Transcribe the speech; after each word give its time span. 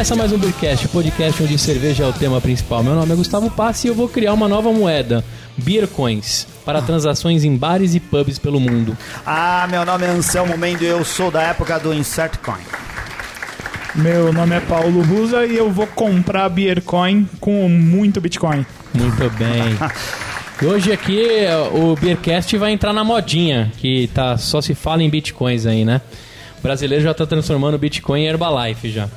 Começa 0.00 0.16
mais 0.16 0.32
um 0.32 0.38
Beercast, 0.38 0.88
podcast 0.88 1.42
onde 1.42 1.58
cerveja 1.58 2.04
é 2.04 2.06
o 2.06 2.12
tema 2.14 2.40
principal. 2.40 2.82
Meu 2.82 2.94
nome 2.94 3.12
é 3.12 3.14
Gustavo 3.14 3.50
Passi 3.50 3.86
e 3.86 3.90
eu 3.90 3.94
vou 3.94 4.08
criar 4.08 4.32
uma 4.32 4.48
nova 4.48 4.72
moeda, 4.72 5.22
Beer 5.58 5.86
Coins, 5.86 6.46
para 6.64 6.80
transações 6.80 7.44
em 7.44 7.54
bares 7.54 7.94
e 7.94 8.00
pubs 8.00 8.38
pelo 8.38 8.58
mundo. 8.58 8.96
Ah, 9.26 9.68
meu 9.70 9.84
nome 9.84 10.06
é 10.06 10.08
Anselmo 10.08 10.56
Mendo 10.56 10.84
e 10.84 10.86
eu 10.86 11.04
sou 11.04 11.30
da 11.30 11.42
época 11.42 11.78
do 11.78 11.92
Insert 11.92 12.38
Coin. 12.38 12.62
Meu 13.94 14.32
nome 14.32 14.56
é 14.56 14.60
Paulo 14.60 15.02
Rusa 15.02 15.44
e 15.44 15.54
eu 15.54 15.70
vou 15.70 15.86
comprar 15.86 16.48
Beercoin 16.48 17.28
com 17.38 17.68
muito 17.68 18.22
Bitcoin. 18.22 18.64
Muito 18.94 19.30
bem. 19.36 19.76
E 20.62 20.66
hoje 20.66 20.92
aqui 20.92 21.26
o 21.72 21.96
Beercast 21.96 22.54
vai 22.58 22.72
entrar 22.72 22.92
na 22.92 23.02
modinha, 23.02 23.72
que 23.78 24.10
tá, 24.12 24.36
só 24.36 24.60
se 24.60 24.74
fala 24.74 25.02
em 25.02 25.08
bitcoins 25.08 25.64
aí, 25.64 25.86
né? 25.86 26.02
O 26.58 26.62
brasileiro 26.62 27.02
já 27.02 27.12
está 27.12 27.24
transformando 27.24 27.74
o 27.74 27.78
Bitcoin 27.78 28.20
em 28.20 28.26
Herbalife 28.26 28.90
já. 28.90 29.08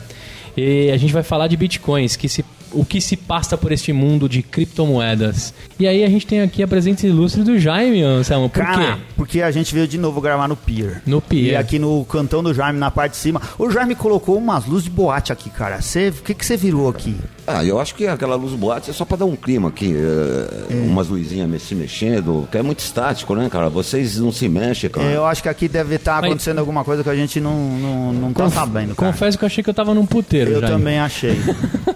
E 0.55 0.91
a 0.91 0.97
gente 0.97 1.13
vai 1.13 1.23
falar 1.23 1.47
de 1.47 1.57
bitcoins, 1.57 2.15
que 2.15 2.29
se 2.29 2.43
o 2.73 2.83
que 2.83 2.99
se 2.99 3.15
passa 3.15 3.57
por 3.57 3.71
este 3.71 3.93
mundo 3.93 4.27
de 4.27 4.41
criptomoedas. 4.41 5.53
E 5.79 5.87
aí 5.87 6.03
a 6.03 6.09
gente 6.09 6.25
tem 6.25 6.41
aqui 6.41 6.63
a 6.63 6.67
presença 6.67 7.05
ilustre 7.05 7.43
do 7.43 7.59
Jaime, 7.59 8.01
Anselmo. 8.01 8.49
Por 8.49 8.63
Cara, 8.63 8.95
quê? 8.95 9.01
porque 9.15 9.41
a 9.41 9.51
gente 9.51 9.73
veio 9.73 9.87
de 9.87 9.97
novo 9.97 10.19
gravar 10.19 10.47
no 10.47 10.55
Pier. 10.55 11.01
No 11.05 11.21
Pier. 11.21 11.53
E 11.53 11.55
aqui 11.55 11.77
no 11.77 12.03
cantão 12.05 12.43
do 12.43 12.53
Jaime, 12.53 12.79
na 12.79 12.91
parte 12.91 13.11
de 13.11 13.17
cima. 13.17 13.41
O 13.57 13.69
Jaime 13.69 13.95
colocou 13.95 14.37
umas 14.37 14.65
luzes 14.65 14.85
de 14.85 14.89
boate 14.89 15.31
aqui, 15.31 15.49
cara. 15.49 15.79
O 15.79 16.23
que 16.23 16.33
que 16.33 16.45
você 16.45 16.57
virou 16.57 16.89
aqui? 16.89 17.15
Ah, 17.45 17.63
eu 17.63 17.79
acho 17.79 17.95
que 17.95 18.07
aquela 18.07 18.35
luz 18.35 18.53
boate 18.53 18.89
é 18.89 18.93
só 18.93 19.03
pra 19.05 19.17
dar 19.17 19.25
um 19.25 19.35
clima 19.35 19.69
aqui. 19.69 19.93
é, 19.95 20.73
Umas 20.85 21.07
luzinhas 21.09 21.61
se 21.61 21.75
mexendo, 21.75 22.47
que 22.51 22.57
é 22.57 22.61
muito 22.61 22.79
estático, 22.79 23.35
né, 23.35 23.49
cara? 23.49 23.69
Vocês 23.69 24.17
não 24.19 24.31
se 24.31 24.47
mexem, 24.47 24.89
cara. 24.89 25.07
Eu 25.07 25.25
acho 25.25 25.41
que 25.43 25.49
aqui 25.49 25.67
deve 25.67 25.95
estar 25.95 26.21
Mas- 26.21 26.25
acontecendo 26.31 26.59
alguma 26.59 26.83
coisa 26.83 27.03
que 27.03 27.09
a 27.09 27.15
gente 27.15 27.39
não, 27.39 27.53
não, 27.77 28.13
não 28.13 28.33
tá 28.33 28.43
Conf- 28.45 28.53
sabendo, 28.53 28.95
cara. 28.95 29.11
Confesso 29.11 29.37
que 29.37 29.43
eu 29.43 29.47
achei 29.47 29.63
que 29.63 29.69
eu 29.69 29.73
tava 29.73 29.93
num 29.93 30.05
puteiro, 30.05 30.51
Eu 30.51 30.61
Jaime. 30.61 30.75
também 30.75 30.99
achei. 30.99 31.37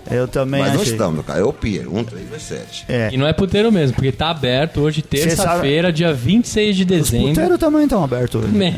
Eu 0.10 0.28
também 0.28 0.62
Mas 0.62 0.74
não 0.74 0.82
achei. 0.82 0.94
estamos, 0.94 1.26
cara. 1.26 1.40
É 1.40 1.44
o 1.44 1.52
Pier, 1.54 1.84
1327. 1.90 2.86
É. 2.88 3.10
E 3.12 3.18
não 3.18 3.28
é 3.28 3.34
puteiro 3.34 3.72
mesmo, 3.72 3.96
porque 3.96 4.12
tá 4.12 4.30
aberto 4.30 4.82
hoje, 4.82 5.02
terça-feira, 5.02 5.92
dia 5.92 6.14
26 6.14 6.76
de 6.76 6.84
Os 6.84 6.88
dezembro. 6.88 7.30
puteiros 7.30 7.58
também 7.58 7.84
estão 7.84 8.04
abertos 8.04 8.44
hoje. 8.44 8.54
Me- 8.54 8.74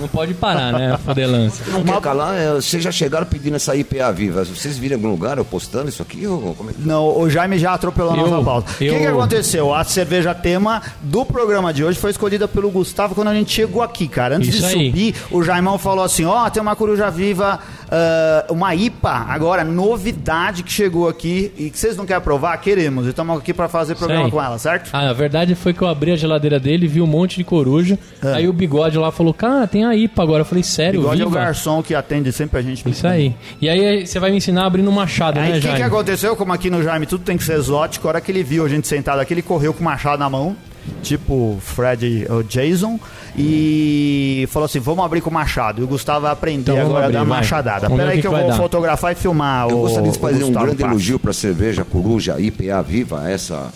Não 0.00 0.08
pode 0.08 0.34
parar, 0.34 0.72
né? 0.72 0.98
Fodelança. 1.04 1.62
Não 1.70 1.82
quer 1.84 2.00
calar? 2.00 2.34
É, 2.36 2.52
vocês 2.54 2.82
já 2.82 2.90
chegaram 2.92 3.26
pedindo 3.26 3.56
essa 3.56 3.74
IPA 3.76 4.10
viva. 4.12 4.44
Vocês 4.44 4.76
viram 4.78 4.94
em 4.94 4.96
algum 4.96 5.10
lugar 5.10 5.38
eu 5.38 5.44
postando 5.44 5.88
isso 5.88 6.02
aqui? 6.02 6.09
Ou 6.26 6.54
como 6.54 6.70
é 6.70 6.72
que... 6.72 6.80
Não, 6.86 7.18
o 7.18 7.28
Jaime 7.30 7.58
já 7.58 7.72
atropelou 7.74 8.12
a 8.12 8.16
Eu- 8.16 8.26
nossa 8.28 8.44
pauta. 8.44 8.70
O 8.72 8.74
que, 8.76 8.88
que 8.98 9.06
aconteceu? 9.06 9.74
A 9.74 9.84
cerveja 9.84 10.34
tema 10.34 10.82
do 11.00 11.24
programa 11.24 11.72
de 11.72 11.84
hoje 11.84 11.98
foi 11.98 12.10
escolhida 12.10 12.46
pelo 12.48 12.70
Gustavo 12.70 13.14
quando 13.14 13.28
a 13.28 13.34
gente 13.34 13.50
chegou 13.52 13.82
aqui, 13.82 14.08
cara. 14.08 14.36
Antes 14.36 14.54
Isso 14.54 14.58
de 14.68 14.74
aí. 14.74 14.86
subir, 14.90 15.14
o 15.30 15.42
Jaimão 15.42 15.78
falou 15.78 16.04
assim: 16.04 16.24
ó, 16.24 16.48
tem 16.50 16.60
uma 16.62 16.74
coruja 16.76 17.10
viva, 17.10 17.58
ah, 17.90 18.44
uma 18.48 18.74
IPA, 18.74 19.26
agora, 19.28 19.64
novidade 19.64 20.62
que 20.62 20.70
chegou 20.72 21.08
aqui 21.08 21.52
e 21.58 21.70
que 21.70 21.78
vocês 21.78 21.96
não 21.96 22.06
querem 22.06 22.22
provar? 22.22 22.56
Queremos. 22.58 23.06
E 23.06 23.10
estamos 23.10 23.36
aqui 23.38 23.52
pra 23.52 23.68
fazer 23.68 23.96
programa 23.96 24.30
com 24.30 24.40
ela, 24.40 24.58
certo? 24.58 24.90
Ah, 24.92 25.08
a 25.10 25.12
verdade 25.12 25.54
foi 25.54 25.72
que 25.74 25.82
eu 25.82 25.88
abri 25.88 26.12
a 26.12 26.16
geladeira 26.16 26.60
dele, 26.60 26.86
vi 26.86 27.00
um 27.00 27.06
monte 27.06 27.36
de 27.36 27.44
coruja. 27.44 27.98
É. 28.22 28.34
Aí 28.34 28.48
o 28.48 28.52
bigode 28.52 28.96
lá 28.96 29.10
falou: 29.10 29.34
Cara, 29.34 29.66
tem 29.66 29.84
a 29.84 29.94
IPA 29.94 30.22
agora. 30.22 30.40
Eu 30.42 30.44
falei: 30.44 30.62
Sério, 30.62 31.00
Igual 31.00 31.14
é 31.14 31.16
o 31.16 31.28
viva? 31.28 31.40
garçom 31.40 31.82
que 31.82 31.94
atende 31.94 32.32
sempre 32.32 32.58
a 32.58 32.62
gente. 32.62 32.88
Isso 32.88 33.06
aí. 33.06 33.34
E 33.60 33.68
aí 33.68 34.06
você 34.06 34.20
vai 34.20 34.30
me 34.30 34.36
ensinar 34.36 34.66
abrindo 34.66 34.88
um 34.88 34.92
machado, 34.92 35.38
Aí 35.40 35.52
né, 35.52 35.58
o 35.58 35.60
que, 35.60 35.66
Jaime? 35.66 35.82
aconteceu? 35.82 36.36
Como 36.36 36.52
aqui 36.52 36.70
no 36.70 36.82
Jaime 36.82 37.06
tudo 37.06 37.24
tem 37.24 37.36
que 37.36 37.44
ser 37.44 37.54
exótico, 37.54 38.06
a 38.06 38.10
hora 38.10 38.20
que 38.20 38.30
ele 38.30 38.42
viu 38.42 38.64
a 38.64 38.68
gente 38.68 38.86
sentado 38.86 39.18
aqui, 39.20 39.34
ele 39.34 39.42
correu 39.42 39.74
com 39.74 39.80
o 39.80 39.84
machado 39.84 40.18
na 40.20 40.30
mão, 40.30 40.56
tipo 41.02 41.58
Fred 41.60 42.26
ou 42.30 42.42
Jason, 42.42 42.98
e 43.36 44.46
falou 44.50 44.66
assim: 44.66 44.80
vamos 44.80 45.04
abrir 45.04 45.20
com 45.20 45.30
o 45.30 45.32
machado. 45.32 45.80
E 45.80 45.84
o 45.84 45.86
Gustavo 45.86 46.22
vai 46.22 46.32
aprender 46.32 46.72
Então 46.72 46.78
agora 46.86 47.00
a 47.00 47.04
abrir, 47.06 47.12
dar 47.18 47.24
vai. 47.24 47.38
machadada. 47.38 47.80
Vamos 47.88 47.96
ver 47.98 48.02
Pera 48.02 48.08
o 48.08 48.10
aí 48.12 48.16
que 48.16 48.22
que, 48.22 48.26
eu 48.28 48.38
vou 48.38 48.48
dar. 48.48 48.56
fotografar 48.56 49.12
e 49.12 49.14
filmar 49.14 49.68
Eu 49.68 49.78
o. 49.78 49.80
gostaria 49.82 50.10
de 50.12 50.18
fazer 50.18 50.44
um 50.44 50.52
grande 50.52 50.76
Passo. 50.76 50.90
elogio 50.92 51.18
pra 51.18 51.32
cerveja 51.32 51.84
Coruja 51.84 52.40
IPA 52.40 52.82
Viva, 52.82 53.30
essa. 53.30 53.72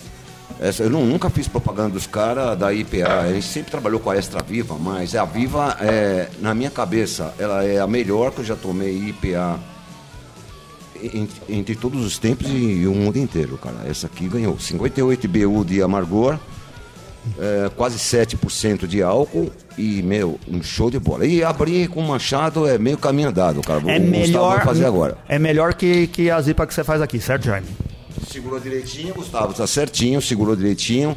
essa 0.59 0.83
eu 0.83 0.89
nu- 0.89 1.05
nunca 1.05 1.29
fiz 1.29 1.47
propaganda 1.47 1.89
dos 1.89 2.07
caras 2.07 2.57
da 2.57 2.73
IPA. 2.73 3.07
A 3.21 3.33
gente 3.33 3.45
sempre 3.45 3.71
trabalhou 3.71 3.99
com 3.99 4.09
a 4.09 4.15
Extra 4.17 4.41
Viva, 4.43 4.75
mas 4.79 5.15
a 5.15 5.25
Viva, 5.25 5.77
é, 5.81 6.27
na 6.41 6.53
minha 6.53 6.69
cabeça, 6.71 7.33
ela 7.39 7.63
é 7.63 7.79
a 7.79 7.87
melhor 7.87 8.31
que 8.31 8.39
eu 8.39 8.45
já 8.45 8.55
tomei 8.55 8.91
IPA 9.09 9.59
en- 11.01 11.27
entre 11.49 11.75
todos 11.75 12.03
os 12.05 12.17
tempos 12.17 12.47
e 12.49 12.87
o 12.87 12.93
mundo 12.95 13.17
inteiro, 13.17 13.57
cara. 13.61 13.75
Essa 13.89 14.07
aqui 14.07 14.27
ganhou 14.27 14.57
58 14.59 15.27
BU 15.27 15.65
de 15.65 15.81
amargor, 15.81 16.37
é, 17.39 17.69
quase 17.75 17.97
7% 17.97 18.87
de 18.87 19.01
álcool 19.01 19.51
e, 19.77 20.01
meu, 20.01 20.39
um 20.47 20.61
show 20.61 20.89
de 20.89 20.99
bola. 20.99 21.25
E 21.25 21.43
abrir 21.43 21.87
com 21.89 22.01
machado 22.01 22.67
é 22.67 22.77
meio 22.77 22.97
caminho 22.97 23.29
andado, 23.29 23.61
cara. 23.61 23.79
É 23.79 23.81
o 23.81 23.85
Gustavo 23.85 24.09
melhor, 24.09 24.55
vai 24.57 24.65
fazer 24.65 24.85
agora. 24.85 25.17
é 25.27 25.37
melhor 25.39 25.73
que, 25.73 26.07
que 26.07 26.29
a 26.29 26.39
zipa 26.41 26.65
que 26.65 26.73
você 26.73 26.83
faz 26.83 27.01
aqui, 27.01 27.19
certo, 27.19 27.45
Jaime? 27.45 27.67
Segurou 28.31 28.59
direitinho, 28.59 29.13
Gustavo, 29.13 29.53
tá 29.53 29.67
certinho, 29.67 30.21
segurou 30.21 30.55
direitinho. 30.55 31.15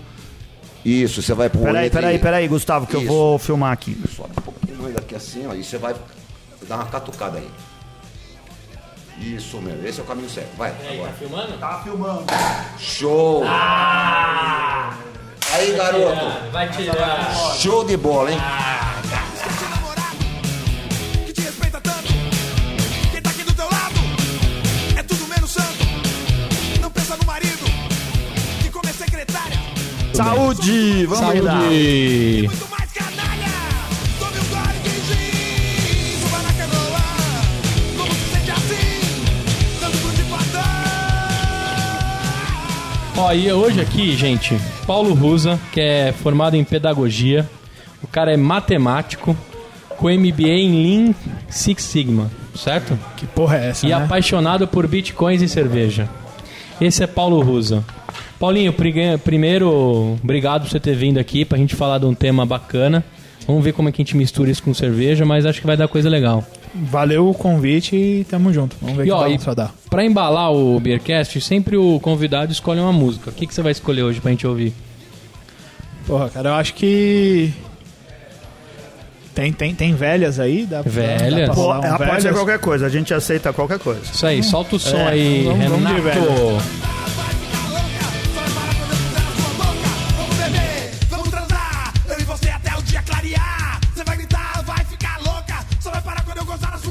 Isso, 0.84 1.20
você 1.22 1.34
vai 1.34 1.48
pôr. 1.50 1.62
Peraí, 1.62 1.90
peraí, 1.90 2.18
peraí, 2.18 2.48
Gustavo, 2.48 2.86
que 2.86 2.94
eu 2.94 3.00
Isso. 3.00 3.08
vou 3.08 3.38
filmar 3.38 3.72
aqui. 3.72 3.96
Sobe 4.14 4.30
um 4.38 4.42
pouquinho 4.42 4.82
mais 4.82 4.94
daqui 4.94 5.14
assim, 5.14 5.46
ó, 5.46 5.54
e 5.54 5.62
você 5.62 5.76
vai 5.76 5.94
dar 6.68 6.76
uma 6.76 6.86
catucada 6.86 7.38
aí. 7.38 7.48
Isso 9.20 9.60
mesmo, 9.60 9.86
esse 9.86 9.98
é 9.98 10.02
o 10.02 10.06
caminho 10.06 10.30
certo. 10.30 10.56
Vai, 10.56 10.72
agora. 10.92 11.12
filmando? 11.12 11.58
Tá 11.58 11.80
filmando. 11.82 12.24
Show! 12.78 13.42
Aí, 15.58 15.72
garoto! 15.72 16.50
Vai 16.52 16.70
tirar. 16.70 17.34
Show 17.56 17.84
de 17.84 17.96
bola, 17.96 18.30
hein? 18.30 18.38
O 18.38 19.70
namorado 19.70 20.16
que 21.26 21.32
te 21.32 21.42
Ó, 43.20 43.32
e 43.32 43.50
hoje 43.52 43.80
aqui, 43.80 44.16
gente, 44.16 44.56
Paulo 44.86 45.12
Rusa, 45.12 45.58
que 45.72 45.80
é 45.80 46.12
formado 46.12 46.54
em 46.56 46.62
pedagogia. 46.62 47.48
O 48.00 48.06
cara 48.06 48.32
é 48.32 48.36
matemático, 48.36 49.36
com 49.96 50.08
MBA 50.08 50.48
em 50.48 50.82
Lean 50.82 51.14
Six 51.48 51.82
Sigma, 51.82 52.30
certo? 52.54 52.96
Que 53.16 53.26
porra 53.26 53.56
é 53.58 53.70
essa, 53.70 53.86
E 53.86 53.88
né? 53.88 53.96
apaixonado 53.96 54.68
por 54.68 54.86
bitcoins 54.86 55.42
e 55.42 55.48
cerveja. 55.48 56.08
Esse 56.80 57.02
é 57.02 57.06
Paulo 57.08 57.40
Rusa. 57.42 57.84
Paulinho, 58.38 58.72
primeiro, 59.24 60.16
obrigado 60.22 60.62
por 60.62 60.70
você 60.70 60.78
ter 60.78 60.94
vindo 60.94 61.18
aqui 61.18 61.44
pra 61.44 61.58
gente 61.58 61.74
falar 61.74 61.98
de 61.98 62.06
um 62.06 62.14
tema 62.14 62.46
bacana. 62.46 63.04
Vamos 63.48 63.64
ver 63.64 63.72
como 63.72 63.88
é 63.88 63.92
que 63.92 64.00
a 64.00 64.04
gente 64.04 64.16
mistura 64.16 64.48
isso 64.48 64.62
com 64.62 64.72
cerveja, 64.72 65.24
mas 65.24 65.44
acho 65.44 65.60
que 65.60 65.66
vai 65.66 65.76
dar 65.76 65.88
coisa 65.88 66.08
legal. 66.08 66.44
Valeu 66.74 67.28
o 67.28 67.34
convite 67.34 67.96
e 67.96 68.24
tamo 68.28 68.52
junto. 68.52 68.76
Vamos 68.80 68.96
ver 68.96 69.02
E 69.04 69.06
que 69.06 69.12
ó, 69.12 69.20
e 69.20 69.24
balanço 69.24 69.46
vai 69.46 69.54
dar. 69.54 69.74
pra 69.90 70.04
embalar 70.04 70.52
o 70.52 70.78
Beercast, 70.78 71.40
sempre 71.40 71.76
o 71.76 71.98
convidado 72.00 72.52
escolhe 72.52 72.80
uma 72.80 72.92
música. 72.92 73.30
O 73.30 73.32
que, 73.32 73.46
que 73.46 73.54
você 73.54 73.62
vai 73.62 73.72
escolher 73.72 74.02
hoje 74.02 74.20
pra 74.20 74.30
gente 74.30 74.46
ouvir? 74.46 74.72
Porra, 76.06 76.28
cara, 76.30 76.50
eu 76.50 76.54
acho 76.54 76.74
que... 76.74 77.52
Tem, 79.34 79.52
tem, 79.52 79.72
tem 79.74 79.94
velhas 79.94 80.40
aí? 80.40 80.66
Dá, 80.66 80.82
pra- 80.82 80.90
Velhas? 80.90 81.30
Dá 81.40 81.44
pra 81.46 81.54
Pô, 81.54 81.60
rolar 81.62 81.80
um 81.80 81.84
ela 81.84 81.96
pode 81.98 82.10
ser 82.10 82.20
velhas? 82.22 82.36
qualquer 82.36 82.58
coisa, 82.58 82.86
a 82.86 82.88
gente 82.88 83.14
aceita 83.14 83.52
qualquer 83.52 83.78
coisa. 83.78 84.00
Isso 84.02 84.26
aí, 84.26 84.42
solta 84.42 84.74
o 84.76 84.78
som 84.80 84.96
É, 84.96 85.06
aí, 85.08 85.44
vamos- 85.44 85.60
Renato. 85.60 86.02
Vamos 86.02 86.62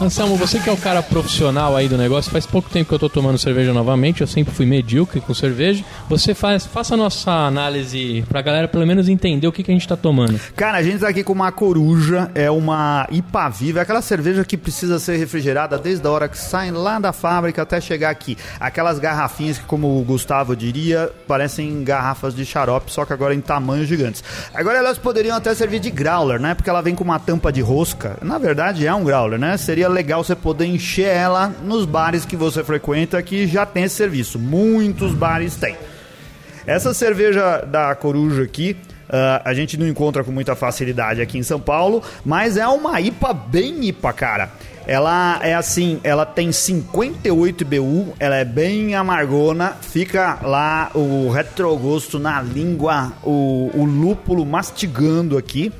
Anselmo, 0.08 0.38
você 0.38 0.58
que 0.58 0.70
é 0.70 0.72
o 0.72 0.78
cara 0.78 1.04
profissional 1.04 1.76
aí 1.76 1.90
do 1.90 1.98
negócio, 1.98 2.32
faz 2.32 2.46
pouco 2.46 2.70
tempo 2.70 2.88
que 2.88 2.96
eu 2.96 3.00
tô 3.00 3.10
tomando 3.10 3.38
cerveja 3.38 3.74
novamente, 3.74 4.22
eu 4.22 4.28
sempre 4.28 4.54
fui 4.54 4.66
medíocre 4.66 5.20
com 5.20 5.34
cerveja. 5.34 5.84
Você 6.08 6.34
faz, 6.34 6.66
faça 6.66 6.94
a 6.94 6.98
nossa 6.98 7.30
análise 7.30 8.24
pra 8.30 8.42
galera 8.42 8.70
pelo 8.70 8.88
menos 8.88 9.10
entender 9.10 9.46
o 9.46 9.52
que, 9.52 9.62
que 9.62 9.70
a 9.70 9.74
gente 9.74 9.86
tá 9.86 9.98
tomando. 9.98 10.40
Cara, 10.56 10.78
a 10.78 10.82
gente 10.84 11.00
tá 11.00 11.10
aqui 11.10 11.26
com 11.26 11.34
uma 11.34 11.52
coruja, 11.52 12.32
é 12.34 12.50
uma 12.50 13.06
IPA 13.12 13.50
viva, 13.50 13.80
é 13.80 13.82
aquela 13.82 14.02
cerveja 14.02 14.46
que 14.46 14.56
precisa 14.56 14.98
ser 14.98 15.18
refrigerada 15.18 15.78
desde 15.78 16.08
a 16.08 16.10
hora 16.10 16.30
que 16.30 16.38
sai 16.38 16.72
lá 16.72 17.00
da 17.00 17.12
fábrica 17.12 17.64
até 17.64 17.82
chegar 17.82 18.10
aqui. 18.10 18.38
Aquelas 18.62 19.00
garrafinhas 19.00 19.58
que, 19.58 19.66
como 19.66 20.00
o 20.00 20.04
Gustavo 20.06 20.56
diria, 20.56 21.12
parecem 21.28 21.84
garrafas 21.84 22.34
de 22.34 22.46
xarope, 22.46 22.94
só 22.94 23.04
que 23.04 23.12
agora 23.12 23.36
em 23.36 23.42
tamanhos 23.42 23.90
gigantes. 23.90 24.24
Agora 24.54 24.78
elas 24.78 24.98
poderiam 24.98 25.36
até 25.36 25.54
servir 25.54 25.82
de 25.82 25.92
growler, 25.92 26.40
né? 26.40 26.56
Porque 26.56 26.70
ela 26.70 26.82
vem 26.82 26.96
com 26.96 27.04
uma 27.04 27.20
tampa 27.20 27.52
de 27.52 27.60
rosca. 27.60 28.16
Na 28.22 28.38
verdade 28.38 28.88
é 28.88 28.94
um 28.94 29.04
growler, 29.04 29.38
né? 29.38 29.58
Seria 29.58 29.97
legal 29.98 30.24
você 30.24 30.36
poder 30.36 30.66
encher 30.66 31.08
ela 31.08 31.48
nos 31.64 31.86
bares 31.86 32.26
que 32.26 32.36
você 32.36 32.64
frequenta 32.64 33.22
que 33.22 33.48
já 33.48 33.66
tem 33.66 33.84
esse 33.84 33.96
serviço. 33.96 34.38
Muitos 34.38 35.14
bares 35.14 35.56
têm. 35.56 35.76
Essa 36.66 36.94
cerveja 36.94 37.62
da 37.62 37.96
Coruja 37.96 38.44
aqui 38.44 38.76
Ah, 39.10 39.42
a 39.46 39.54
gente 39.54 39.78
não 39.78 39.88
encontra 39.88 40.24
com 40.24 40.32
muita 40.32 40.56
facilidade 40.56 41.22
aqui 41.22 41.38
em 41.38 41.44
São 41.44 41.60
Paulo, 41.60 42.04
mas 42.26 42.58
é 42.58 42.68
uma 42.68 43.00
IPA 43.00 43.34
bem 43.34 43.86
IPA, 43.86 44.14
cara. 44.14 44.52
Ela 44.86 45.40
é 45.44 45.54
assim, 45.54 46.00
ela 46.04 46.26
tem 46.26 46.52
58 46.52 47.62
IBU, 47.62 48.14
ela 48.20 48.38
é 48.38 48.46
bem 48.46 48.96
amargona, 48.96 49.76
fica 49.82 50.40
lá 50.42 50.92
o 50.94 51.30
retrogosto 51.30 52.18
na 52.18 52.42
língua, 52.42 53.12
o, 53.24 53.70
o 53.74 53.84
lúpulo 53.84 54.46
mastigando 54.46 55.38
aqui. 55.38 55.74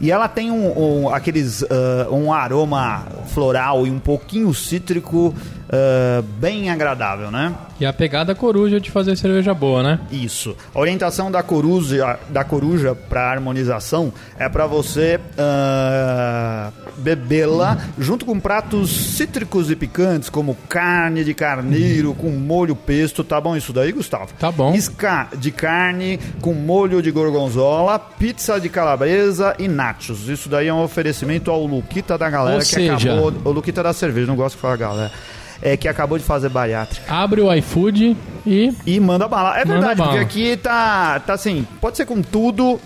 E 0.00 0.10
ela 0.10 0.28
tem 0.28 0.50
um, 0.50 1.04
um- 1.04 1.08
aqueles 1.08 1.62
ah, 1.64 2.08
um 2.10 2.32
aroma 2.32 3.04
floral 3.28 3.86
e 3.86 3.90
um 3.90 3.98
pouquinho 3.98 4.52
cítrico 4.52 5.34
ah, 5.68 6.22
bem 6.38 6.70
agradável, 6.70 7.30
né? 7.30 7.54
E 7.78 7.84
a 7.84 7.92
pegada 7.92 8.34
coruja 8.34 8.80
de 8.80 8.90
fazer 8.90 9.16
cerveja 9.16 9.52
boa, 9.52 9.82
né? 9.82 10.00
Isso. 10.10 10.56
A 10.74 10.78
orientação 10.80 11.30
da 11.30 11.42
coruja 11.42 12.18
da 12.30 12.42
coruja 12.44 12.94
para 12.94 13.30
harmonização 13.30 14.12
é 14.38 14.48
para 14.48 14.66
você 14.66 15.20
ah, 15.38 16.70
bebê-la 16.96 17.78
junto 17.98 18.24
com 18.24 18.38
pratos 18.40 18.90
cítricos 18.90 19.70
e 19.70 19.76
picantes 19.76 20.28
como 20.30 20.54
carne 20.68 21.24
de 21.24 21.34
carneiro 21.34 22.14
com 22.14 22.30
molho 22.30 22.74
pesto, 22.74 23.22
tá 23.22 23.40
bom 23.40 23.56
isso 23.56 23.72
daí, 23.72 23.92
Gustavo? 23.92 24.28
Tá 24.38 24.50
bom. 24.50 24.74
Isca 24.74 25.28
de 25.36 25.50
carne 25.50 26.18
com 26.40 26.54
molho 26.54 27.02
de 27.02 27.10
gorgonzola, 27.10 27.98
pizza 27.98 28.58
de 28.60 28.68
calabresa 28.68 29.54
e 29.58 29.68
nachos. 29.68 30.28
Isso 30.28 30.48
daí 30.48 30.68
é 30.68 30.72
um 30.74 30.82
oferecimento 30.82 31.50
ao 31.50 31.64
Luquita 31.66 32.16
da 32.16 32.30
galera 32.30 32.56
Ou 32.56 32.60
que 32.60 32.66
seja- 32.66 32.94
acabou, 33.12 33.32
o 33.44 33.50
Luquita 33.50 33.82
da 33.82 33.92
cerveja, 33.92 34.26
não 34.26 34.36
gosto 34.36 34.56
de 34.56 34.62
falar 34.62 34.76
galera. 34.76 35.12
É 35.62 35.76
que 35.76 35.88
acabou 35.88 36.18
de 36.18 36.24
fazer 36.24 36.48
bariátrica. 36.48 37.12
Abre 37.12 37.40
o 37.40 37.52
iFood 37.54 38.16
e 38.46 38.72
E 38.86 39.00
manda 39.00 39.26
bala. 39.26 39.56
É 39.58 39.64
Manda 39.64 39.72
verdade, 39.80 39.98
bala. 39.98 40.10
porque 40.12 40.24
aqui 40.24 40.56
tá, 40.56 41.18
tá 41.20 41.32
assim, 41.34 41.66
pode 41.80 41.96
ser 41.96 42.04
com 42.06 42.20
tudo 42.22 42.78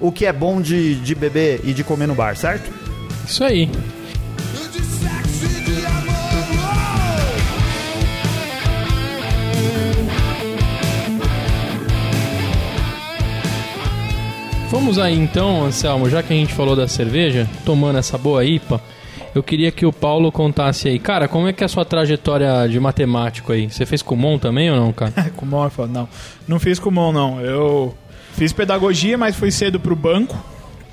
o 0.00 0.10
que 0.12 0.26
é 0.26 0.32
bom 0.32 0.60
de, 0.60 0.96
de 0.96 1.14
beber 1.14 1.60
e 1.64 1.72
de 1.72 1.84
comer 1.84 2.06
no 2.06 2.14
bar, 2.14 2.36
certo? 2.36 2.70
isso 3.26 3.42
aí. 3.42 3.70
Vamos 14.70 14.98
aí 14.98 15.14
então, 15.16 15.64
Anselmo, 15.64 16.08
já 16.10 16.22
que 16.22 16.32
a 16.32 16.36
gente 16.36 16.52
falou 16.52 16.74
da 16.74 16.88
cerveja, 16.88 17.48
tomando 17.64 17.98
essa 17.98 18.18
boa 18.18 18.44
IPA, 18.44 18.80
eu 19.34 19.42
queria 19.42 19.72
que 19.72 19.84
o 19.84 19.92
Paulo 19.92 20.30
contasse 20.30 20.88
aí. 20.88 20.98
Cara, 20.98 21.26
como 21.26 21.48
é 21.48 21.52
que 21.52 21.64
é 21.64 21.66
a 21.66 21.68
sua 21.68 21.84
trajetória 21.84 22.68
de 22.68 22.78
matemático 22.78 23.52
aí? 23.52 23.68
Você 23.68 23.84
fez 23.84 24.00
Kumon 24.00 24.38
também 24.38 24.70
ou 24.70 24.76
não, 24.76 24.92
cara? 24.92 25.12
Kumon, 25.36 25.64
eu 25.64 25.70
falo, 25.70 25.88
não. 25.88 26.08
Não 26.46 26.60
fiz 26.60 26.78
Kumon, 26.78 27.12
não. 27.12 27.40
Eu 27.40 27.94
fiz 28.34 28.52
pedagogia, 28.52 29.18
mas 29.18 29.34
fui 29.34 29.50
cedo 29.50 29.80
pro 29.80 29.96
banco. 29.96 30.36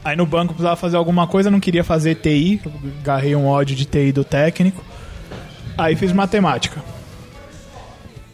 Aí 0.03 0.15
no 0.15 0.25
banco 0.25 0.53
precisava 0.53 0.75
fazer 0.75 0.97
alguma 0.97 1.27
coisa, 1.27 1.51
não 1.51 1.59
queria 1.59 1.83
fazer 1.83 2.15
TI. 2.15 2.59
eu 2.65 2.71
Agarrei 3.01 3.35
um 3.35 3.45
ódio 3.45 3.75
de 3.75 3.85
TI 3.85 4.11
do 4.11 4.23
técnico. 4.23 4.83
Aí 5.77 5.95
fiz 5.95 6.11
matemática. 6.11 6.83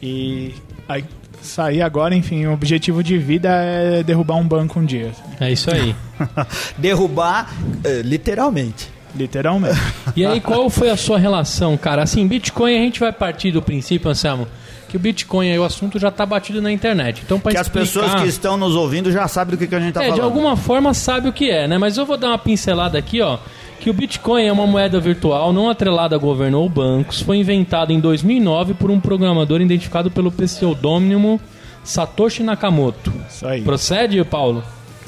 E 0.02 0.56
aí 0.88 1.04
saí 1.42 1.82
agora, 1.82 2.16
enfim, 2.16 2.46
o 2.46 2.54
objetivo 2.54 3.04
de 3.04 3.18
vida 3.18 3.50
é 3.50 4.04
derrubar 4.04 4.36
um 4.36 4.48
banco 4.48 4.80
um 4.80 4.86
dia. 4.86 5.12
É 5.40 5.52
isso 5.52 5.70
aí. 5.70 5.94
Derrubar, 6.78 7.54
eh, 7.84 8.02
literalmente. 8.04 8.97
Literalmente. 9.18 9.80
E 10.16 10.26
aí, 10.26 10.40
qual 10.40 10.70
foi 10.70 10.90
a 10.90 10.98
sua 10.98 11.18
relação, 11.18 11.76
cara? 11.78 12.04
Assim, 12.04 12.26
Bitcoin, 12.28 12.76
a 12.78 12.82
gente 12.82 13.00
vai 13.00 13.12
partir 13.12 13.52
do 13.52 13.62
princípio, 13.62 14.10
Anselmo, 14.10 14.48
que 14.88 14.96
o 14.96 15.00
Bitcoin 15.00 15.50
aí, 15.52 15.60
o 15.60 15.64
assunto 15.64 15.98
já 16.00 16.10
tá 16.12 16.26
batido 16.26 16.62
na 16.62 16.72
internet. 16.72 17.22
Então, 17.26 17.40
pra 17.40 17.52
Que 17.52 17.58
as 17.58 17.68
explicar... 17.68 17.86
pessoas 17.88 18.22
que 18.22 18.28
estão 18.28 18.56
nos 18.58 18.76
ouvindo 18.76 19.12
já 19.12 19.28
sabem 19.28 19.56
do 19.56 19.58
que, 19.58 19.68
que 19.68 19.76
a 19.76 19.80
gente 19.80 19.94
tá 19.94 20.02
É, 20.02 20.06
falando. 20.06 20.16
de 20.20 20.22
alguma 20.26 20.56
forma 20.56 20.94
sabe 20.94 21.28
o 21.30 21.34
que 21.34 21.50
é, 21.50 21.68
né? 21.68 21.78
Mas 21.78 21.98
eu 21.98 22.06
vou 22.06 22.18
dar 22.18 22.28
uma 22.30 22.38
pincelada 22.38 22.98
aqui, 22.98 23.22
ó. 23.22 23.38
Que 23.80 23.90
o 23.90 23.94
Bitcoin 23.94 24.44
é 24.46 24.52
uma 24.52 24.66
moeda 24.66 25.00
virtual 25.00 25.54
não 25.54 25.70
atrelada 25.70 26.16
a 26.16 26.20
governo 26.20 26.60
ou 26.60 26.68
bancos. 26.68 27.22
Foi 27.22 27.38
inventado 27.38 27.92
em 27.92 28.00
2009 28.00 28.74
por 28.74 28.90
um 28.90 29.00
programador 29.00 29.62
identificado 29.62 30.10
pelo 30.10 30.32
pseudônimo 30.32 31.40
Satoshi 31.84 32.42
Nakamoto. 32.44 33.14
Isso 33.30 33.46
aí. 33.48 33.62
Procede, 33.62 34.24
Paulo? 34.26 34.64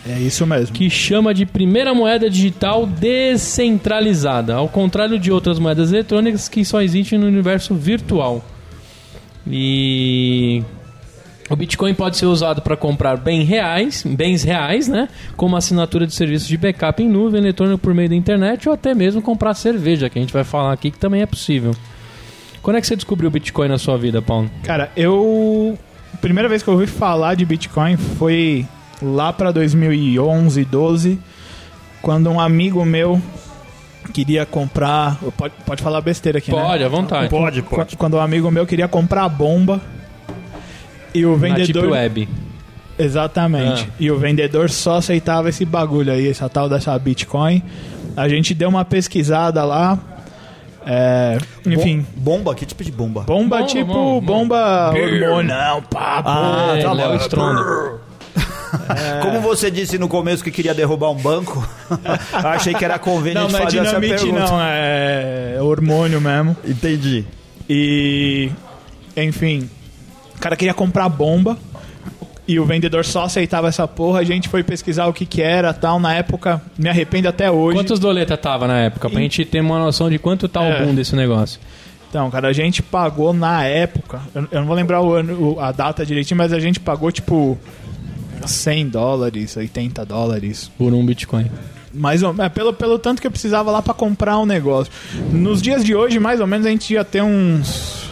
É 0.08 0.18
isso 0.20 0.46
mesmo. 0.46 0.76
Que 0.76 0.90
chama 0.90 1.34
de 1.34 1.46
primeira 1.46 1.94
moeda 1.94 2.30
digital 2.30 2.86
descentralizada, 2.86 4.56
ao 4.56 4.68
contrário 4.68 5.20
de 5.20 5.32
outras 5.32 5.60
moedas 5.60 5.92
eletrônicas 5.92 6.48
que 6.48 6.64
só 6.64 6.82
existem 6.82 7.20
no 7.20 7.28
universo 7.28 7.76
virtual. 7.76 8.44
E 9.48 10.64
o 11.50 11.56
Bitcoin 11.56 11.94
pode 11.94 12.18
ser 12.18 12.28
usado 12.28 12.62
para 12.62 12.78
comprar 12.78 13.18
bem 13.18 13.44
reais, 13.44 14.04
bens 14.06 14.44
reais, 14.44 14.88
né? 14.88 15.10
Como 15.36 15.56
assinatura 15.56 16.06
de 16.06 16.14
serviços 16.14 16.48
de 16.48 16.58
backup 16.58 17.02
em 17.02 17.10
nuvem, 17.10 17.42
eletrônico 17.42 17.80
por 17.80 17.94
meio 17.94 18.10
da 18.10 18.16
internet 18.16 18.70
ou 18.70 18.76
até 18.76 18.94
mesmo 18.94 19.22
comprar 19.22 19.56
cerveja, 19.56 20.10
que 20.10 20.20
a 20.20 20.22
gente 20.22 20.34
vai 20.34 20.44
falar 20.44 20.74
aqui 20.74 20.92
que 20.92 21.00
também 21.00 21.22
é 21.22 21.26
possível. 21.26 21.76
Quando 22.62 22.78
é 22.78 22.82
que 22.82 22.88
você 22.88 22.96
descobriu 22.96 23.30
o 23.30 23.32
Bitcoin 23.32 23.68
na 23.68 23.78
sua 23.78 23.98
vida, 23.98 24.22
Paulo? 24.22 24.50
Cara, 24.64 24.92
eu. 24.96 25.78
A 26.14 26.18
primeira 26.18 26.50
vez 26.50 26.62
que 26.62 26.70
eu 26.70 26.74
ouvi 26.74 26.88
falar 26.88 27.36
de 27.36 27.46
Bitcoin 27.46 27.96
foi 27.98 28.68
lá 29.02 29.32
pra 29.34 29.52
2011, 29.52 30.66
12, 30.66 31.20
quando 32.02 32.30
um 32.30 32.40
amigo 32.40 32.84
meu 32.86 33.22
queria 34.14 34.46
comprar. 34.46 35.18
Pode, 35.38 35.54
pode 35.66 35.82
falar 35.84 36.02
besteira 36.02 36.38
aqui, 36.40 36.52
Pode, 36.52 36.80
né? 36.80 36.86
à 36.86 36.90
vontade. 36.90 37.30
Pode, 37.30 37.62
pode. 37.62 37.96
Quando 37.98 38.16
um 38.18 38.22
amigo 38.22 38.50
meu 38.52 38.66
queria 38.66 38.88
comprar 38.88 39.24
a 39.26 39.30
bomba 39.30 39.80
e 41.14 41.26
o 41.26 41.32
Na 41.32 41.38
vendedor. 41.38 41.90
Web. 41.92 42.28
Exatamente. 42.98 43.88
Ah. 43.90 43.94
E 44.00 44.12
o 44.12 44.18
vendedor 44.18 44.70
só 44.70 44.98
aceitava 44.98 45.48
esse 45.50 45.64
bagulho 45.64 46.12
aí, 46.12 46.28
essa 46.30 46.50
tal 46.50 46.68
dessa 46.68 46.98
Bitcoin. 47.00 47.64
A 48.18 48.28
gente 48.28 48.54
deu 48.54 48.68
uma 48.68 48.84
pesquisada 48.84 49.64
lá. 49.64 49.98
é, 50.86 51.38
enfim. 51.66 52.06
Bom- 52.16 52.38
bomba? 52.40 52.56
Que 52.56 52.66
tipo 52.66 52.84
de 52.84 52.92
bomba? 52.92 53.22
Bomba, 53.22 53.58
Bomba, 53.60 53.68
tipo 53.68 53.94
bomba. 53.94 54.26
bomba 54.26 54.92
hormonal, 54.94 55.82
pá, 55.84 56.22
Ah, 56.26 56.74
é, 56.78 56.82
tá 56.84 56.92
Léo. 56.94 58.00
Como 59.22 59.40
você 59.42 59.70
disse 59.72 59.98
no 59.98 60.08
começo 60.08 60.44
que 60.44 60.52
queria 60.52 60.74
derrubar 60.74 61.10
um 61.12 61.16
banco, 61.16 61.68
eu 61.90 61.98
achei 62.50 62.74
que 62.74 62.84
era 62.86 62.96
Não, 62.96 63.04
conveniente 63.04 63.52
não 63.52 63.60
é 63.60 63.64
fazer 63.64 63.78
essa 63.80 63.88
dinamite, 64.00 64.16
pergunta. 64.24 64.40
não, 64.52 64.60
é 64.62 65.58
hormônio 65.62 66.22
mesmo. 66.22 66.56
Entendi. 66.66 67.26
E. 67.70 68.50
Enfim, 69.16 69.70
o 70.36 70.40
cara 70.40 70.56
queria 70.56 70.74
comprar 70.74 71.10
bomba 71.10 71.58
e 72.48 72.60
o 72.60 72.66
vendedor 72.66 73.04
só 73.06 73.24
aceitava 73.26 73.68
essa 73.68 73.88
porra. 73.88 74.20
A 74.20 74.24
gente 74.24 74.48
foi 74.48 74.64
pesquisar 74.64 75.08
o 75.08 75.14
que 75.14 75.26
que 75.26 75.42
era 75.42 75.74
tal. 75.74 76.00
Na 76.00 76.14
época, 76.16 76.62
me 76.78 76.90
arrependo 76.90 77.28
até 77.28 77.52
hoje. 77.52 77.78
Quantos 77.78 78.00
doleta 78.00 78.38
tava 78.38 78.68
na 78.68 78.78
época? 78.80 79.10
Pra 79.10 79.20
E- 79.20 79.24
gente 79.24 79.44
ter 79.46 79.62
uma 79.62 79.78
noção 79.80 80.10
de 80.10 80.18
quanto 80.18 80.48
tá 80.48 80.64
É. 80.64 80.82
o 80.82 80.86
boom 80.86 80.96
desse 80.96 81.16
negócio. 81.16 81.60
Então, 82.10 82.30
cara, 82.32 82.48
a 82.48 82.54
gente 82.54 82.82
pagou 82.82 83.34
na 83.34 83.64
época. 83.66 84.20
Eu, 84.34 84.48
eu 84.52 84.60
não 84.62 84.68
vou 84.68 84.76
lembrar 84.76 85.02
o 85.02 85.14
ano, 85.14 85.60
a 85.60 85.72
data 85.72 86.04
direitinho, 86.04 86.38
mas 86.40 86.52
a 86.52 86.60
gente 86.60 86.80
pagou 86.80 87.12
tipo 87.12 87.56
100 88.50 88.90
dólares, 88.90 89.56
80 89.56 90.06
dólares. 90.06 90.70
Por 90.78 90.94
um 90.94 91.06
Bitcoin. 91.06 91.50
Mais 91.94 92.22
ou, 92.22 92.36
é, 92.40 92.50
pelo, 92.50 92.72
pelo 92.74 93.00
tanto 93.00 93.20
que 93.22 93.28
eu 93.28 93.32
precisava 93.32 93.72
lá 93.72 93.82
pra 93.82 93.94
comprar 93.94 94.38
um 94.38 94.46
negócio. 94.46 94.92
Nos 95.32 95.62
dias 95.62 95.84
de 95.84 95.96
hoje, 95.96 96.20
mais 96.20 96.40
ou 96.40 96.48
menos, 96.48 96.66
a 96.66 96.70
gente 96.70 96.94
ia 96.94 97.04
ter 97.04 97.22
uns. 97.24 98.10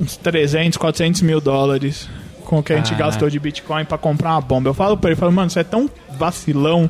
uns 0.00 0.16
300, 0.16 0.76
400 0.76 1.22
mil 1.22 1.40
dólares 1.40 2.08
com 2.44 2.58
o 2.58 2.62
que 2.62 2.72
a 2.72 2.76
gente 2.76 2.90
Caraca. 2.90 3.04
gastou 3.10 3.30
de 3.30 3.38
Bitcoin 3.38 3.84
pra 3.84 3.98
comprar 3.98 4.32
uma 4.32 4.40
bomba. 4.40 4.68
Eu 4.70 4.74
falo 4.74 4.96
pra 4.96 5.10
ele, 5.10 5.18
falo, 5.18 5.32
mano, 5.32 5.50
você 5.50 5.60
é 5.60 5.64
tão 5.64 5.88
vacilão 6.18 6.88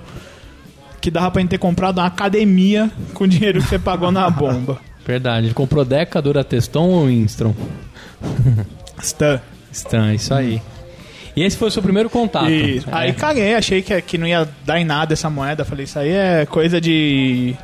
que 1.01 1.11
dava 1.11 1.31
pra 1.31 1.41
gente 1.41 1.51
ter 1.51 1.59
comprado 1.59 1.99
uma 1.99 2.07
academia 2.07 2.91
com 3.15 3.25
o 3.25 3.29
dinheiro 3.29 3.61
que 3.63 3.69
você 3.69 3.79
pagou 3.79 4.13
na 4.13 4.29
bomba. 4.31 4.79
Verdade. 5.07 5.47
Ele 5.47 5.55
comprou 5.55 5.85
Deca, 5.85 6.21
Durateston 6.23 6.89
ou 6.89 7.11
Instron? 7.11 7.55
Stan. 9.01 9.41
Estranho, 9.71 10.15
isso 10.15 10.35
aí. 10.35 10.61
E 11.35 11.43
esse 11.43 11.57
foi 11.57 11.69
o 11.69 11.71
seu 11.71 11.83
primeiro 11.83 12.11
contato. 12.11 12.51
Isso. 12.51 12.89
É. 12.89 12.93
Aí 12.93 13.13
caguei, 13.13 13.55
achei 13.55 13.83
que, 13.83 14.01
que 14.03 14.19
não 14.19 14.27
ia 14.27 14.49
dar 14.65 14.79
em 14.79 14.85
nada 14.85 15.13
essa 15.13 15.31
moeda. 15.31 15.65
Falei, 15.65 15.85
isso 15.85 15.99
aí 15.99 16.11
é 16.11 16.47
coisa 16.47 16.81
de. 16.81 17.55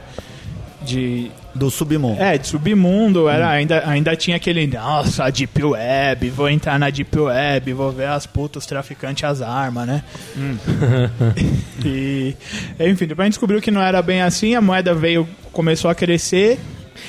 de. 0.82 1.30
Do 1.54 1.70
submundo. 1.70 2.22
É, 2.22 2.38
de 2.38 2.46
submundo. 2.46 3.28
Era, 3.28 3.50
ainda, 3.50 3.82
ainda 3.86 4.14
tinha 4.14 4.36
aquele. 4.36 4.66
Nossa, 4.66 5.24
a 5.24 5.30
Deep 5.30 5.62
Web, 5.62 6.30
vou 6.30 6.48
entrar 6.48 6.78
na 6.78 6.88
Deep 6.88 7.18
Web, 7.18 7.72
vou 7.72 7.90
ver 7.90 8.08
as 8.08 8.26
putas 8.26 8.64
traficantes 8.64 9.24
as 9.24 9.42
armas, 9.42 9.86
né? 9.86 10.02
e. 11.84 12.34
Enfim, 12.78 13.06
depois 13.06 13.20
a 13.20 13.24
gente 13.24 13.32
descobriu 13.32 13.60
que 13.60 13.70
não 13.70 13.82
era 13.82 14.00
bem 14.00 14.22
assim, 14.22 14.54
a 14.54 14.60
moeda 14.60 14.94
veio, 14.94 15.28
começou 15.52 15.90
a 15.90 15.94
crescer. 15.94 16.58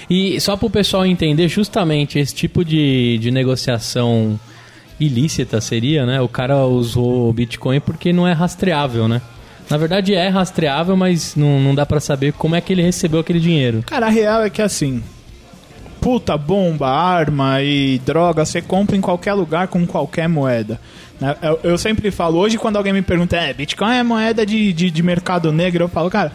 E 0.10 0.40
só 0.40 0.58
pro 0.58 0.70
pessoal 0.70 1.06
entender, 1.06 1.48
justamente 1.48 2.20
esse 2.20 2.34
tipo 2.34 2.66
de, 2.66 3.18
de 3.20 3.32
negociação 3.32 4.40
ilícita 5.00 5.62
seria, 5.62 6.06
né? 6.06 6.20
O 6.22 6.28
cara 6.28 6.66
usou 6.66 7.30
o 7.30 7.34
Bitcoin 7.34 7.80
porque 7.80 8.12
não 8.12 8.28
é 8.28 8.34
rastreável, 8.34 9.08
né? 9.08 9.22
Na 9.70 9.78
verdade 9.78 10.14
é 10.16 10.28
rastreável, 10.28 10.98
mas 10.98 11.36
não, 11.36 11.60
não 11.60 11.76
dá 11.76 11.86
pra 11.86 12.00
saber 12.00 12.34
como 12.34 12.56
é 12.56 12.62
que 12.62 12.74
ele 12.74 12.82
recebeu 12.82 13.20
aquele 13.20 13.40
dinheiro. 13.40 13.84
Cara, 13.86 14.08
a 14.08 14.10
real 14.10 14.44
é 14.44 14.50
que 14.50 14.62
assim. 14.62 15.02
puta, 16.02 16.36
bomba, 16.38 16.88
arma 16.90 17.62
e 17.62 18.00
droga, 18.00 18.46
você 18.46 18.62
compra 18.62 18.96
em 18.96 19.02
qualquer 19.02 19.34
lugar 19.34 19.68
com 19.68 19.86
qualquer 19.86 20.28
moeda. 20.28 20.80
né? 21.20 21.36
Eu, 21.42 21.60
eu 21.64 21.78
sempre 21.78 22.10
falo, 22.10 22.40
hoje 22.40 22.58
quando 22.58 22.78
alguém 22.78 22.94
me 22.94 23.02
pergunta, 23.02 23.36
é, 23.36 23.54
Bitcoin 23.54 23.96
é 23.96 24.04
moeda 24.04 24.46
de, 24.46 24.74
de, 24.74 24.90
de 24.90 25.04
mercado 25.04 25.52
negro, 25.52 25.84
eu 25.84 25.90
falo, 25.90 26.10
cara, 26.10 26.32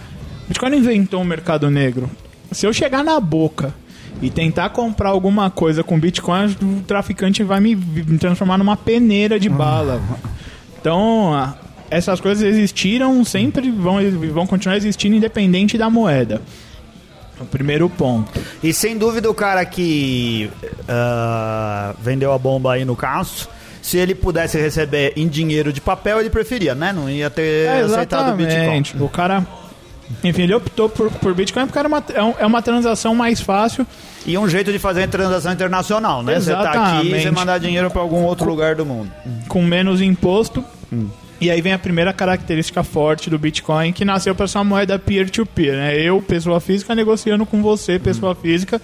Bitcoin 0.46 0.76
inventou 0.76 1.20
o 1.20 1.24
mercado 1.24 1.68
negro. 1.70 2.08
Se 2.52 2.66
eu 2.66 2.72
chegar 2.72 3.02
na 3.02 3.18
boca 3.18 3.74
e 4.22 4.30
tentar 4.30 4.70
comprar 4.70 5.10
alguma 5.10 5.50
coisa 5.50 5.82
com 5.82 5.98
Bitcoin, 5.98 6.56
o 6.62 6.82
traficante 6.86 7.42
vai 7.42 7.60
me, 7.60 7.74
me 7.74 8.18
transformar 8.18 8.58
numa 8.58 8.76
peneira 8.76 9.38
de 9.38 9.48
bala. 9.48 10.00
Então, 10.80 11.54
essas 11.90 12.20
coisas 12.20 12.42
existiram, 12.42 13.24
sempre 13.24 13.70
vão, 13.70 13.96
vão 14.32 14.46
continuar 14.46 14.76
existindo 14.76 15.16
independente 15.16 15.76
da 15.76 15.90
moeda. 15.90 16.40
O 17.40 17.44
primeiro 17.44 17.90
ponto. 17.90 18.30
E 18.62 18.72
sem 18.72 18.96
dúvida 18.96 19.28
o 19.28 19.34
cara 19.34 19.64
que 19.64 20.48
ah, 20.88 21.94
vendeu 22.00 22.32
a 22.32 22.38
bomba 22.38 22.74
aí 22.74 22.84
no 22.84 22.94
caso, 22.94 23.48
se 23.82 23.98
ele 23.98 24.14
pudesse 24.14 24.56
receber 24.58 25.12
em 25.16 25.26
dinheiro 25.26 25.72
de 25.72 25.80
papel, 25.80 26.20
ele 26.20 26.30
preferia, 26.30 26.74
né? 26.74 26.92
Não 26.92 27.10
ia 27.10 27.28
ter 27.28 27.66
É, 27.66 27.80
aceitado 27.80 28.32
o 28.32 28.36
Bitcoin. 28.36 29.04
O 29.04 29.08
cara. 29.08 29.44
Enfim, 30.22 30.42
ele 30.42 30.54
optou 30.54 30.88
por, 30.88 31.10
por 31.10 31.34
Bitcoin 31.34 31.66
porque 31.66 31.78
era 31.78 31.88
uma, 31.88 32.02
é, 32.14 32.22
um- 32.22 32.34
é 32.38 32.46
uma 32.46 32.60
transação 32.62 33.14
mais 33.14 33.40
fácil. 33.40 33.86
E 34.26 34.38
um 34.38 34.48
jeito 34.48 34.72
de 34.72 34.78
fazer 34.78 35.06
transação 35.08 35.52
internacional, 35.52 36.22
né? 36.22 36.40
Você 36.40 36.50
tá 36.52 36.70
aqui 36.70 37.06
e 37.06 37.10
você 37.10 37.16
Exatamente. 37.16 37.30
mandar 37.30 37.58
dinheiro 37.58 37.90
para 37.90 38.00
algum 38.00 38.22
outro 38.24 38.48
lugar 38.48 38.74
do 38.74 38.84
mundo. 38.86 39.10
com 39.48 39.62
menos 39.62 40.00
imposto. 40.00 40.64
E 41.40 41.50
aí 41.50 41.60
vem 41.60 41.72
a 41.74 41.78
primeira 41.78 42.12
característica 42.12 42.82
forte 42.82 43.28
do 43.28 43.38
Bitcoin, 43.38 43.92
que 43.92 44.04
nasceu 44.04 44.34
para 44.34 44.46
ser 44.48 44.58
uma 44.58 44.64
moeda 44.64 44.98
peer-to-peer, 44.98 45.74
né? 45.74 45.98
Eu, 46.00 46.22
pessoa 46.22 46.58
física, 46.60 46.94
negociando 46.94 47.44
com 47.44 47.60
você, 47.60 47.98
pessoa 47.98 48.34
física, 48.34 48.80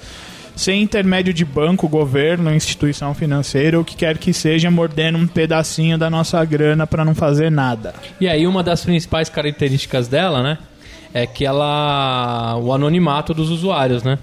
sem 0.57 0.83
intermédio 0.83 1.33
de 1.33 1.45
banco, 1.45 1.89
governo, 1.89 2.53
instituição 2.55 3.15
financeira, 3.15 3.81
o 3.81 3.85
que 3.85 3.97
quer 3.97 4.19
que 4.19 4.33
seja, 4.35 4.71
mordendo 4.71 5.17
um 5.17 5.27
pedacinho 5.27 5.97
da 5.97 6.11
nossa 6.11 6.45
grana 6.45 6.87
para 6.87 7.03
não 7.03 7.15
fazer 7.15 7.51
nada. 7.51 7.95
E 8.21 8.29
aí 8.29 8.47
uma 8.47 8.63
das 8.63 8.85
principais 8.85 9.31
características 9.31 10.07
dela, 10.09 10.43
né, 10.43 10.59
é 11.13 11.27
que 11.27 11.45
ela 11.45 12.57
o 12.63 12.73
anonimato 12.73 13.35
dos 13.35 13.51
usuários, 13.51 14.03
né? 14.03 14.19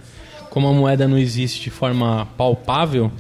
Como 0.50 0.68
a 0.68 0.74
moeda 0.74 1.08
não 1.08 1.18
existe 1.18 1.62
de 1.66 1.70
forma 1.70 2.28
palpável, 2.38 3.12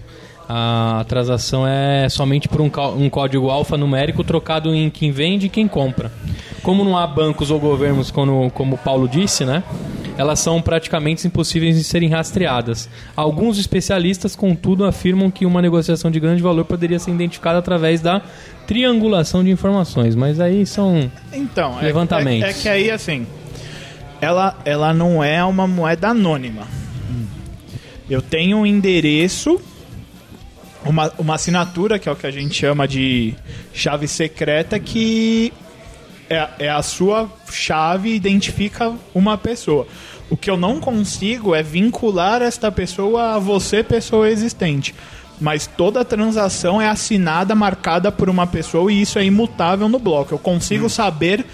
a 0.50 1.04
transação 1.08 1.68
é 1.68 2.08
somente 2.10 2.48
por 2.48 2.62
um, 2.62 2.72
um 2.98 3.10
código 3.10 3.50
alfanumérico 3.50 4.24
trocado 4.24 4.74
em 4.74 4.90
quem 4.90 5.12
vende 5.12 5.48
e 5.48 5.50
quem 5.50 5.68
compra. 5.68 6.12
Como 6.64 6.84
não 6.84 6.98
há 6.98 7.06
bancos 7.06 7.52
ou 7.52 7.60
governos, 7.60 8.10
como, 8.12 8.50
como 8.52 8.76
o 8.76 8.78
Paulo 8.78 9.08
disse, 9.08 9.44
né? 9.46 9.62
Elas 10.18 10.40
são 10.40 10.60
praticamente 10.62 11.28
impossíveis 11.28 11.76
de 11.78 11.84
serem 11.84 12.10
rastreadas. 12.10 12.90
Alguns 13.16 13.60
especialistas, 13.60 14.36
contudo, 14.36 14.84
afirmam 14.86 15.30
que 15.30 15.46
uma 15.46 15.62
negociação 15.62 16.10
de 16.10 16.20
grande 16.20 16.42
valor 16.42 16.66
poderia 16.66 16.98
ser 16.98 17.12
identificada 17.12 17.60
através 17.60 18.02
da 18.02 18.22
triangulação 18.66 19.44
de 19.44 19.52
informações, 19.52 20.16
mas 20.16 20.40
aí 20.40 20.66
são 20.66 21.12
Então, 21.32 21.80
é- 21.80 21.84
Levantamentos. 21.84 22.48
É, 22.48 22.52
é 22.52 22.54
que 22.54 22.68
aí, 22.70 22.90
assim, 22.90 23.28
ela, 24.22 24.58
ela 24.66 24.94
não 24.94 25.24
é 25.24 25.44
uma 25.44 25.68
moeda 25.68 26.10
anônima. 26.10 26.68
Eu 28.10 28.22
tenho 28.22 28.58
um 28.58 28.66
endereço, 28.66 29.60
uma, 30.86 31.12
uma 31.18 31.36
assinatura, 31.36 32.00
que 32.00 32.08
é 32.08 32.12
o 32.12 32.16
que 32.16 32.26
a 32.26 32.32
gente 32.32 32.56
chama 32.56 32.88
de 32.88 33.36
chave 33.74 34.08
secreta, 34.08 34.80
que 34.80 35.52
é, 36.30 36.48
é 36.60 36.70
a 36.70 36.82
sua 36.82 37.30
chave 37.52 38.14
identifica 38.14 38.94
uma 39.14 39.38
pessoa. 39.38 39.88
O 40.30 40.36
que 40.36 40.50
eu 40.50 40.58
não 40.58 40.80
consigo 40.80 41.56
é 41.56 41.64
vincular 41.64 42.42
esta 42.42 42.72
pessoa 42.72 43.36
a 43.36 43.40
você, 43.40 43.84
pessoa 43.84 44.30
existente. 44.30 44.94
Mas 45.40 45.68
toda 45.68 46.04
transação 46.04 46.82
é 46.82 46.88
assinada, 46.88 47.54
marcada 47.54 48.12
por 48.12 48.30
uma 48.30 48.48
pessoa 48.48 48.92
e 48.92 49.02
isso 49.02 49.20
é 49.20 49.26
imutável 49.26 49.88
no 49.88 50.00
bloco. 50.00 50.34
Eu 50.34 50.40
consigo 50.40 50.90
saber 50.90 51.46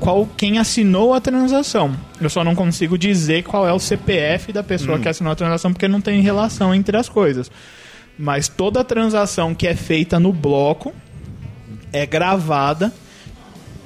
qual 0.00 0.28
quem 0.36 0.58
assinou 0.58 1.14
a 1.14 1.20
transação. 1.20 1.94
Eu 2.20 2.28
só 2.28 2.42
não 2.44 2.54
consigo 2.54 2.96
dizer 2.98 3.42
qual 3.44 3.66
é 3.66 3.72
o 3.72 3.78
CPF 3.78 4.52
da 4.52 4.62
pessoa 4.62 4.98
que 4.98 5.08
assinou 5.08 5.32
a 5.32 5.36
transação 5.36 5.72
porque 5.72 5.88
não 5.88 6.00
tem 6.00 6.20
relação 6.20 6.74
entre 6.74 6.96
as 6.96 7.08
coisas. 7.08 7.50
Mas 8.18 8.48
toda 8.48 8.84
transação 8.84 9.54
que 9.54 9.66
é 9.66 9.74
feita 9.74 10.20
no 10.20 10.32
bloco 10.32 10.92
é 11.92 12.04
gravada 12.06 12.92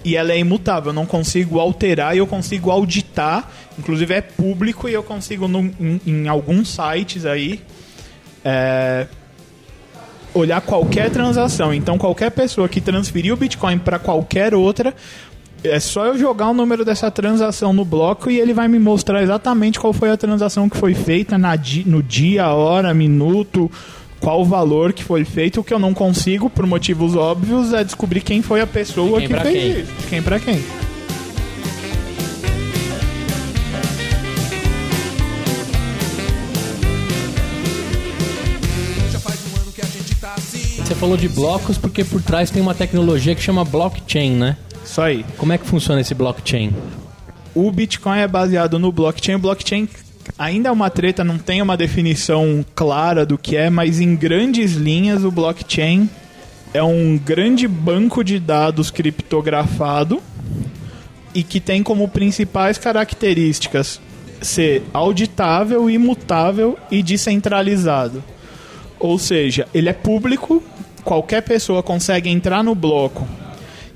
e 0.04 0.16
ela 0.16 0.32
é 0.32 0.38
imutável. 0.38 0.90
Eu 0.90 0.94
não 0.94 1.06
consigo 1.06 1.58
alterar 1.60 2.14
e 2.14 2.18
eu 2.18 2.26
consigo 2.26 2.70
auditar. 2.70 3.48
Inclusive 3.78 4.14
é 4.14 4.20
público 4.20 4.88
e 4.88 4.92
eu 4.92 5.02
consigo 5.02 5.46
num- 5.48 5.72
em, 5.80 6.00
em 6.06 6.28
alguns 6.28 6.68
sites 6.68 7.24
aí 7.24 7.60
é, 8.44 9.06
olhar 10.34 10.60
qualquer 10.60 11.10
transação. 11.10 11.72
Então 11.72 11.96
qualquer 11.98 12.30
pessoa 12.30 12.68
que 12.68 12.80
transferir 12.80 13.32
o 13.32 13.36
Bitcoin 13.36 13.78
para 13.78 13.98
qualquer 13.98 14.54
outra 14.54 14.94
é 15.64 15.80
só 15.80 16.06
eu 16.06 16.18
jogar 16.18 16.50
o 16.50 16.54
número 16.54 16.84
dessa 16.84 17.10
transação 17.10 17.72
no 17.72 17.84
bloco 17.84 18.30
e 18.30 18.38
ele 18.38 18.52
vai 18.54 18.68
me 18.68 18.78
mostrar 18.78 19.22
exatamente 19.22 19.78
qual 19.80 19.92
foi 19.92 20.10
a 20.10 20.16
transação 20.16 20.68
que 20.68 20.76
foi 20.76 20.94
feita 20.94 21.36
na 21.36 21.56
di- 21.56 21.84
no 21.86 22.02
dia, 22.02 22.48
hora, 22.48 22.94
minuto, 22.94 23.70
qual 24.20 24.40
o 24.40 24.44
valor 24.44 24.92
que 24.92 25.02
foi 25.04 25.24
feito. 25.24 25.60
O 25.60 25.64
que 25.64 25.74
eu 25.74 25.78
não 25.78 25.92
consigo, 25.94 26.48
por 26.48 26.66
motivos 26.66 27.16
óbvios, 27.16 27.72
é 27.72 27.82
descobrir 27.82 28.20
quem 28.20 28.40
foi 28.42 28.60
a 28.60 28.66
pessoa 28.66 29.20
que 29.20 29.28
fez 29.28 29.42
quem. 29.42 29.70
isso. 29.82 29.92
De 30.00 30.06
Quem 30.08 30.22
pra 30.22 30.38
quem. 30.38 30.60
Você 40.84 40.94
falou 40.94 41.16
de 41.16 41.28
blocos 41.28 41.76
porque 41.76 42.02
por 42.04 42.22
trás 42.22 42.50
tem 42.50 42.62
uma 42.62 42.74
tecnologia 42.74 43.34
que 43.34 43.42
chama 43.42 43.64
blockchain, 43.64 44.30
né? 44.32 44.56
Isso 44.88 45.02
aí. 45.02 45.22
Como 45.36 45.52
é 45.52 45.58
que 45.58 45.66
funciona 45.66 46.00
esse 46.00 46.14
blockchain? 46.14 46.72
O 47.54 47.70
Bitcoin 47.70 48.20
é 48.20 48.26
baseado 48.26 48.78
no 48.78 48.90
blockchain. 48.90 49.34
O 49.34 49.38
blockchain 49.38 49.86
ainda 50.38 50.70
é 50.70 50.72
uma 50.72 50.88
treta, 50.88 51.22
não 51.22 51.36
tem 51.36 51.60
uma 51.60 51.76
definição 51.76 52.64
clara 52.74 53.26
do 53.26 53.36
que 53.36 53.54
é, 53.54 53.68
mas 53.68 54.00
em 54.00 54.16
grandes 54.16 54.72
linhas 54.72 55.24
o 55.24 55.30
blockchain 55.30 56.08
é 56.72 56.82
um 56.82 57.18
grande 57.18 57.68
banco 57.68 58.24
de 58.24 58.40
dados 58.40 58.90
criptografado 58.90 60.22
e 61.34 61.42
que 61.42 61.60
tem 61.60 61.82
como 61.82 62.08
principais 62.08 62.78
características 62.78 64.00
ser 64.40 64.82
auditável, 64.94 65.90
imutável 65.90 66.78
e 66.90 67.02
descentralizado. 67.02 68.24
Ou 68.98 69.18
seja, 69.18 69.68
ele 69.74 69.90
é 69.90 69.92
público, 69.92 70.62
qualquer 71.04 71.42
pessoa 71.42 71.82
consegue 71.82 72.30
entrar 72.30 72.64
no 72.64 72.74
bloco 72.74 73.28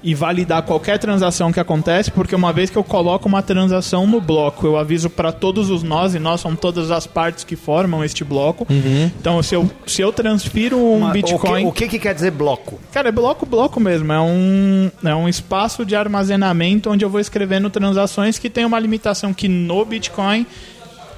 e 0.03 0.15
validar 0.15 0.63
qualquer 0.63 0.99
transação 0.99 1.53
que 1.53 1.61
acontece, 1.61 2.11
porque 2.11 2.35
uma 2.35 2.53
vez 2.53 2.69
que 2.71 2.77
eu 2.77 2.83
coloco 2.83 3.29
uma 3.29 3.43
transação 3.43 4.07
no 4.07 4.21
bloco, 4.21 4.67
eu 4.67 4.77
aviso 4.77 5.09
para 5.09 5.31
todos 5.31 5.71
os 5.71 5.83
nós, 5.83 6.15
e 6.15 6.19
nós 6.19 6.41
são 6.41 6.57
todas 6.57 6.91
as 6.91 7.07
partes 7.07 7.45
que 7.45 7.55
formam 7.55 8.05
este 8.05 8.25
bloco. 8.25 8.67
Então, 9.19 9.43
se 9.43 9.55
eu, 9.55 9.71
se 9.87 10.03
eu 10.03 10.13
transfiro 10.13 10.77
um 10.77 10.99
Uma- 10.99 11.13
Bitcoin. 11.13 11.67
O 11.67 11.73
que, 11.73 11.85
o 11.85 11.89
que 11.89 11.97
que 11.97 11.99
quer 12.01 12.15
dizer 12.15 12.31
bloco? 12.33 12.81
Cara, 12.93 13.11
é 13.11 13.13
bloco, 13.13 13.47
bloco 13.47 13.79
mesmo. 13.79 14.13
É 14.13 14.21
um, 14.21 14.91
é 15.05 15.15
um 15.15 15.29
espaço 15.29 15.85
de 15.85 15.95
armazenamento 15.95 16.91
onde 16.91 17.05
eu 17.05 17.11
vou 17.11 17.21
escrevendo 17.21 17.71
transações 17.71 18.39
que 18.39 18.51
tem 18.51 18.65
uma 18.65 18.79
limitação 18.79 19.33
que 19.33 19.47
no 19.49 19.85
Bitcoin 19.85 20.47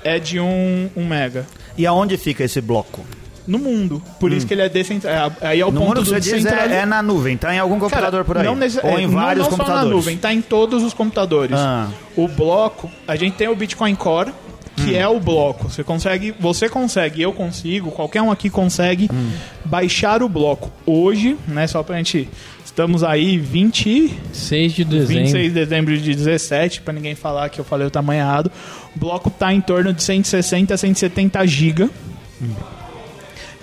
é 0.03 0.19
de 0.19 0.39
um, 0.39 0.91
um 0.95 1.07
mega. 1.07 1.47
E 1.79 1.87
aonde 1.87 2.17
fica 2.17 2.45
esse 2.45 2.61
bloco? 2.61 3.05
No 3.47 3.59
mundo. 3.59 4.03
Por 4.19 4.33
isso 4.33 4.47
que 4.47 4.55
ele 4.55 4.63
é 4.63 4.69
descentralizado. 4.69 5.37
Aí 5.43 5.61
é 5.61 5.67
o 5.67 5.71
No 5.71 5.81
ponto 5.81 5.89
mundo 6.01 6.05
do 6.05 6.21
diz 6.21 6.45
é, 6.47 6.79
é 6.81 6.87
na 6.87 7.03
nuvem, 7.03 7.37
tá 7.37 7.55
em 7.55 7.59
algum 7.59 7.79
computador 7.79 8.11
Cara, 8.11 8.25
por 8.25 8.39
aí. 8.39 8.45
Não 8.45 8.57
necess- 8.57 8.83
Ou 8.83 8.99
em 8.99 9.05
é, 9.05 9.07
vários 9.07 9.45
não, 9.45 9.51
não 9.51 9.59
computadores. 9.59 9.81
só 9.83 9.89
na 9.89 9.95
nuvem, 9.97 10.17
tá 10.17 10.33
em 10.33 10.41
todos 10.41 10.83
os 10.83 10.95
computadores. 10.95 11.55
Ah. 11.59 11.89
O 12.17 12.27
bloco, 12.27 12.91
a 13.07 13.17
gente 13.17 13.35
tem 13.35 13.49
o 13.49 13.55
Bitcoin 13.55 13.95
Core, 13.95 14.33
que 14.77 14.93
Hum. 14.93 14.97
é 14.97 15.07
o 15.07 15.21
bloco. 15.21 15.69
Você 15.69 15.85
consegue, 15.85 16.35
você 16.41 16.69
consegue, 16.69 17.21
eu 17.23 17.33
consigo, 17.33 17.91
qualquer 17.91 18.23
um 18.23 18.31
aqui 18.31 18.49
consegue 18.51 19.09
Hum. 19.13 19.31
baixar 19.65 20.23
o 20.23 20.29
bloco. 20.29 20.71
Hoje, 20.87 21.37
né, 21.47 21.67
só 21.67 21.83
pra 21.83 21.97
gente 21.99 22.29
estamos 22.65 23.05
aí 23.05 23.39
20 23.39 24.13
6 24.33 24.73
de 24.73 24.85
dezembro. 24.85 25.15
26 25.23 25.45
de 25.45 25.51
dezembro 25.51 25.97
de 25.99 26.15
17, 26.15 26.81
pra 26.81 26.93
ninguém 26.93 27.15
falar 27.15 27.51
que 27.51 27.61
eu 27.61 27.65
falei 27.65 27.87
o 27.87 27.91
tamanho 27.91 28.21
errado. 28.23 28.51
O 28.97 28.99
bloco 28.99 29.31
tá 29.31 29.53
em 29.53 29.61
torno 29.61 29.93
de 29.93 30.03
160 30.03 30.75
a 30.75 30.77
170 30.79 31.47
GB. 31.47 31.89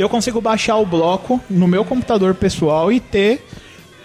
Eu 0.02 0.10
consigo 0.10 0.42
baixar 0.42 0.78
o 0.78 0.86
bloco 0.86 1.40
no 1.48 1.68
meu 1.68 1.86
computador 1.86 2.34
pessoal 2.34 2.92
e 2.92 3.00
ter 3.00 3.46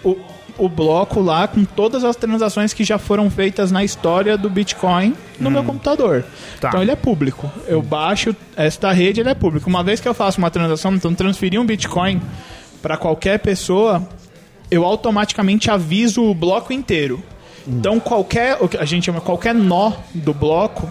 o, 0.03 0.15
o 0.55 0.69
bloco 0.69 1.19
lá 1.19 1.47
com 1.47 1.65
todas 1.65 2.03
as 2.03 2.15
transações 2.15 2.71
que 2.71 2.83
já 2.83 2.99
foram 2.99 3.31
feitas 3.31 3.71
na 3.71 3.83
história 3.83 4.37
do 4.37 4.47
Bitcoin 4.47 5.15
no 5.39 5.49
meu 5.49 5.63
computador. 5.63 6.23
Tá. 6.61 6.67
Então 6.67 6.83
ele 6.83 6.91
é 6.91 6.95
público. 6.95 7.51
Eu 7.67 7.81
baixo 7.81 8.35
esta 8.55 8.91
rede, 8.91 9.21
ele 9.21 9.29
é 9.29 9.33
público. 9.33 9.67
Uma 9.67 9.83
vez 9.83 9.99
que 9.99 10.07
eu 10.07 10.13
faço 10.13 10.37
uma 10.37 10.51
transação, 10.51 10.93
então 10.93 11.15
transferir 11.15 11.59
um 11.59 11.65
Bitcoin 11.65 12.21
para 12.79 12.95
qualquer 12.95 13.39
pessoa, 13.39 14.07
eu 14.69 14.85
automaticamente 14.85 15.71
aviso 15.71 16.21
o 16.21 16.35
bloco 16.35 16.71
inteiro. 16.71 17.23
Então 17.67 17.99
qualquer, 17.99 18.55
a 18.79 18.85
gente 18.85 19.05
chama 19.07 19.19
qualquer 19.19 19.55
nó 19.55 19.93
do 20.13 20.31
bloco, 20.31 20.87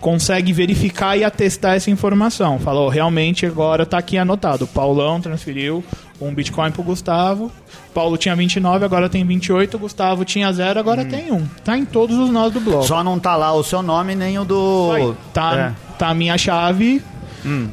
consegue 0.00 0.52
verificar 0.52 1.16
e 1.16 1.24
atestar 1.24 1.74
essa 1.74 1.90
informação. 1.90 2.58
Falou, 2.58 2.88
realmente 2.88 3.44
agora 3.46 3.84
tá 3.84 3.98
aqui 3.98 4.16
anotado. 4.16 4.64
O 4.64 4.68
Paulão 4.68 5.20
transferiu 5.20 5.84
um 6.20 6.32
Bitcoin 6.34 6.70
pro 6.70 6.82
Gustavo. 6.82 7.50
Paulo 7.94 8.16
tinha 8.16 8.34
29, 8.36 8.84
agora 8.84 9.08
tem 9.08 9.24
28. 9.24 9.74
O 9.76 9.80
Gustavo 9.80 10.24
tinha 10.24 10.52
zero, 10.52 10.78
agora 10.78 11.04
tem 11.04 11.32
um. 11.32 11.46
Tá 11.64 11.76
em 11.76 11.84
todos 11.84 12.16
os 12.16 12.30
nós 12.30 12.52
do 12.52 12.60
bloco. 12.60 12.84
Só 12.84 13.02
não 13.02 13.18
tá 13.18 13.34
lá 13.36 13.52
o 13.52 13.62
seu 13.64 13.82
nome 13.82 14.14
nem 14.14 14.38
o 14.38 14.44
do. 14.44 14.92
Aí, 14.94 15.12
tá, 15.32 15.56
É. 15.58 15.72
tá 15.98 16.08
a 16.08 16.14
minha 16.14 16.38
chave. 16.38 17.02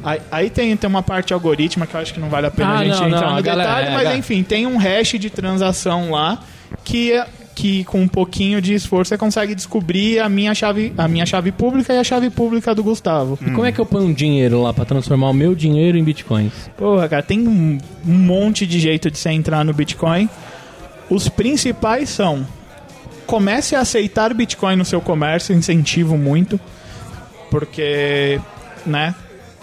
Aí, 0.02 0.20
aí 0.30 0.50
tem, 0.50 0.74
tem 0.76 0.88
uma 0.88 1.02
parte 1.02 1.34
algorítmica 1.34 1.86
que 1.90 1.96
eu 1.96 2.00
acho 2.00 2.14
que 2.14 2.20
não 2.20 2.30
vale 2.30 2.46
a 2.46 2.50
pena 2.50 2.70
Ah, 2.70 2.78
a 2.78 2.84
gente 2.84 2.98
não, 3.00 3.08
entrar 3.08 3.26
não, 3.28 3.36
no 3.36 3.42
galera- 3.42 3.68
detalhe, 3.68 3.86
é, 3.88 3.90
mas 3.90 4.02
galera. 4.04 4.18
enfim, 4.18 4.42
tem 4.42 4.66
um 4.66 4.78
hash 4.78 5.18
de 5.18 5.28
transação 5.28 6.12
lá 6.12 6.38
que, 6.82 7.12
é- 7.12 7.26
que 7.56 7.84
com 7.84 8.02
um 8.02 8.06
pouquinho 8.06 8.60
de 8.60 8.74
esforço 8.74 9.08
você 9.08 9.16
consegue 9.16 9.54
descobrir 9.54 10.20
a 10.20 10.28
minha 10.28 10.54
chave, 10.54 10.92
a 10.96 11.08
minha 11.08 11.24
chave 11.24 11.50
pública 11.50 11.94
e 11.94 11.98
a 11.98 12.04
chave 12.04 12.28
pública 12.28 12.74
do 12.74 12.84
Gustavo. 12.84 13.38
E 13.40 13.50
como 13.50 13.64
é 13.64 13.72
que 13.72 13.78
eu 13.78 13.86
ponho 13.86 14.14
dinheiro 14.14 14.62
lá 14.62 14.74
pra 14.74 14.84
transformar 14.84 15.30
o 15.30 15.32
meu 15.32 15.54
dinheiro 15.54 15.96
em 15.96 16.04
bitcoins? 16.04 16.52
Porra, 16.76 17.08
cara, 17.08 17.22
tem 17.22 17.48
um, 17.48 17.78
um 18.06 18.12
monte 18.12 18.66
de 18.66 18.78
jeito 18.78 19.10
de 19.10 19.18
você 19.18 19.30
entrar 19.30 19.64
no 19.64 19.72
Bitcoin. 19.72 20.28
Os 21.08 21.30
principais 21.30 22.10
são: 22.10 22.46
comece 23.26 23.74
a 23.74 23.80
aceitar 23.80 24.34
Bitcoin 24.34 24.76
no 24.76 24.84
seu 24.84 25.00
comércio, 25.00 25.54
incentivo 25.54 26.18
muito, 26.18 26.60
porque, 27.50 28.38
né? 28.84 29.14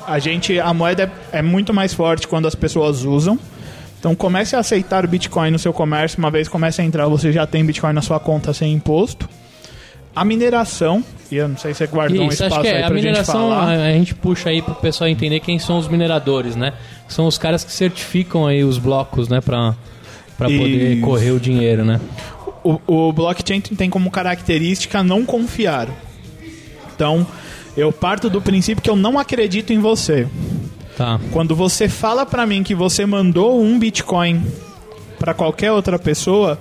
A 0.07 0.17
gente, 0.17 0.59
a 0.59 0.73
moeda 0.73 1.11
é, 1.31 1.39
é 1.39 1.41
muito 1.43 1.73
mais 1.73 1.93
forte 1.93 2.27
quando 2.27 2.47
as 2.47 2.55
pessoas 2.55 3.05
usam. 3.05 3.37
Então 4.03 4.13
comece 4.13 4.53
a 4.53 4.59
aceitar 4.59 5.07
Bitcoin 5.07 5.49
no 5.49 5.57
seu 5.57 5.71
comércio. 5.71 6.19
Uma 6.19 6.29
vez 6.29 6.49
comece 6.49 6.81
a 6.81 6.83
entrar, 6.83 7.07
você 7.07 7.31
já 7.31 7.47
tem 7.47 7.63
Bitcoin 7.63 7.93
na 7.93 8.01
sua 8.01 8.19
conta 8.19 8.53
sem 8.53 8.73
imposto. 8.73 9.29
A 10.13 10.25
mineração, 10.25 11.01
e 11.31 11.37
eu 11.37 11.47
não 11.47 11.55
sei 11.55 11.73
se 11.73 11.77
você 11.77 11.87
guardou 11.87 12.25
um 12.25 12.27
Isso, 12.27 12.43
espaço 12.43 12.55
acho 12.55 12.61
que 12.63 12.67
é. 12.67 12.77
aí 12.79 12.83
A 12.83 12.87
pra 12.87 12.95
gente 12.97 13.05
mineração, 13.05 13.49
falar. 13.49 13.69
a, 13.69 13.85
a 13.85 13.91
gente 13.93 14.13
puxa 14.13 14.49
aí 14.49 14.61
pro 14.61 14.75
pessoal 14.75 15.09
entender 15.09 15.39
quem 15.39 15.57
são 15.57 15.77
os 15.77 15.87
mineradores, 15.87 16.53
né? 16.53 16.73
São 17.07 17.27
os 17.27 17.37
caras 17.37 17.63
que 17.63 17.71
certificam 17.71 18.45
aí 18.45 18.61
os 18.61 18.77
blocos, 18.77 19.29
né? 19.29 19.39
Pra, 19.39 19.73
pra 20.37 20.47
poder 20.49 20.95
Isso. 20.95 21.01
correr 21.01 21.31
o 21.31 21.39
dinheiro, 21.39 21.85
né? 21.85 22.01
o, 22.61 22.79
o 22.87 23.13
blockchain 23.13 23.61
tem 23.61 23.89
como 23.89 24.11
característica 24.11 25.01
não 25.01 25.25
confiar. 25.25 25.87
Então, 26.93 27.25
eu 27.77 27.89
parto 27.91 28.29
do 28.29 28.41
princípio 28.41 28.83
que 28.83 28.89
eu 28.89 28.97
não 28.97 29.17
acredito 29.17 29.71
em 29.71 29.79
você. 29.79 30.27
Tá. 30.97 31.19
Quando 31.31 31.55
você 31.55 31.89
fala 31.89 32.25
pra 32.25 32.45
mim 32.45 32.63
que 32.63 32.75
você 32.75 33.05
mandou 33.05 33.61
um 33.61 33.79
Bitcoin 33.79 34.43
pra 35.19 35.33
qualquer 35.33 35.71
outra 35.71 35.97
pessoa, 35.97 36.59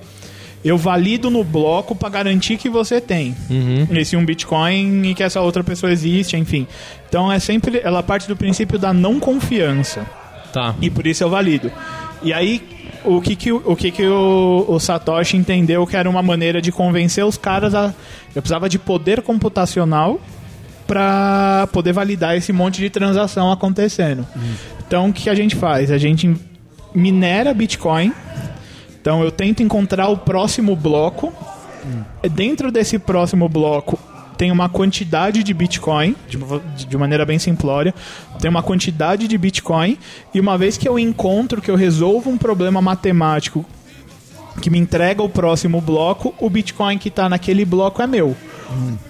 eu 0.65 0.79
valido 0.79 1.29
no 1.31 1.43
bloco 1.45 1.95
pra 1.95 2.09
garantir 2.09 2.57
que 2.57 2.69
você 2.71 3.01
tem 3.01 3.35
Uhum. 3.51 3.87
esse 3.91 4.17
um 4.17 4.25
Bitcoin 4.25 5.03
e 5.11 5.15
que 5.15 5.23
essa 5.23 5.41
outra 5.41 5.63
pessoa 5.63 5.93
existe, 5.93 6.37
enfim. 6.37 6.67
Então 7.09 7.31
é 7.31 7.39
sempre 7.39 7.81
ela 7.85 8.03
parte 8.03 8.27
do 8.29 8.37
princípio 8.37 8.79
da 8.79 8.93
não 8.93 9.19
confiança 9.21 10.07
Tá. 10.53 10.75
e 10.81 10.89
por 10.89 11.07
isso 11.07 11.23
eu 11.25 11.29
valido. 11.31 11.71
E 12.23 12.33
aí, 12.33 12.63
o 13.05 13.21
que 13.21 13.35
que, 13.35 13.51
o, 13.51 13.61
o 13.67 13.75
que, 13.75 13.91
que 13.91 14.07
o, 14.07 14.65
o 14.69 14.79
Satoshi 14.79 15.37
entendeu 15.37 15.85
que 15.87 15.97
era 15.97 16.09
uma 16.09 16.23
maneira 16.23 16.63
de 16.63 16.71
convencer 16.71 17.25
os 17.25 17.37
caras 17.37 17.75
a. 17.75 17.93
Eu 18.35 18.41
precisava 18.41 18.69
de 18.69 18.79
poder 18.79 19.23
computacional 19.23 20.21
para 20.93 21.67
poder 21.73 21.95
validar 21.95 22.37
esse 22.37 22.53
monte 22.53 22.77
de 22.77 22.91
transação 22.91 23.51
acontecendo. 23.51 24.27
Então, 24.87 25.09
o 25.09 25.13
que 25.13 25.31
a 25.31 25.35
gente 25.35 25.57
faz? 25.57 25.91
A 25.91 25.97
gente 25.97 26.37
minera 26.95 27.55
Bitcoin. 27.55 28.13
Então, 29.01 29.25
eu 29.25 29.33
tento 29.33 29.63
encontrar 29.63 30.09
o 30.09 30.19
próximo 30.19 30.77
bloco. 30.77 31.33
Dentro 32.35 32.71
desse 32.71 32.99
próximo 32.99 33.49
bloco, 33.49 33.99
tem 34.37 34.53
uma 34.53 34.69
quantidade 34.69 35.43
de 35.43 35.55
Bitcoin, 35.55 36.15
de, 36.29 36.99
maneira 36.99 37.25
bem 37.25 37.39
simplória, 37.39 37.95
tem 38.39 38.51
uma 38.51 38.63
quantidade 38.63 39.27
de 39.27 39.39
Bitcoin, 39.39 39.97
e 40.35 40.39
uma 40.39 40.59
vez 40.59 40.77
que 40.77 40.87
eu 40.87 40.99
encontro, 40.99 41.63
que 41.63 41.71
eu 41.71 41.75
resolvo 41.75 42.29
um 42.29 42.37
problema 42.37 42.83
matemático 42.83 43.65
que 44.61 44.69
me 44.69 44.79
entrega 44.79 45.23
o 45.23 45.29
próximo 45.29 45.81
bloco, 45.81 46.35
o 46.39 46.51
Bitcoin 46.51 46.99
que 46.99 47.09
está 47.09 47.31
naquele 47.31 47.65
bloco 47.65 48.03
é 48.03 48.07
meu. 48.07 48.37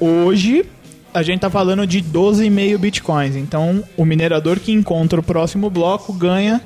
Hoje, 0.01 0.65
a 1.15 1.23
gente 1.23 1.41
tá 1.41 1.51
falando 1.51 1.87
de 1.87 2.01
12,5 2.03 2.79
Bitcoins, 2.79 3.37
então 3.37 3.83
o 3.97 4.05
minerador 4.05 4.59
que 4.59 4.73
encontra 4.73 5.21
o 5.21 5.23
próximo 5.23 5.69
bloco 5.71 6.13
ganha 6.13 6.61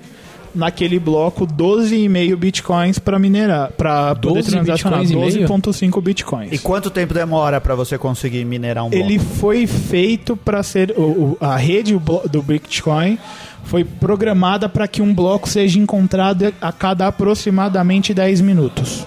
naquele 0.54 0.98
bloco 0.98 1.46
12,5 1.46 2.34
Bitcoins 2.36 2.98
para 2.98 3.18
minerar, 3.18 3.72
para 3.72 4.14
poder 4.14 4.36
12 4.36 4.50
transacionar 4.50 5.00
bitcoins 5.00 5.34
e 5.34 5.36
meio? 5.36 5.48
12,5 5.48 6.00
Bitcoins. 6.02 6.52
E 6.52 6.58
quanto 6.58 6.88
tempo 6.90 7.12
demora 7.12 7.60
pra 7.60 7.74
você 7.74 7.98
conseguir 7.98 8.44
minerar 8.46 8.84
um 8.86 8.90
bloco? 8.90 9.04
Ele 9.04 9.18
foi 9.18 9.66
feito 9.66 10.34
para 10.36 10.62
ser. 10.62 10.94
o- 10.96 11.02
o- 11.02 11.36
a 11.40 11.56
rede 11.56 11.92
do 12.30 12.42
Bitcoin 12.42 13.18
foi 13.64 13.84
programada 13.84 14.66
para 14.68 14.88
que 14.88 15.02
um 15.02 15.12
bloco 15.12 15.46
seja 15.46 15.78
encontrado 15.78 16.54
a 16.58 16.72
cada 16.72 17.06
aproximadamente 17.06 18.14
10 18.14 18.40
minutos. 18.40 19.06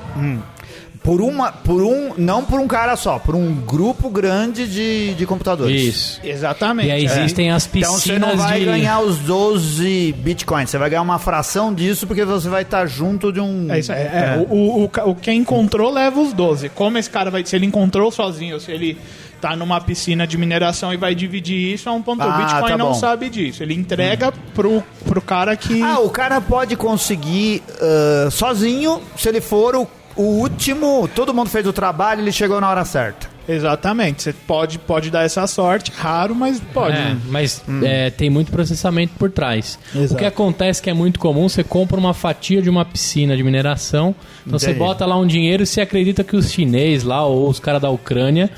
Por 1.09 1.21
uma. 1.21 1.51
Por 1.51 1.81
um. 1.81 2.13
Não 2.19 2.45
por 2.45 2.59
um 2.59 2.67
cara 2.67 2.95
só, 2.95 3.17
por 3.17 3.33
um 3.33 3.51
grupo 3.55 4.11
grande 4.11 4.67
de, 4.67 5.15
de 5.15 5.25
computadores. 5.25 5.81
Isso. 5.81 6.21
Exatamente. 6.23 6.87
E 6.87 6.91
aí 6.91 7.01
é. 7.01 7.05
existem 7.05 7.49
as 7.49 7.65
Então 7.65 7.95
piscinas 7.95 8.03
você 8.03 8.19
não 8.19 8.37
vai 8.37 8.59
de... 8.59 8.65
ganhar 8.65 8.99
os 8.99 9.17
12 9.17 10.13
bitcoins, 10.19 10.69
você 10.69 10.77
vai 10.77 10.87
ganhar 10.87 11.01
uma 11.01 11.17
fração 11.17 11.73
disso 11.73 12.05
porque 12.05 12.23
você 12.23 12.47
vai 12.47 12.61
estar 12.61 12.85
junto 12.85 13.33
de 13.33 13.39
um. 13.39 13.73
É 13.73 13.79
isso 13.79 13.91
aí. 13.91 14.01
É, 14.01 14.45
O, 14.51 14.53
o, 14.53 14.83
o, 14.83 15.09
o 15.09 15.15
quem 15.15 15.39
encontrou 15.39 15.91
leva 15.91 16.19
os 16.21 16.31
12. 16.31 16.69
Como 16.69 16.95
esse 16.99 17.09
cara 17.09 17.31
vai. 17.31 17.43
Se 17.43 17.55
ele 17.55 17.65
encontrou 17.65 18.11
sozinho, 18.11 18.53
ou 18.53 18.59
se 18.59 18.71
ele 18.71 18.95
tá 19.41 19.55
numa 19.55 19.81
piscina 19.81 20.27
de 20.27 20.37
mineração 20.37 20.93
e 20.93 20.97
vai 20.97 21.15
dividir 21.15 21.73
isso, 21.73 21.89
é 21.89 21.91
um 21.91 22.03
ponto. 22.03 22.21
Ah, 22.21 22.27
o 22.27 22.37
Bitcoin 22.37 22.69
tá 22.69 22.77
não 22.77 22.93
sabe 22.93 23.31
disso. 23.31 23.63
Ele 23.63 23.73
entrega 23.73 24.31
pro, 24.53 24.83
pro 25.07 25.21
cara 25.21 25.57
que. 25.57 25.81
Ah, 25.81 26.01
o 26.01 26.11
cara 26.11 26.39
pode 26.39 26.75
conseguir 26.75 27.63
ah, 27.81 28.29
sozinho, 28.29 29.01
se 29.17 29.27
ele 29.27 29.41
for 29.41 29.75
o, 29.75 29.87
o 30.15 30.23
último, 30.23 31.09
todo 31.13 31.33
mundo 31.33 31.49
fez 31.49 31.65
o 31.65 31.73
trabalho, 31.73 32.21
ele 32.21 32.31
chegou 32.31 32.59
na 32.59 32.69
hora 32.69 32.85
certa. 32.85 33.27
Exatamente. 33.49 34.21
Você 34.21 34.31
pode, 34.31 34.77
pode 34.77 35.09
dar 35.09 35.23
essa 35.23 35.47
sorte. 35.47 35.91
Raro, 35.95 36.35
mas 36.35 36.59
pode. 36.59 36.95
É, 36.95 37.15
mas 37.29 37.63
é, 37.83 38.11
tem 38.11 38.29
muito 38.29 38.51
processamento 38.51 39.13
por 39.17 39.31
trás. 39.31 39.79
Exato. 39.93 40.13
O 40.13 40.17
que 40.17 40.25
acontece 40.25 40.81
que 40.81 40.89
é 40.89 40.93
muito 40.93 41.19
comum, 41.19 41.49
você 41.49 41.63
compra 41.63 41.97
uma 41.97 42.13
fatia 42.13 42.61
de 42.61 42.69
uma 42.69 42.85
piscina 42.85 43.35
de 43.35 43.43
mineração, 43.43 44.13
então 44.45 44.59
você 44.59 44.71
bota 44.73 45.05
lá 45.05 45.17
um 45.17 45.25
dinheiro 45.25 45.63
e 45.63 45.65
você 45.65 45.81
acredita 45.81 46.23
que 46.23 46.35
os 46.35 46.51
chineses 46.51 47.03
lá 47.03 47.25
ou 47.25 47.49
os 47.49 47.59
caras 47.59 47.81
da 47.81 47.89
Ucrânia 47.89 48.51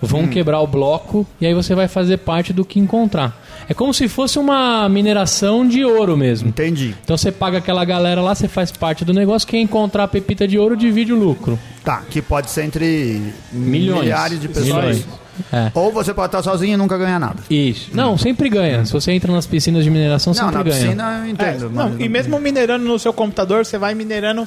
vão 0.00 0.28
quebrar 0.28 0.60
o 0.60 0.66
bloco 0.66 1.26
e 1.40 1.46
aí 1.46 1.52
você 1.52 1.74
vai 1.74 1.88
fazer 1.88 2.18
parte 2.18 2.52
do 2.52 2.64
que 2.64 2.78
encontrar. 2.78 3.36
É 3.68 3.74
como 3.74 3.92
se 3.92 4.08
fosse 4.08 4.38
uma 4.38 4.88
mineração 4.88 5.66
de 5.68 5.84
ouro 5.84 6.16
mesmo. 6.16 6.48
Entendi. 6.48 6.94
Então 7.04 7.16
você 7.18 7.30
paga 7.30 7.58
aquela 7.58 7.84
galera 7.84 8.20
lá, 8.22 8.34
você 8.34 8.48
faz 8.48 8.72
parte 8.72 9.04
do 9.04 9.12
negócio, 9.12 9.46
quem 9.46 9.62
encontrar 9.62 10.04
a 10.04 10.08
pepita 10.08 10.48
de 10.48 10.58
ouro 10.58 10.74
divide 10.76 11.12
o 11.12 11.18
lucro. 11.18 11.58
Tá, 11.84 12.02
que 12.08 12.22
pode 12.22 12.50
ser 12.50 12.64
entre 12.64 13.20
Milhões. 13.52 14.02
milhares 14.04 14.40
de 14.40 14.48
pessoas. 14.48 14.66
Milhões. 14.96 15.06
É. 15.52 15.70
Ou 15.72 15.92
você 15.92 16.12
pode 16.12 16.26
estar 16.28 16.42
sozinho 16.42 16.74
e 16.74 16.76
nunca 16.76 16.98
ganhar 16.98 17.20
nada. 17.20 17.36
Isso. 17.48 17.90
Não, 17.94 18.18
sempre 18.18 18.48
ganha. 18.48 18.84
Se 18.84 18.92
você 18.92 19.12
entra 19.12 19.30
nas 19.32 19.46
piscinas 19.46 19.84
de 19.84 19.90
mineração, 19.90 20.32
Não, 20.32 20.40
sempre 20.40 20.56
na 20.56 20.62
ganha. 20.64 20.74
piscina 20.82 21.18
eu 21.20 21.24
É, 21.24 21.30
entendo. 21.30 21.70
não, 21.70 21.90
mas- 21.90 22.00
e 22.00 22.08
mesmo 22.08 22.40
minerando 22.40 22.84
no 22.84 22.98
seu 22.98 23.12
computador, 23.12 23.64
você 23.64 23.78
vai 23.78 23.94
minerando 23.94 24.42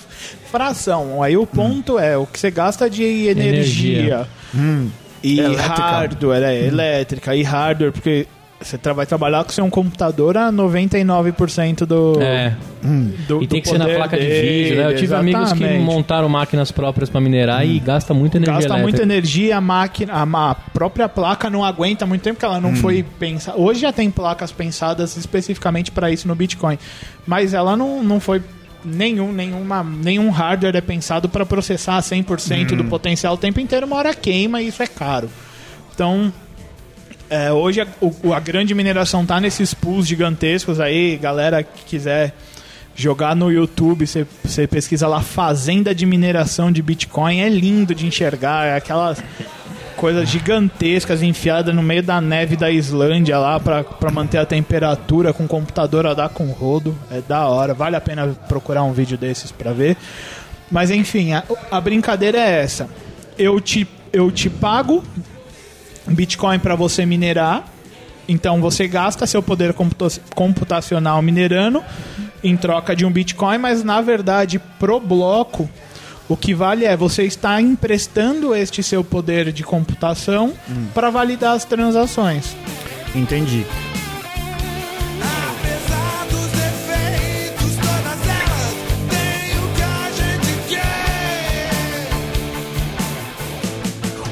fração. 0.52 1.24
Aí 1.24 1.38
o 1.38 1.46
ponto 1.48 1.98
é 1.98 2.18
o 2.18 2.26
que 2.26 2.40
você 2.40 2.52
gasta 2.52 2.90
de 2.90 3.04
energia. 3.04 4.00
Energia. 4.00 4.28
E 5.24 5.40
Elétrica. 5.40 5.74
hardware, 5.82 6.44
é, 6.44 6.66
elétrica 6.66 7.36
e 7.36 7.44
hardware, 7.44 7.92
porque 7.94 8.28
você 8.62 8.78
vai 8.94 9.06
trabalhar 9.06 9.44
com 9.44 9.52
seu 9.52 9.68
computador 9.70 10.38
a 10.38 10.52
99% 10.52 11.86
do, 11.86 12.22
É. 12.22 12.56
do 13.28 13.42
E 13.42 13.48
tem 13.48 13.60
do 13.60 13.64
que 13.64 13.70
ser 13.70 13.78
na 13.78 13.88
placa 13.88 14.18
de 14.18 14.26
vídeo, 14.26 14.78
né? 14.78 14.92
Eu 14.92 14.96
tive 14.96 15.14
amigos 15.16 15.52
que 15.54 15.64
exatamente. 15.64 15.84
montaram 15.84 16.30
máquinas 16.30 16.72
próprias 16.72 17.10
pra 17.10 17.20
minerar 17.20 17.66
e 17.66 17.80
gasta 17.80 18.14
muita 18.14 18.38
energia 18.38 18.54
Gasta 18.54 18.70
elétrica. 18.70 18.84
muita 18.90 19.02
energia, 19.04 19.58
a 19.58 19.62
máquina, 19.62 20.14
a, 20.14 20.56
própria 20.56 21.10
placa 21.10 21.50
não 21.50 21.64
aguenta 21.64 22.06
muito 22.06 22.22
tempo, 22.22 22.36
porque 22.36 22.46
ela 22.46 22.62
não 22.62 22.76
foi 22.76 23.04
pensada. 23.20 23.58
Hoje 23.58 23.82
já 23.82 23.92
tem 23.92 24.10
placas 24.12 24.52
pensadas 24.52 25.18
especificamente 25.18 25.92
para 25.92 26.12
isso 26.12 26.28
no 26.28 26.36
Bitcoin, 26.36 26.78
mas 27.26 27.54
ela 27.54 27.76
não, 27.76 28.04
não 28.04 28.20
foi 28.20 28.42
nenhum, 28.84 29.32
nenhuma, 29.32 29.84
nenhum 29.84 30.30
hardware 30.30 30.76
é 30.76 30.82
pensado 30.82 31.30
para 31.30 31.46
processar 31.46 32.00
100% 32.00 32.76
do 32.76 32.84
potencial 32.86 33.34
o 33.34 33.38
tempo 33.38 33.60
inteiro, 33.60 33.86
uma 33.86 33.96
hora 33.96 34.14
queima 34.14 34.62
e 34.62 34.68
isso 34.68 34.82
é 34.82 34.88
caro. 34.88 35.30
Então, 35.94 36.32
é, 37.32 37.52
hoje 37.52 37.82
a, 37.82 37.88
o- 38.00 38.34
a 38.34 38.40
grande 38.40 38.76
mineração 38.76 39.26
tá 39.26 39.40
nesses 39.40 39.74
pools 39.74 40.06
gigantescos 40.06 40.80
aí, 40.80 41.18
galera 41.18 41.64
que 41.64 41.84
quiser 41.86 42.34
jogar 42.94 43.36
no 43.36 43.50
YouTube, 43.52 44.06
você- 44.06 44.68
pesquisa 44.68 45.08
lá 45.08 45.22
Fazenda 45.22 45.96
de 45.96 46.06
Mineração 46.06 46.72
de 46.72 46.82
Bitcoin, 46.82 47.40
é 47.40 47.50
lindo 47.50 47.96
de 47.96 48.06
enxergar, 48.06 48.66
é 48.68 48.76
aquelas 48.76 49.24
coisas 49.96 50.28
gigantescas 50.30 51.22
enfiadas 51.24 51.74
no 51.74 51.82
meio 51.82 52.04
da 52.04 52.20
neve 52.20 52.56
da 52.58 52.70
Islândia 52.70 53.38
lá 53.38 53.60
pra 53.60 54.12
manter 54.12 54.40
a 54.40 54.46
temperatura 54.46 55.32
com 55.32 55.48
computador 55.48 56.06
a 56.08 56.14
dar 56.14 56.30
com 56.30 56.48
rodo, 56.48 56.96
é 57.10 57.22
da 57.22 57.48
hora, 57.48 57.74
vale 57.74 57.96
a 57.96 58.02
pena 58.02 58.28
procurar 58.50 58.84
um 58.84 58.92
vídeo 58.92 59.18
desses 59.18 59.52
pra 59.52 59.72
ver. 59.74 59.96
Mas 60.70 60.90
enfim, 60.92 61.34
a, 61.34 61.44
a 61.72 61.80
brincadeira 61.80 62.38
é 62.40 62.62
essa. 62.64 62.90
Eu 63.38 63.60
te, 63.62 63.88
eu 64.12 64.32
te 64.32 64.50
pago 64.50 65.04
Bitcoin 66.14 66.60
para 66.60 66.76
você 66.76 67.06
minerar. 67.06 67.66
Então 68.28 68.62
você 68.62 68.88
gasta 68.88 69.26
seu 69.28 69.42
poder 69.42 69.74
computa- 69.74 70.22
computacional 70.36 71.22
minerando 71.22 71.84
em 72.44 72.56
troca 72.56 72.96
de 72.96 73.06
um 73.06 73.12
Bitcoin, 73.12 73.58
mas 73.58 73.84
na 73.84 74.02
verdade 74.02 74.60
pro 74.80 75.00
bloco 75.00 75.70
o 76.30 76.38
que 76.38 76.54
vale 76.54 76.86
é 76.86 76.96
você 76.96 77.24
estar 77.24 77.60
emprestando 77.62 78.56
este 78.56 78.82
seu 78.82 79.04
poder 79.04 79.52
de 79.52 79.64
computação 79.64 80.54
para 80.94 81.10
validar 81.10 81.56
as 81.56 81.66
transações. 81.66 82.56
Entendi. 83.14 83.66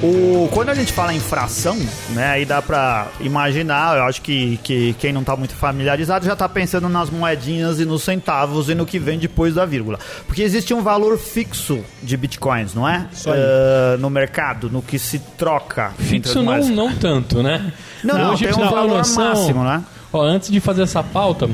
O, 0.01 0.47
quando 0.53 0.69
a 0.69 0.73
gente 0.73 0.93
fala 0.93 1.13
em 1.13 1.19
fração, 1.19 1.77
né, 2.12 2.27
aí 2.27 2.45
dá 2.45 2.62
pra 2.62 3.07
imaginar, 3.19 3.97
eu 3.97 4.03
acho 4.03 4.21
que, 4.21 4.57
que 4.63 4.93
quem 4.93 5.12
não 5.12 5.25
tá 5.25 5.35
muito 5.35 5.53
familiarizado 5.53 6.25
já 6.25 6.38
tá 6.38 6.47
pensando 6.47 6.88
nas 6.88 7.09
moedinhas 7.09 7.81
e 7.81 7.85
nos 7.85 8.03
centavos 8.03 8.69
e 8.69 8.75
no 8.75 8.85
que 8.85 8.97
vem 8.97 9.19
depois 9.19 9.55
da 9.55 9.65
vírgula. 9.65 9.99
Porque 10.25 10.41
existe 10.41 10.73
um 10.73 10.81
valor 10.81 11.17
fixo 11.17 11.83
de 12.01 12.15
bitcoins, 12.15 12.73
não 12.73 12.88
é? 12.88 13.07
Isso 13.12 13.29
aí. 13.29 13.38
Eh, 13.38 13.97
no 13.99 14.09
mercado, 14.09 14.69
no 14.69 14.81
que 14.81 14.97
se 14.97 15.19
troca. 15.38 15.91
entre 15.99 16.05
Fixo 16.05 16.29
as 16.39 16.45
não, 16.45 16.45
moedas. 16.45 16.69
não 16.69 16.93
tanto, 16.95 17.43
né? 17.43 17.73
Não, 18.01 18.17
não, 18.17 18.33
Hoje, 18.33 18.47
tem 18.47 18.55
um 18.55 18.69
valor 18.69 18.99
noção, 18.99 19.23
máximo, 19.25 19.63
né? 19.65 19.83
Ó, 20.13 20.21
antes 20.23 20.49
de 20.49 20.62
fazer 20.62 20.83
essa 20.83 21.03
pauta, 21.03 21.49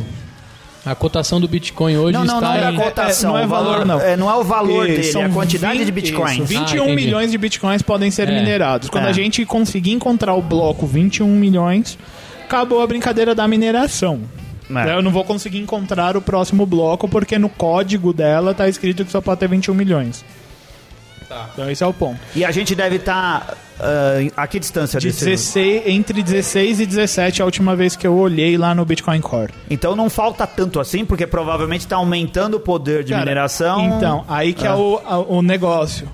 a 0.86 0.94
cotação 0.96 1.40
do 1.42 1.48
Bitcoin 1.48 1.98
hoje 1.98 2.14
Não, 2.14 2.24
não, 2.26 2.36
está 2.36 2.48
não 2.50 2.56
é 2.56 2.66
a 2.66 2.72
em... 2.72 2.76
cotação. 2.76 3.32
não 3.34 3.40
é 3.40 3.46
o 3.46 3.48
valor, 3.48 3.86
não. 3.86 4.00
É, 4.00 4.16
não 4.16 4.30
é 4.30 4.36
o 4.36 4.44
valor 4.44 4.86
dele, 4.86 5.04
são 5.04 5.24
é 5.24 5.26
a 5.26 5.30
quantidade 5.30 5.78
20 5.80 5.86
de 5.86 5.92
bitcoins. 5.92 6.34
isso, 6.38 6.46
21 6.46 6.84
Ah, 6.92 6.96
milhões 6.96 7.32
de 7.32 7.38
bitcoins 7.38 7.82
podem 7.82 8.12
ser 8.12 8.30
É. 8.30 8.32
minerados. 8.40 8.90
Quando 8.90 9.06
É. 9.06 9.10
a 9.10 9.14
gente 9.14 9.44
conseguir 9.46 9.92
encontrar 9.92 10.34
o 10.36 10.42
bloco 10.42 10.86
21 10.86 11.28
milhões, 11.36 11.98
acabou 12.46 12.82
a 12.82 12.88
brincadeira 12.88 13.34
da 13.34 13.48
mineração. 13.48 14.22
É. 14.76 14.96
Eu 14.98 15.02
não 15.02 15.12
vou 15.12 15.24
conseguir 15.24 15.60
encontrar 15.60 16.18
o 16.18 16.22
próximo 16.22 16.66
bloco 16.66 17.08
porque 17.08 17.38
no 17.38 17.50
código 17.50 18.12
dela 18.14 18.54
tá 18.54 18.68
escrito 18.68 19.06
que 19.06 19.12
só 19.12 19.22
pode 19.22 19.40
ter 19.40 19.48
21 19.50 19.74
milhões. 19.76 20.26
Então 21.54 21.70
esse 21.70 21.84
é 21.84 21.88
o 21.88 21.94
ponto. 21.94 22.20
E 22.36 22.44
a 22.46 22.52
gente 22.52 22.74
deve 22.76 22.98
estar. 22.98 23.56
a 24.38 24.48
que 24.48 24.60
distância 24.60 25.00
De 25.00 25.08
desse? 25.08 25.26
16, 25.26 25.84
entre 25.88 26.24
16 26.24 26.80
e 26.80 26.86
17 26.86 27.42
é 27.42 27.44
a 27.44 27.46
última 27.46 27.76
vez 27.76 27.96
que 27.96 28.06
eu 28.08 28.16
olhei 28.16 28.58
lá 28.58 28.74
no 28.74 28.86
Bitcoin 28.86 29.20
Core. 29.22 29.54
Então 29.70 29.96
não 29.96 30.10
falta 30.10 30.46
tanto 30.48 30.80
assim, 30.80 31.04
porque 31.06 31.28
provavelmente 31.28 31.82
está 31.82 31.98
aumentando 31.98 32.56
o 32.58 32.60
poder 32.60 33.04
de 33.04 33.12
Cara, 33.12 33.24
mineração. 33.26 33.86
Então, 33.98 34.26
aí 34.28 34.54
que 34.54 34.66
é 34.66 34.70
Ah. 34.70 34.76
o, 34.78 35.02
a- 35.06 35.20
o 35.20 35.42
negócio. 35.42 36.08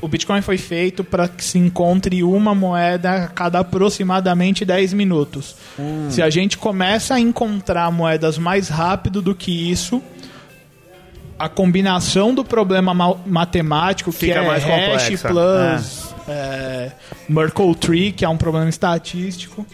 O 0.00 0.08
Bitcoin 0.08 0.42
foi 0.42 0.58
feito 0.58 1.04
para 1.04 1.28
que 1.28 1.44
se 1.44 1.58
encontre 1.58 2.24
uma 2.24 2.56
moeda 2.56 3.12
a 3.24 3.28
cada 3.28 3.60
aproximadamente 3.60 4.64
10 4.64 4.92
minutos. 4.92 5.54
Hum. 5.78 6.08
Se 6.10 6.20
a 6.20 6.28
gente 6.28 6.58
começa 6.58 7.14
a 7.14 7.20
encontrar 7.20 7.88
moedas 7.92 8.36
mais 8.36 8.68
rápido 8.68 9.22
do 9.22 9.32
que 9.32 9.70
isso, 9.70 10.02
a 11.44 11.48
combinação 11.48 12.34
do 12.34 12.44
problema 12.44 12.92
ma- 12.94 13.16
matemático, 13.26 14.12
que 14.12 14.18
Fica 14.18 14.38
é 14.40 14.46
mais 14.46 14.62
hash 14.64 14.70
complexa. 15.20 15.28
plus 15.28 16.14
é, 16.28 16.92
Merkle 17.28 17.74
Tree, 17.74 18.12
que 18.12 18.24
é 18.24 18.28
um 18.28 18.36
problema 18.36 18.68
estatístico, 18.68 19.66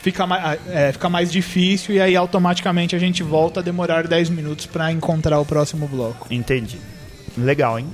fica 0.00 0.26
mais, 0.26 0.58
é, 0.68 0.92
fica 0.92 1.08
mais 1.08 1.30
difícil 1.30 1.94
e 1.94 2.00
aí 2.00 2.14
automaticamente 2.16 2.94
a 2.94 2.98
gente 2.98 3.22
volta 3.22 3.60
a 3.60 3.62
demorar 3.62 4.06
10 4.06 4.30
minutos 4.30 4.66
para 4.66 4.92
encontrar 4.92 5.40
o 5.40 5.44
próximo 5.44 5.88
bloco. 5.88 6.26
Entendi. 6.30 6.78
Legal, 7.36 7.78
hein? 7.78 7.86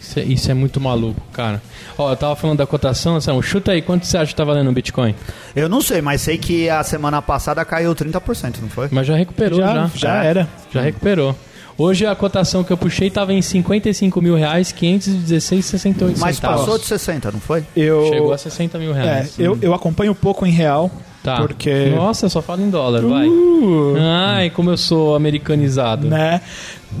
Isso 0.00 0.18
é, 0.18 0.22
isso 0.24 0.50
é 0.50 0.54
muito 0.54 0.80
maluco, 0.80 1.20
cara. 1.32 1.62
Ó, 1.96 2.10
eu 2.10 2.16
tava 2.16 2.34
falando 2.34 2.58
da 2.58 2.66
cotação, 2.66 3.20
Samu, 3.20 3.40
chuta 3.42 3.70
aí, 3.72 3.80
quanto 3.80 4.04
você 4.04 4.18
acha 4.18 4.26
que 4.32 4.34
tá 4.36 4.42
valendo 4.44 4.68
o 4.68 4.72
Bitcoin? 4.72 5.14
Eu 5.54 5.68
não 5.68 5.80
sei, 5.80 6.02
mas 6.02 6.20
sei 6.20 6.36
que 6.38 6.68
a 6.68 6.82
semana 6.82 7.22
passada 7.22 7.64
caiu 7.64 7.94
30%, 7.94 8.56
não 8.60 8.68
foi? 8.68 8.88
Mas 8.90 9.06
já 9.06 9.14
recuperou, 9.16 9.60
já. 9.60 9.74
Já, 9.74 9.90
já 9.94 10.24
É. 10.24 10.26
era. 10.26 10.48
Já 10.72 10.80
recuperou. 10.80 11.36
Hoje 11.82 12.06
a 12.06 12.14
cotação 12.14 12.62
que 12.62 12.72
eu 12.72 12.76
puxei 12.76 13.10
tava 13.10 13.32
em 13.32 13.42
55 13.42 14.22
mil 14.22 14.36
reais, 14.36 14.72
516,68 14.72 16.16
Mas 16.18 16.36
centavos. 16.36 16.60
passou 16.60 16.78
de 16.78 16.84
60, 16.86 17.32
não 17.32 17.40
foi? 17.40 17.64
Eu, 17.76 18.06
Chegou 18.08 18.32
a 18.32 18.38
60 18.38 18.78
mil 18.78 18.94
é, 18.94 19.02
reais. 19.02 19.34
eu, 19.38 19.58
eu 19.60 19.74
acompanho 19.74 20.14
pouco 20.14 20.46
em 20.46 20.50
real, 20.52 20.90
Tá. 21.24 21.36
porque... 21.36 21.86
Nossa, 21.94 22.28
só 22.28 22.40
falo 22.42 22.62
em 22.62 22.70
dólar, 22.70 23.02
vai. 23.02 23.28
Uh, 23.28 23.94
Ai, 24.00 24.50
como 24.50 24.70
eu 24.70 24.76
sou 24.76 25.14
americanizado. 25.16 26.06
né? 26.08 26.40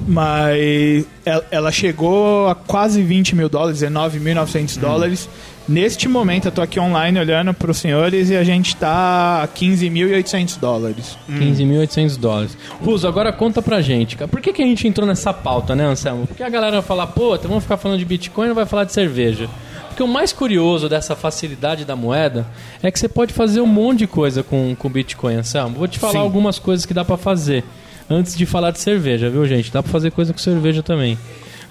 Mas 0.06 1.04
ela, 1.24 1.44
ela 1.50 1.72
chegou 1.72 2.48
a 2.48 2.54
quase 2.54 3.02
20 3.02 3.36
mil 3.36 3.48
dólares, 3.48 3.80
19.900 3.82 4.78
dólares. 4.78 5.28
Neste 5.68 6.08
momento, 6.08 6.46
eu 6.46 6.52
tô 6.52 6.60
aqui 6.60 6.80
online 6.80 7.18
olhando 7.18 7.54
para 7.54 7.70
os 7.70 7.78
senhores 7.78 8.30
e 8.30 8.36
a 8.36 8.42
gente 8.42 8.74
tá 8.74 9.42
a 9.42 9.48
15.800 9.48 10.58
dólares. 10.58 11.16
15.800 11.30 12.18
dólares. 12.18 12.58
Russo, 12.84 13.06
agora 13.06 13.32
conta 13.32 13.62
pra 13.62 13.80
gente, 13.80 14.16
cara. 14.16 14.28
Por 14.28 14.40
que, 14.40 14.52
que 14.52 14.60
a 14.62 14.66
gente 14.66 14.86
entrou 14.88 15.06
nessa 15.06 15.32
pauta, 15.32 15.76
né, 15.76 15.84
Anselmo? 15.84 16.26
Porque 16.26 16.42
a 16.42 16.48
galera 16.48 16.72
vai 16.72 16.82
falar, 16.82 17.06
pô, 17.08 17.36
então 17.36 17.48
vamos 17.48 17.62
ficar 17.62 17.76
falando 17.76 17.98
de 17.98 18.04
Bitcoin 18.04 18.46
e 18.46 18.48
não 18.48 18.54
vai 18.54 18.66
falar 18.66 18.84
de 18.84 18.92
cerveja. 18.92 19.48
Porque 19.88 20.02
o 20.02 20.08
mais 20.08 20.32
curioso 20.32 20.88
dessa 20.88 21.14
facilidade 21.14 21.84
da 21.84 21.94
moeda 21.94 22.46
é 22.82 22.90
que 22.90 22.98
você 22.98 23.08
pode 23.08 23.32
fazer 23.32 23.60
um 23.60 23.66
monte 23.66 24.00
de 24.00 24.06
coisa 24.06 24.42
com 24.42 24.74
o 24.82 24.88
Bitcoin, 24.88 25.36
Anselmo. 25.36 25.78
Vou 25.78 25.86
te 25.86 25.98
falar 25.98 26.14
Sim. 26.14 26.18
algumas 26.18 26.58
coisas 26.58 26.84
que 26.84 26.94
dá 26.94 27.04
pra 27.04 27.16
fazer 27.16 27.62
antes 28.10 28.36
de 28.36 28.46
falar 28.46 28.70
de 28.72 28.80
cerveja, 28.80 29.30
viu, 29.30 29.46
gente? 29.46 29.70
Dá 29.70 29.82
pra 29.82 29.92
fazer 29.92 30.10
coisa 30.10 30.32
com 30.32 30.38
cerveja 30.38 30.82
também. 30.82 31.16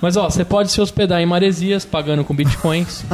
Mas, 0.02 0.18
ó, 0.18 0.30
você 0.30 0.44
pode 0.44 0.72
se 0.72 0.82
hospedar 0.82 1.22
em 1.22 1.26
Maresias 1.26 1.86
pagando 1.86 2.24
com 2.24 2.34
Bitcoins. 2.34 3.06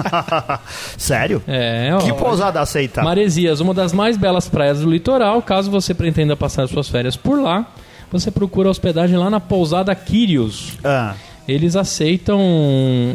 Sério? 0.98 1.44
É, 1.48 1.90
ó. 1.94 1.98
Que 1.98 2.14
pousada 2.14 2.62
aceita? 2.62 3.04
Maresias, 3.04 3.60
uma 3.60 3.74
das 3.74 3.92
mais 3.92 4.16
belas 4.16 4.48
praias 4.48 4.80
do 4.80 4.90
litoral. 4.90 5.42
Caso 5.42 5.70
você 5.70 5.94
pretenda 5.94 6.36
passar 6.36 6.68
suas 6.68 6.88
férias 6.88 7.18
por 7.18 7.42
lá, 7.42 7.66
você 8.12 8.32
procura 8.32 8.70
hospedagem 8.70 9.18
lá 9.18 9.30
na 9.30 9.40
pousada 9.40 9.94
Kyrios. 9.94 10.78
Ah, 10.84 11.14
Eles 11.48 11.76
aceitam, 11.76 12.40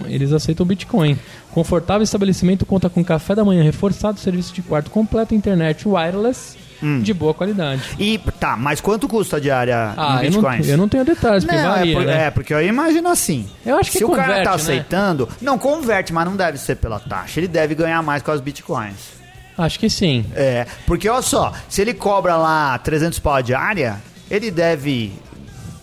eles 0.07 0.33
aceitam 0.33 0.67
Bitcoin. 0.67 1.19
Confortável 1.53 2.03
estabelecimento 2.03 2.65
conta 2.65 2.89
com 2.91 3.03
café 3.05 3.35
da 3.35 3.45
manhã 3.45 3.63
reforçado, 3.63 4.19
serviço 4.21 4.55
de 4.55 4.63
quarto 4.63 4.91
completo, 4.91 5.35
internet 5.35 5.87
wireless 5.89 6.57
de 7.03 7.15
boa 7.15 7.33
qualidade. 7.33 7.83
e 7.99 8.19
tá, 8.41 8.57
mas 8.57 8.81
quanto 8.81 9.07
custa 9.09 9.37
a 9.37 9.41
diária 9.41 9.95
Ah, 9.97 10.19
em 10.23 10.27
eu 10.27 10.33
não, 10.33 10.41
bitcoins? 10.41 10.69
eu 10.69 10.77
não 10.77 10.89
tenho 10.89 11.05
detalhes, 11.05 11.45
porque 11.45 11.57
Não, 11.61 11.71
varia, 11.71 11.93
é, 11.93 11.95
por- 11.97 12.05
né? 12.07 12.25
é, 12.27 12.31
porque 12.31 12.55
eu 12.55 12.63
imagino 12.67 13.09
assim. 13.09 13.49
Eu 13.65 13.77
acho 13.79 13.91
que 13.91 13.99
Se 13.99 14.05
o 14.05 14.11
cara 14.11 14.23
converte, 14.23 14.45
tá 14.45 14.51
né? 14.51 14.57
aceitando, 14.57 15.29
não 15.41 15.59
converte, 15.59 16.13
mas 16.13 16.25
não 16.25 16.37
deve 16.37 16.59
ser 16.59 16.77
pela 16.77 16.99
taxa. 16.99 17.39
Ele 17.41 17.49
deve 17.49 17.75
ganhar 17.75 18.03
mais 18.03 18.23
com 18.23 18.31
as 18.33 18.41
bitcoins. 18.41 19.21
Acho 19.57 19.79
que 19.79 19.89
sim. 19.91 20.25
É, 20.35 20.67
porque 20.87 21.09
olha 21.09 21.23
só, 21.23 21.53
se 21.69 21.81
ele 21.83 21.93
cobra 21.95 22.37
lá 22.37 22.77
300 22.79 23.19
pau 23.19 23.35
a 23.35 23.41
diária, 23.43 23.97
ele 24.31 24.51
deve 24.51 25.13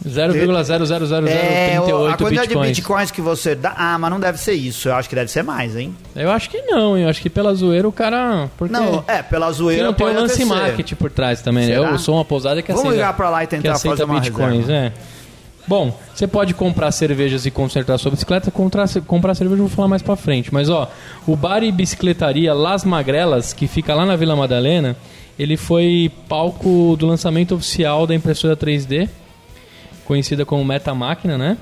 0,00038 0.06 1.28
É, 1.28 1.78
a 1.78 2.18
quantidade 2.18 2.48
bitcoins. 2.48 2.68
de 2.68 2.74
bitcoins 2.82 3.12
que 3.12 3.22
você 3.22 3.56
dá. 3.56 3.74
Ah, 3.78 3.98
mas 4.00 4.10
não 4.10 4.20
deve 4.20 4.38
ser 4.40 4.54
isso. 4.54 4.88
Eu 4.90 4.96
acho 4.96 5.10
que 5.10 5.16
deve 5.16 5.30
ser 5.30 5.44
mais, 5.44 5.76
hein? 5.76 5.94
Eu 6.16 6.32
acho 6.32 6.50
que 6.50 6.62
não, 6.62 6.98
eu 6.98 7.10
acho 7.10 7.22
que 7.22 7.30
pela 7.30 7.54
zoeira 7.54 7.88
o 7.88 7.92
cara... 7.92 8.50
Porque... 8.58 8.72
Não, 8.74 9.04
é, 9.08 9.22
pela 9.22 9.48
Porque 9.48 9.58
zoeira 9.58 9.84
não 9.84 9.94
tem 9.94 10.08
o 10.08 10.14
lance 10.14 10.46
marketing 10.46 10.96
por 10.96 11.12
trás 11.12 11.42
também. 11.42 11.68
né? 11.68 11.76
Será? 11.76 11.90
Eu 11.92 12.00
sou 12.00 12.16
uma 12.16 12.26
pousada 12.26 12.62
que 12.62 12.70
Vamos 12.72 12.82
aceita, 12.86 12.96
ligar 13.02 13.14
pra 13.14 13.30
lá 13.30 13.44
e 13.44 13.48
tentar 13.48 13.78
fazer 13.78 14.04
uma 14.04 14.20
bitcoins, 14.20 14.68
reserva. 14.68 14.88
é. 14.88 15.20
Bom, 15.68 15.96
você 16.16 16.26
pode 16.26 16.56
comprar 16.56 16.92
cervejas 16.92 17.46
e 17.46 17.52
consertar 17.52 17.98
sua 18.00 18.10
bicicleta. 18.10 18.50
Comprar, 18.50 18.88
comprar 19.06 19.36
cerveja 19.36 19.62
eu 19.62 19.68
vou 19.68 19.76
falar 19.76 19.88
mais 19.88 20.02
pra 20.02 20.16
frente. 20.16 20.52
Mas 20.52 20.68
ó, 20.68 20.90
o 21.28 21.36
bar 21.36 21.62
e 21.64 21.72
bicicletaria 21.72 22.54
Las 22.56 22.84
Magrelas, 22.84 23.54
que 23.54 23.68
fica 23.68 23.94
lá 23.94 24.04
na 24.04 24.16
Vila 24.16 24.36
Madalena, 24.36 24.96
ele 25.38 25.58
foi 25.58 26.12
palco 26.28 26.96
do 26.98 27.06
lançamento 27.06 27.54
oficial 27.54 28.08
da 28.08 28.16
impressora 28.16 28.58
3D, 28.58 29.08
conhecida 30.10 30.43
como 30.43 30.65
Metamáquina, 30.65 31.38
né? 31.38 31.56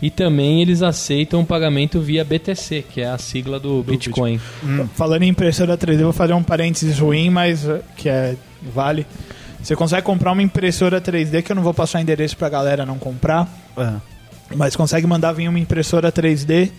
E 0.00 0.08
também 0.08 0.62
eles 0.62 0.82
aceitam 0.82 1.44
pagamento 1.44 2.00
via 2.00 2.24
BTC, 2.24 2.84
que 2.88 3.00
é 3.00 3.08
a 3.08 3.18
sigla 3.18 3.58
do, 3.58 3.82
Bitcoin. 3.82 4.40
Falando 4.94 5.24
em 5.24 5.28
impressora 5.28 5.76
3D, 5.76 5.94
eu 5.94 6.04
vou 6.04 6.12
fazer 6.12 6.32
um 6.32 6.42
parênteses 6.44 7.00
ruim, 7.00 7.28
mas 7.28 7.64
uh, 7.64 7.80
que 7.96 8.08
é 8.08 8.36
vale. 8.72 9.04
Você 9.60 9.74
consegue 9.74 10.02
comprar 10.02 10.30
uma 10.30 10.42
impressora 10.42 11.00
3D, 11.00 11.42
que 11.42 11.50
eu 11.50 11.56
não 11.56 11.64
vou 11.64 11.74
passar 11.74 12.00
endereço 12.00 12.36
pra 12.36 12.48
galera 12.48 12.86
não 12.86 12.96
comprar, 12.96 13.48
É. 13.76 13.94
mas 14.54 14.76
consegue 14.76 15.04
mandar 15.04 15.32
vir 15.32 15.48
uma 15.48 15.58
impressora 15.58 16.12
3D 16.12 16.70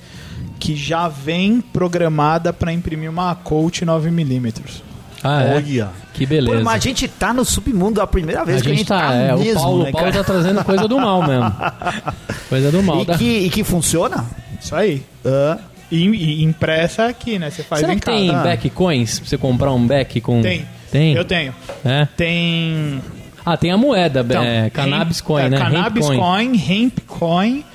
que 0.58 0.73
já 0.73 1.10
vem 1.10 1.60
programada 1.60 2.53
para 2.53 2.71
imprimir 2.71 3.10
uma 3.10 3.36
Colt 3.36 3.82
9mm. 3.82 4.88
Ah, 5.23 5.43
é? 5.43 5.55
Olha. 5.55 5.89
Que 6.13 6.25
beleza. 6.25 6.58
Pô, 6.58 6.63
mas 6.63 6.75
a 6.75 6.79
gente 6.79 7.08
tá 7.08 7.34
no 7.34 7.43
submundo 7.45 8.01
a 8.01 8.08
primeira 8.08 8.43
vez 8.45 8.60
a 8.60 8.62
que 8.62 8.67
a 8.67 8.71
gente 8.71 8.79
gente 8.79 8.88
tá, 8.88 9.08
tá, 9.08 9.13
é, 9.13 9.36
mesmo, 9.36 9.51
o 9.51 9.55
Paulo, 9.63 9.84
né, 9.84 9.89
o 9.89 9.91
Paulo 9.93 10.12
tá 10.12 10.23
trazendo 10.23 10.63
coisa 10.63 10.88
do 10.88 10.97
mal 10.99 11.25
mesmo. 11.27 11.53
Coisa 12.49 12.71
do 12.71 12.82
mal. 12.82 13.01
E 13.01 13.05
tá? 13.05 13.17
que, 13.17 13.25
e 13.39 13.49
que 13.49 13.63
funciona? 13.63 14.25
Isso 14.60 14.75
aí. 14.75 15.03
Ah, 15.23 15.58
E, 15.91 16.03
e 16.08 16.43
impressa 16.43 17.05
aqui, 17.05 17.38
né? 17.38 17.49
Você 17.51 17.62
faz 17.63 17.82
Será 17.82 17.93
em 17.93 17.99
que 17.99 18.05
tem 18.05 18.29
casa. 18.29 18.43
back 18.43 18.69
coins? 18.71 19.19
Pra 19.19 19.29
você 19.29 19.38
comprar 19.38 19.71
um 19.71 19.86
back 19.86 20.19
com... 20.21 20.41
Tem. 20.41 20.65
Tem? 20.91 21.13
Eu 21.13 21.23
tenho. 21.25 21.53
É? 21.86 22.08
Tem. 22.17 22.99
Ah, 23.45 23.55
tem 23.55 23.71
a 23.71 23.77
moeda, 23.77 24.21
Então, 24.27 24.43
é, 24.43 24.69
Cannabis 24.71 25.19
hemp- 25.19 25.25
Coin, 25.27 25.43
é, 25.43 25.49
né? 25.49 25.58
Cannabis 25.58 26.10
Hemp 26.10 26.19
coin. 26.19 26.53
Hemp 26.67 26.99
Coin. 27.08 27.65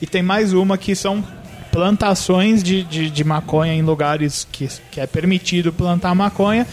E 0.00 0.06
tem 0.06 0.22
mais 0.22 0.52
uma 0.52 0.78
que 0.78 0.94
são 0.94 1.24
plantações 1.72 2.62
de, 2.62 2.84
de, 2.84 3.10
de 3.10 3.24
maconha 3.24 3.72
em 3.74 3.82
lugares 3.82 4.46
que, 4.52 4.68
que 4.90 5.00
é 5.00 5.06
permitido 5.06 5.72
plantar 5.72 6.14
maconha. 6.14 6.66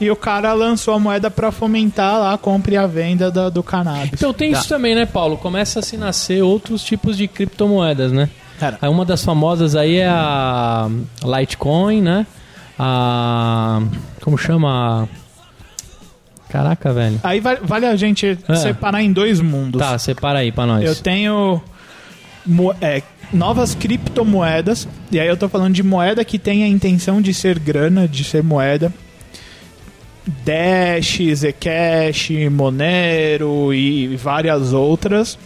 E 0.00 0.08
o 0.10 0.16
cara 0.16 0.52
lançou 0.54 0.94
a 0.94 0.98
moeda 0.98 1.30
para 1.30 1.50
fomentar 1.52 2.18
lá 2.20 2.32
a 2.32 2.38
compra 2.38 2.72
e 2.72 2.76
a 2.76 2.86
venda 2.86 3.30
da- 3.30 3.50
do 3.50 3.62
cannabis. 3.62 4.12
Então 4.14 4.32
tem 4.32 4.52
isso 4.52 4.68
também, 4.68 4.94
né, 4.94 5.04
Paulo? 5.04 5.36
Começa 5.36 5.80
a 5.80 5.82
se 5.82 5.96
nascer 5.96 6.42
outros 6.42 6.82
tipos 6.84 7.16
de 7.16 7.26
criptomoedas, 7.28 8.12
né? 8.12 8.30
Cara. 8.58 8.78
Aí 8.80 8.88
uma 8.88 9.04
das 9.04 9.24
famosas 9.24 9.74
aí 9.74 9.96
é 9.96 10.08
a 10.08 10.88
Litecoin, 11.22 12.00
né? 12.00 12.24
A. 12.78 13.82
Como 14.22 14.38
chama? 14.38 15.08
Caraca, 16.48 16.92
velho. 16.92 17.18
Aí 17.24 17.40
va- 17.40 17.58
vale 17.62 17.86
a 17.86 17.96
gente 17.96 18.38
É. 18.48 18.54
separar 18.54 19.02
em 19.02 19.12
dois 19.12 19.40
mundos. 19.40 19.80
Tá, 19.80 19.98
separa 19.98 20.38
aí 20.38 20.52
pra 20.52 20.64
nós. 20.66 20.84
Eu 20.84 20.94
tenho 20.94 21.60
mo- 22.46 22.74
é, 22.80 23.02
novas 23.34 23.74
criptomoedas, 23.74 24.88
e 25.10 25.18
aí 25.18 25.26
eu 25.26 25.36
tô 25.36 25.48
falando 25.48 25.74
de 25.74 25.82
moeda 25.82 26.24
que 26.24 26.38
tem 26.38 26.62
a 26.62 26.68
intenção 26.68 27.20
de 27.20 27.34
ser 27.34 27.58
grana, 27.58 28.08
de 28.08 28.24
ser 28.24 28.42
moeda. 28.42 28.92
Dash, 30.44 31.18
Zcash, 31.34 32.30
Monero 32.50 33.74
e 33.74 34.16
várias 34.16 34.72
outras. 34.72 35.38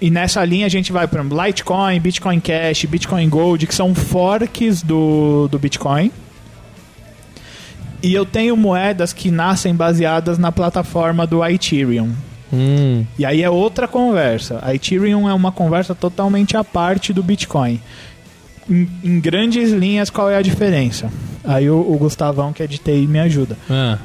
E 0.00 0.10
nessa 0.10 0.44
linha 0.44 0.66
a 0.66 0.68
gente 0.68 0.90
vai 0.90 1.06
para 1.06 1.22
Litecoin, 1.22 2.00
Bitcoin 2.00 2.40
Cash, 2.40 2.86
Bitcoin 2.86 3.28
Gold, 3.28 3.68
que 3.68 3.74
são 3.74 3.94
forks 3.94 4.82
do, 4.82 5.46
do 5.48 5.60
Bitcoin. 5.60 6.10
E 8.02 8.12
eu 8.12 8.26
tenho 8.26 8.56
moedas 8.56 9.12
que 9.12 9.30
nascem 9.30 9.74
baseadas 9.74 10.38
na 10.38 10.50
plataforma 10.50 11.24
do 11.24 11.44
Ethereum. 11.44 12.12
Hum, 12.52 13.04
E 13.18 13.24
aí 13.24 13.42
é 13.42 13.48
outra 13.50 13.88
conversa. 13.88 14.58
A 14.62 14.74
Ethereum 14.74 15.28
é 15.28 15.34
uma 15.34 15.50
conversa 15.52 15.94
totalmente 15.94 16.56
à 16.56 16.62
parte 16.62 17.12
do 17.12 17.22
Bitcoin. 17.22 17.80
Em, 18.70 18.88
em 19.02 19.20
grandes 19.20 19.70
linhas, 19.70 20.10
qual 20.10 20.28
é 20.30 20.36
a 20.36 20.42
diferença? 20.42 21.10
Aí 21.44 21.68
o, 21.70 21.78
o 21.80 21.96
Gustavão, 21.98 22.52
que 22.52 22.62
é 22.62 22.66
de 22.66 22.78
TI, 22.78 23.06
me 23.08 23.18
ajuda. 23.18 23.56
ah, 23.70 23.98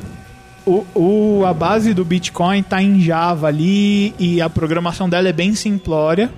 O, 0.66 0.86
o- 0.96 1.46
a 1.46 1.54
base 1.54 1.94
do 1.94 2.04
Bitcoin 2.04 2.60
está 2.60 2.82
em 2.82 3.00
Java 3.02 3.48
ali 3.48 4.14
e 4.18 4.42
a 4.42 4.50
programação 4.50 5.08
dela 5.10 5.28
é 5.30 5.34
bem 5.34 5.54
simplória. 5.54 6.30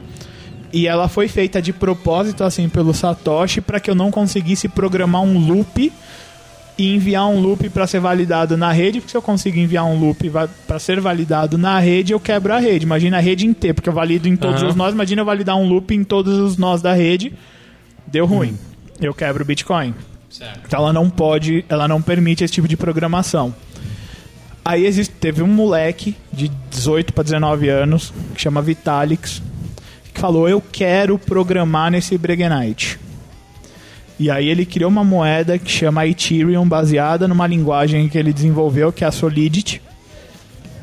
E 0.72 0.86
ela 0.88 1.08
foi 1.08 1.28
feita 1.28 1.60
de 1.62 1.74
propósito, 1.74 2.44
assim, 2.44 2.70
pelo 2.70 2.94
Satoshi, 2.94 3.60
para 3.62 3.80
que 3.80 3.90
eu 3.90 3.96
não 3.96 4.12
conseguisse 4.12 4.68
programar 4.68 5.24
um 5.24 5.40
loop 5.48 5.92
e 6.80 6.96
enviar 6.96 7.28
um 7.28 7.42
loop 7.42 7.70
para 7.70 7.86
ser 7.86 8.00
validado 8.00 8.56
na 8.56 8.72
rede, 8.72 9.00
porque 9.00 9.12
se 9.12 9.18
eu 9.18 9.22
consigo 9.22 9.60
enviar 9.60 9.86
um 9.86 10.00
loop 10.00 10.32
para 10.66 10.80
ser 10.80 11.02
validado 11.02 11.58
na 11.58 11.78
rede, 11.80 12.14
eu 12.14 12.20
quebro 12.20 12.54
a 12.54 12.60
rede. 12.60 12.86
Imagina 12.86 13.18
a 13.18 13.20
rede 13.20 13.46
inteira, 13.46 13.74
porque 13.74 13.90
eu 13.90 13.94
valido 13.94 14.30
em 14.30 14.36
todos 14.38 14.62
Aham. 14.62 14.70
os 14.70 14.76
nós, 14.76 14.94
imagina 14.94 15.22
eu 15.22 15.26
validar 15.26 15.58
um 15.58 15.68
loop 15.68 15.94
em 15.94 16.04
todos 16.04 16.38
os 16.38 16.58
nós 16.58 16.82
da 16.82 16.94
rede. 16.94 17.34
Deu 18.08 18.26
ruim. 18.26 18.58
Eu 19.02 19.14
quebro 19.14 19.44
o 19.44 19.46
Bitcoin. 19.46 19.94
certo. 20.30 20.62
Então 20.66 20.80
ela 20.80 20.94
não 20.94 21.10
pode, 21.10 21.66
ela 21.68 21.88
não 21.88 22.02
permite 22.02 22.44
esse 22.44 22.54
tipo 22.54 22.68
de 22.68 22.78
programação. 22.78 23.54
Aí 24.64 24.86
existe, 24.86 25.14
teve 25.16 25.42
um 25.42 25.48
moleque 25.48 26.16
de 26.32 26.50
18 26.70 27.12
para 27.12 27.24
19 27.24 27.68
anos, 27.70 28.14
que 28.34 28.42
chama 28.42 28.62
Vitalix, 28.62 29.42
que 30.14 30.20
falou: 30.20 30.48
Eu 30.48 30.62
quero 30.72 31.18
programar 31.18 31.92
nesse 31.92 32.18
Bregenite. 32.18 33.00
E 34.20 34.30
aí 34.30 34.50
ele 34.50 34.66
criou 34.66 34.90
uma 34.90 35.04
moeda 35.04 35.58
que 35.58 35.72
chama 35.72 36.06
Ethereum, 36.06 36.68
baseada 36.68 37.28
numa 37.28 37.48
linguagem 37.48 38.10
que 38.10 38.18
ele 38.18 38.34
desenvolveu, 38.34 38.92
que 38.92 39.06
é 39.06 39.08
a 39.08 39.12
Solidity. 39.12 39.82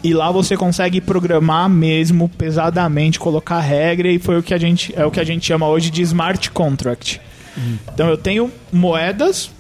E 0.03 0.15
lá 0.15 0.31
você 0.31 0.57
consegue 0.57 1.01
programar 1.01 1.69
mesmo 1.69 2.29
pesadamente, 2.29 3.19
colocar 3.19 3.61
regra 3.61 4.09
e 4.09 4.19
foi 4.19 4.39
o 4.39 4.43
que 4.43 4.55
a 4.55 4.59
gente 4.59 4.95
é 4.97 5.05
o 5.05 5.11
que 5.11 5.21
a 5.21 5.25
gente 5.25 5.45
chama 5.45 5.69
hoje 5.69 5.91
de 5.91 6.01
smart 6.03 6.51
contract. 6.51 7.21
Então 7.93 8.09
eu 8.09 8.17
tenho 8.17 8.51
moedas 8.73 9.51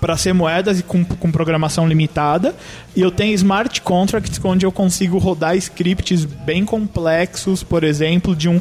para 0.00 0.16
ser 0.16 0.32
moedas 0.32 0.78
e 0.78 0.82
com, 0.82 1.04
com 1.04 1.30
programação 1.30 1.88
limitada. 1.88 2.54
E 2.94 3.00
eu 3.00 3.10
tenho 3.10 3.34
smart 3.34 3.80
contracts 3.82 4.40
onde 4.44 4.64
eu 4.64 4.72
consigo 4.72 5.18
rodar 5.18 5.56
scripts 5.56 6.24
bem 6.24 6.64
complexos, 6.64 7.62
por 7.62 7.84
exemplo, 7.84 8.34
de 8.34 8.48
um 8.48 8.60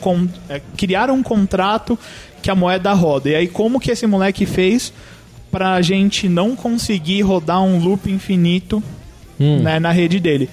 é, 0.49 0.61
criar 0.75 1.09
um 1.09 1.21
contrato 1.21 1.97
que 2.47 2.51
a 2.51 2.55
moeda 2.55 2.93
roda. 2.93 3.29
E 3.29 3.35
aí 3.35 3.45
como 3.45 3.77
que 3.77 3.91
esse 3.91 4.07
moleque 4.07 4.45
fez 4.45 4.93
para 5.51 5.73
a 5.73 5.81
gente 5.81 6.29
não 6.29 6.55
conseguir 6.55 7.21
rodar 7.21 7.61
um 7.61 7.77
loop 7.77 8.09
infinito 8.09 8.81
Hum. 9.37 9.59
né, 9.61 9.79
na 9.81 9.91
rede 9.91 10.17
dele? 10.17 10.49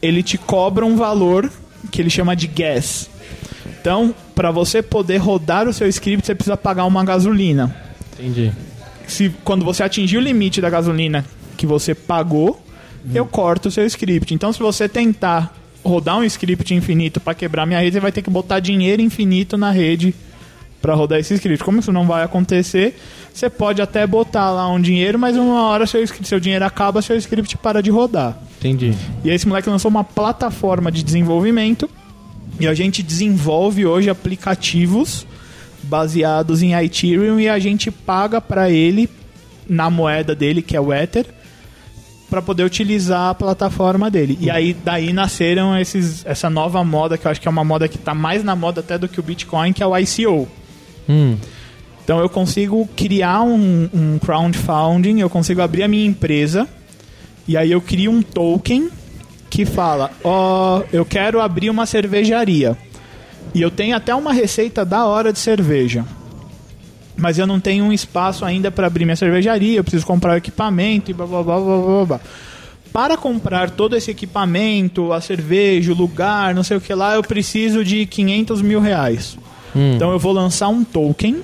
Ele 0.00 0.22
te 0.22 0.38
cobra 0.38 0.86
um 0.86 0.96
valor 0.96 1.50
que 1.90 2.00
ele 2.00 2.08
chama 2.10 2.36
de 2.36 2.46
gas. 2.46 3.10
Então, 3.80 4.14
para 4.36 4.52
você 4.52 4.80
poder 4.82 5.16
rodar 5.16 5.66
o 5.66 5.72
seu 5.72 5.88
script, 5.88 6.24
você 6.24 6.34
precisa 6.34 6.56
pagar 6.56 6.84
uma 6.84 7.04
gasolina 7.04 7.74
Entendi. 8.14 8.52
se 9.08 9.30
quando 9.42 9.64
você 9.64 9.82
atingir 9.82 10.18
o 10.18 10.20
limite 10.20 10.60
da 10.60 10.70
gasolina 10.70 11.24
que 11.56 11.66
você 11.66 11.92
pagou, 11.92 12.62
eu 13.12 13.26
corto 13.26 13.68
o 13.68 13.70
seu 13.72 13.84
script. 13.84 14.32
Então, 14.32 14.52
se 14.52 14.60
você 14.60 14.88
tentar 14.88 15.52
rodar 15.84 16.18
um 16.18 16.24
script 16.24 16.72
infinito 16.72 17.20
para 17.20 17.34
quebrar 17.34 17.66
minha 17.66 17.80
rede, 17.80 17.94
você 17.94 18.00
vai 18.00 18.12
ter 18.12 18.22
que 18.22 18.30
botar 18.30 18.60
dinheiro 18.60 19.02
infinito 19.02 19.56
na 19.56 19.72
rede 19.72 20.14
para 20.86 20.94
rodar 20.94 21.18
esse 21.18 21.34
script. 21.34 21.64
Como 21.64 21.80
isso 21.80 21.92
não 21.92 22.06
vai 22.06 22.22
acontecer, 22.22 22.96
você 23.34 23.50
pode 23.50 23.82
até 23.82 24.06
botar 24.06 24.52
lá 24.52 24.70
um 24.70 24.80
dinheiro, 24.80 25.18
mas 25.18 25.36
uma 25.36 25.62
hora 25.64 25.84
seu, 25.84 26.06
seu 26.06 26.38
dinheiro 26.38 26.64
acaba, 26.64 27.02
seu 27.02 27.16
script 27.16 27.58
para 27.58 27.82
de 27.82 27.90
rodar. 27.90 28.38
Entendi. 28.60 28.94
E 29.24 29.30
esse 29.30 29.48
moleque 29.48 29.68
lançou 29.68 29.90
uma 29.90 30.04
plataforma 30.04 30.92
de 30.92 31.02
desenvolvimento 31.02 31.90
e 32.60 32.68
a 32.68 32.72
gente 32.72 33.02
desenvolve 33.02 33.84
hoje 33.84 34.08
aplicativos 34.08 35.26
baseados 35.82 36.62
em 36.62 36.72
Ethereum 36.72 37.40
e 37.40 37.48
a 37.48 37.58
gente 37.58 37.90
paga 37.90 38.40
para 38.40 38.70
ele 38.70 39.10
na 39.68 39.90
moeda 39.90 40.36
dele, 40.36 40.62
que 40.62 40.76
é 40.76 40.80
o 40.80 40.94
Ether, 40.94 41.26
para 42.30 42.40
poder 42.40 42.62
utilizar 42.62 43.30
a 43.30 43.34
plataforma 43.34 44.08
dele. 44.08 44.38
E 44.40 44.48
aí 44.50 44.72
daí 44.72 45.12
nasceram 45.12 45.76
esses, 45.76 46.24
essa 46.24 46.48
nova 46.48 46.84
moda, 46.84 47.18
que 47.18 47.26
eu 47.26 47.30
acho 47.30 47.40
que 47.40 47.48
é 47.48 47.50
uma 47.50 47.64
moda 47.64 47.88
que 47.88 47.96
está 47.96 48.14
mais 48.14 48.44
na 48.44 48.54
moda 48.54 48.80
até 48.80 48.96
do 48.96 49.08
que 49.08 49.18
o 49.18 49.22
Bitcoin, 49.22 49.72
que 49.72 49.82
é 49.82 49.86
o 49.86 49.96
ICO. 49.98 50.48
Hum, 51.08 51.36
Então 52.04 52.20
eu 52.20 52.28
consigo 52.28 52.88
criar 52.96 53.42
um, 53.42 53.88
um 53.92 54.18
crowdfunding, 54.18 55.20
eu 55.20 55.28
consigo 55.30 55.60
abrir 55.60 55.82
a 55.82 55.88
minha 55.88 56.06
empresa 56.06 56.68
e 57.48 57.56
aí 57.56 57.70
eu 57.72 57.80
crio 57.80 58.10
um 58.10 58.22
token 58.22 58.88
que 59.50 59.64
fala: 59.64 60.10
Ó, 60.22 60.82
eu 60.92 61.04
quero 61.04 61.40
abrir 61.40 61.70
uma 61.70 61.86
cervejaria. 61.86 62.76
E 63.54 63.62
eu 63.62 63.70
tenho 63.70 63.96
até 63.96 64.14
uma 64.14 64.32
receita 64.32 64.84
da 64.84 65.06
hora 65.06 65.32
de 65.32 65.38
cerveja. 65.38 66.04
Mas 67.16 67.38
eu 67.38 67.46
não 67.46 67.58
tenho 67.58 67.84
um 67.84 67.92
espaço 67.92 68.44
ainda 68.44 68.70
para 68.70 68.86
abrir 68.86 69.04
minha 69.06 69.16
cervejaria, 69.16 69.78
eu 69.78 69.84
preciso 69.84 70.04
comprar 70.06 70.36
equipamento 70.36 71.10
e 71.10 71.14
blá 71.14 71.26
blá 71.26 71.42
blá 71.42 71.58
blá 71.60 71.78
blá 71.80 72.04
blá. 72.04 72.20
Para 72.92 73.16
comprar 73.16 73.70
todo 73.70 73.96
esse 73.96 74.10
equipamento, 74.10 75.12
a 75.12 75.20
cerveja, 75.20 75.92
o 75.92 75.94
lugar, 75.94 76.54
não 76.54 76.62
sei 76.62 76.76
o 76.76 76.80
que 76.80 76.92
lá, 76.94 77.14
eu 77.14 77.22
preciso 77.22 77.82
de 77.84 78.04
500 78.04 78.60
mil 78.60 78.80
reais. 78.80 79.38
Então 79.94 80.10
eu 80.12 80.18
vou 80.18 80.32
lançar 80.32 80.68
um 80.68 80.82
token. 80.84 81.42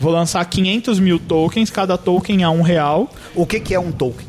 Vou 0.00 0.12
lançar 0.12 0.44
500 0.44 0.98
mil 0.98 1.18
tokens, 1.18 1.70
cada 1.70 1.96
token 1.96 2.42
a 2.42 2.50
um 2.50 2.62
real. 2.62 3.10
O 3.34 3.46
que, 3.46 3.60
que 3.60 3.74
é 3.74 3.78
um 3.78 3.92
token? 3.92 4.26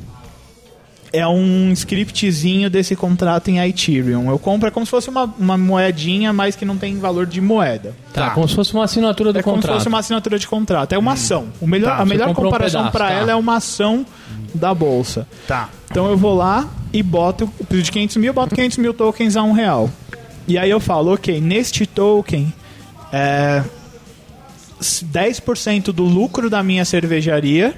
É 1.11 1.27
um 1.27 1.71
scriptzinho 1.73 2.69
desse 2.71 2.95
contrato 2.95 3.47
em 3.49 3.59
Ethereum. 3.59 4.29
Eu 4.31 4.39
compro 4.39 4.67
é 4.67 4.71
como 4.71 4.83
se 4.85 4.89
fosse 4.89 5.09
uma, 5.09 5.25
uma 5.37 5.55
moedinha, 5.57 6.33
mas 6.33 6.55
que 6.55 6.65
não 6.65 6.75
tem 6.77 6.97
valor 6.97 7.25
de 7.27 7.39
moeda. 7.39 7.95
tá, 8.11 8.29
Tá. 8.29 8.29
como 8.31 8.47
se 8.47 8.55
fosse 8.55 8.73
uma 8.73 8.83
assinatura 8.85 9.31
do 9.31 9.37
É 9.39 9.43
como 9.43 9.57
se 9.57 9.61
contrato. 9.61 9.77
fosse 9.77 9.87
uma 9.87 9.99
assinatura 9.99 10.39
de 10.39 10.47
contrato. 10.47 10.93
É 10.93 10.97
uma 10.97 11.13
ação. 11.13 11.45
O 11.61 11.67
melhor, 11.67 11.95
Tá, 11.97 12.01
a 12.01 12.05
melhor 12.05 12.29
um 12.29 12.33
comparação 12.33 12.81
pedaço, 12.81 12.97
para 12.97 13.07
tá. 13.07 13.13
ela 13.13 13.31
é 13.31 13.35
uma 13.35 13.57
ação 13.57 14.03
da 14.55 14.73
bolsa. 14.73 15.27
Tá. 15.47 15.69
Então 15.91 16.07
eu 16.09 16.17
vou 16.17 16.33
lá 16.35 16.67
e 16.91 17.03
boto, 17.03 17.43
eu 17.59 17.65
preciso 17.65 17.85
de 17.85 17.91
500 17.91 18.17
mil, 18.17 18.33
boto 18.33 18.55
500 18.55 18.77
mil 18.79 18.93
tokens 18.93 19.35
a 19.35 19.43
um 19.43 19.51
real. 19.51 19.89
E 20.47 20.57
aí 20.57 20.69
eu 20.69 20.79
falo, 20.79 21.13
ok, 21.13 21.39
neste 21.39 21.85
token, 21.85 22.51
é, 23.13 23.63
10% 24.81 25.93
do 25.93 26.03
lucro 26.03 26.49
da 26.49 26.61
minha 26.61 26.83
cervejaria 26.83 27.73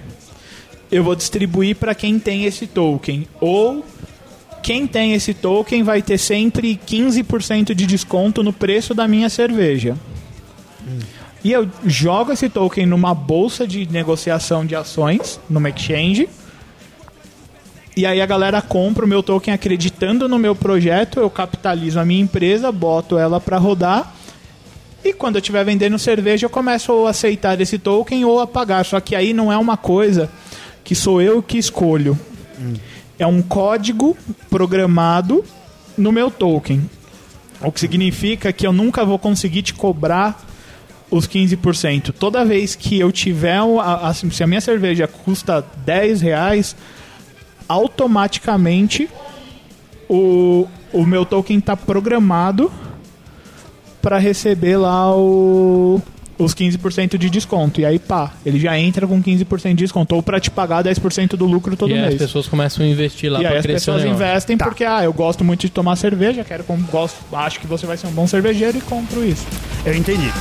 eu 0.92 1.04
vou 1.04 1.16
distribuir 1.16 1.76
para 1.76 1.96
quem 1.96 2.20
tem 2.20 2.46
esse 2.46 2.68
token. 2.68 3.28
Ou 3.42 3.86
quem 4.62 4.88
tem 4.88 5.14
esse 5.14 5.34
token 5.34 5.84
vai 5.84 6.02
ter 6.02 6.18
sempre 6.18 6.80
15% 6.88 7.74
de 7.74 7.86
desconto 7.86 8.44
no 8.44 8.54
preço 8.54 8.94
da 8.94 9.08
minha 9.08 9.30
cerveja. 9.30 9.96
E 11.44 11.52
eu 11.52 11.70
jogo 11.86 12.32
esse 12.32 12.50
token 12.50 12.86
numa 12.86 13.14
bolsa 13.14 13.68
de 13.68 13.86
negociação 13.92 14.66
de 14.66 14.76
ações, 14.76 15.40
numa 15.50 15.70
exchange. 15.70 16.30
E 17.98 18.06
aí 18.06 18.22
a 18.22 18.26
galera 18.26 18.62
compra 18.62 19.06
o 19.06 19.08
meu 19.08 19.24
token 19.24 19.54
acreditando 19.54 20.28
no 20.28 20.38
meu 20.38 20.56
projeto, 20.56 21.20
eu 21.20 21.30
capitalizo 21.30 22.00
a 22.00 22.06
minha 22.06 22.22
empresa, 22.22 22.72
boto 22.72 23.18
ela 23.18 23.40
para 23.40 23.58
rodar. 23.58 24.14
E 25.06 25.14
quando 25.14 25.36
eu 25.36 25.40
estiver 25.40 25.64
vendendo 25.64 26.00
cerveja, 26.00 26.48
eu 26.48 26.50
começo 26.50 27.06
a 27.06 27.12
aceitar 27.12 27.62
esse 27.62 27.78
token 27.78 28.26
ou 28.26 28.40
a 28.40 28.48
pagar. 28.48 28.84
Só 28.84 29.00
que 29.00 29.16
aí 29.16 29.34
não 29.34 29.52
é 29.52 29.58
uma 29.58 29.78
coisa 29.78 30.32
que 30.84 30.96
sou 30.96 31.22
eu 31.22 31.44
que 31.44 31.60
escolho. 31.60 32.18
É 33.20 33.26
um 33.28 33.40
código 33.42 34.18
programado 34.50 35.46
no 35.96 36.12
meu 36.12 36.32
token. 36.32 36.90
O 37.62 37.72
que 37.72 37.80
significa 37.80 38.52
que 38.52 38.66
eu 38.66 38.74
nunca 38.74 39.06
vou 39.06 39.20
conseguir 39.20 39.62
te 39.62 39.76
cobrar 39.76 40.44
os 41.12 41.28
15%. 41.28 42.12
Toda 42.12 42.44
vez 42.44 42.74
que 42.76 43.00
eu 43.00 43.12
tiver. 43.12 43.60
a- 43.60 44.10
a- 44.10 44.14
se 44.14 44.44
a 44.44 44.48
minha 44.48 44.60
cerveja 44.60 45.08
custa 45.08 45.64
10 45.86 46.20
reais, 46.22 46.76
automaticamente 47.70 49.08
o, 50.10 50.68
o 50.92 51.06
meu 51.06 51.26
token 51.26 51.60
está 51.60 51.78
programado 51.78 52.72
para 54.06 54.20
receber 54.20 54.78
lá 54.78 55.12
o, 55.18 56.00
os 56.38 56.54
15% 56.54 57.18
de 57.18 57.28
desconto. 57.28 57.82
E 57.82 57.86
aí, 57.86 57.98
pá, 57.98 58.34
ele 58.46 58.60
já 58.60 58.78
entra 58.78 59.08
com 59.08 59.20
15% 59.20 59.70
de 59.70 59.74
desconto. 59.74 60.14
Ou 60.14 60.22
para 60.22 60.40
te 60.40 60.52
pagar 60.52 60.84
10% 60.84 61.30
do 61.30 61.46
lucro 61.48 61.76
todo 61.76 61.90
e 61.90 61.94
aí 61.94 62.02
as 62.02 62.08
mês. 62.10 62.22
pessoas 62.22 62.48
começam 62.48 62.86
a 62.86 62.88
investir 62.88 63.32
lá 63.32 63.42
E 63.42 63.46
aí 63.48 63.50
pra 63.50 63.60
as 63.62 63.66
crescer 63.66 63.90
o 63.90 63.94
pessoas 63.96 64.14
investem 64.16 64.58
Tá. 64.58 64.66
porque, 64.66 64.84
ah, 64.86 65.04
eu 65.04 65.12
gosto 65.12 65.44
muito 65.44 65.62
de 65.62 65.70
tomar 65.70 65.96
cerveja, 65.96 66.44
quero 66.44 66.64
com, 66.64 66.78
gosto, 66.84 67.18
acho 67.36 67.60
que 67.60 67.66
você 67.66 67.88
vai 67.88 67.98
ser 67.98 68.06
um 68.06 68.12
bom 68.12 68.28
cervejeiro 68.28 68.78
e 68.78 68.82
compro 68.82 69.26
isso. 69.26 69.44
Eu 69.84 69.96
entendi. 69.96 70.32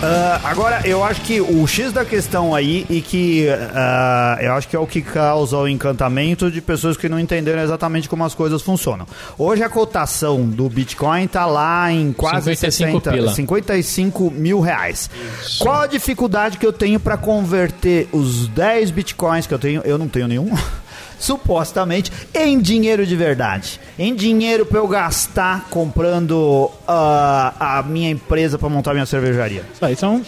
Ah, 0.00 0.40
agora, 0.44 0.80
eu 0.84 1.02
acho 1.02 1.20
que 1.22 1.40
o 1.40 1.66
X 1.66 1.92
da 1.92 2.04
questão 2.04 2.54
aí 2.54 2.86
e 2.88 3.00
que 3.00 3.48
ah, 3.74 4.38
eu 4.40 4.52
acho 4.52 4.68
que 4.68 4.76
é 4.76 4.78
o 4.78 4.86
que 4.86 5.02
causa 5.02 5.56
o 5.56 5.66
encantamento 5.66 6.50
de 6.52 6.60
pessoas 6.60 6.96
que 6.96 7.08
não 7.08 7.18
entenderam 7.18 7.60
exatamente 7.60 8.08
como 8.08 8.24
as 8.24 8.32
coisas 8.32 8.62
funcionam. 8.62 9.06
Hoje 9.36 9.64
a 9.64 9.68
cotação 9.68 10.48
do 10.48 10.68
Bitcoin 10.68 11.26
tá 11.26 11.46
lá 11.46 11.90
em 11.90 12.12
quase 12.12 12.54
55 12.54 13.00
60, 13.00 13.10
pila. 13.10 13.34
55 13.34 14.30
mil 14.30 14.60
reais. 14.60 15.10
Qual 15.58 15.80
a 15.80 15.86
dificuldade 15.88 16.58
que 16.58 16.66
eu 16.66 16.72
tenho 16.72 17.00
para 17.00 17.16
converter 17.16 18.08
os 18.12 18.46
10 18.48 18.92
Bitcoins 18.92 19.48
que 19.48 19.54
eu 19.54 19.58
tenho? 19.58 19.82
Eu 19.84 19.98
não 19.98 20.06
tenho 20.06 20.28
nenhum. 20.28 20.48
supostamente, 21.18 22.12
em 22.34 22.58
dinheiro 22.60 23.06
de 23.06 23.16
verdade. 23.16 23.80
Em 23.98 24.14
dinheiro 24.14 24.64
para 24.66 24.78
eu 24.78 24.88
gastar 24.88 25.66
comprando 25.70 26.70
ah, 26.86 27.52
a 27.78 27.82
minha 27.82 28.10
empresa 28.10 28.58
para 28.58 28.68
montar 28.68 28.92
minha 28.94 29.06
cervejaria. 29.06 29.64
Isso 29.74 29.84
aí 29.84 29.96
são 29.96 30.22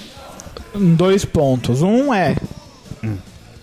dois 0.75 1.25
pontos. 1.25 1.83
Um 1.83 2.13
é 2.13 2.37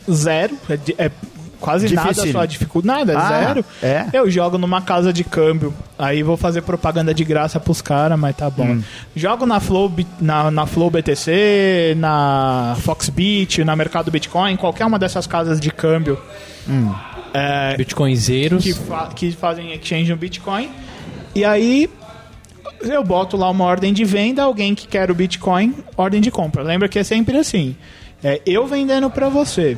zero, 0.09 0.55
é, 0.69 1.05
é 1.05 1.11
quase 1.59 1.93
nada 1.93 2.09
Dificílimo. 2.09 2.39
só 2.39 2.45
dificuldade, 2.45 3.11
nada, 3.11 3.13
é 3.13 3.15
Ah, 3.17 3.45
zero. 3.47 3.65
é? 3.83 4.05
Eu 4.13 4.29
jogo 4.29 4.57
numa 4.57 4.81
casa 4.81 5.11
de 5.11 5.23
câmbio, 5.23 5.73
aí 5.97 6.23
vou 6.23 6.37
fazer 6.37 6.61
propaganda 6.61 7.13
de 7.13 7.23
graça 7.25 7.59
pros 7.59 7.81
caras, 7.81 8.17
mas 8.17 8.35
tá 8.35 8.49
bom. 8.49 8.63
Hum. 8.63 8.83
Jogo 9.15 9.45
na 9.45 9.59
Flow, 9.59 9.91
na, 10.21 10.49
na 10.51 10.65
Flow 10.65 10.89
BTC, 10.89 11.95
na 11.97 12.77
Foxbit, 12.81 13.63
na 13.65 13.75
Mercado 13.75 14.09
Bitcoin, 14.11 14.55
qualquer 14.55 14.85
uma 14.85 14.97
dessas 14.99 15.27
casas 15.27 15.59
de 15.59 15.71
câmbio. 15.71 16.17
É, 17.33 17.75
Bitcoinzeiros. 17.77 18.63
que, 18.63 18.73
fa- 18.73 19.07
que 19.15 19.31
fazem 19.31 19.73
exchange 19.73 20.09
no 20.11 20.17
Bitcoin. 20.17 20.69
E 21.35 21.43
aí 21.45 21.89
eu 22.81 23.03
boto 23.03 23.35
lá 23.37 23.49
uma 23.49 23.63
ordem 23.65 23.93
de 23.93 24.03
venda, 24.03 24.43
alguém 24.43 24.73
que 24.75 24.87
quer 24.87 25.09
o 25.11 25.15
Bitcoin, 25.15 25.75
ordem 25.95 26.21
de 26.21 26.31
compra. 26.31 26.63
Lembra 26.63 26.87
que 26.87 26.99
é 26.99 27.03
sempre 27.03 27.37
assim. 27.37 27.75
É, 28.23 28.41
eu 28.45 28.65
vendendo 28.65 29.09
para 29.09 29.29
você. 29.29 29.77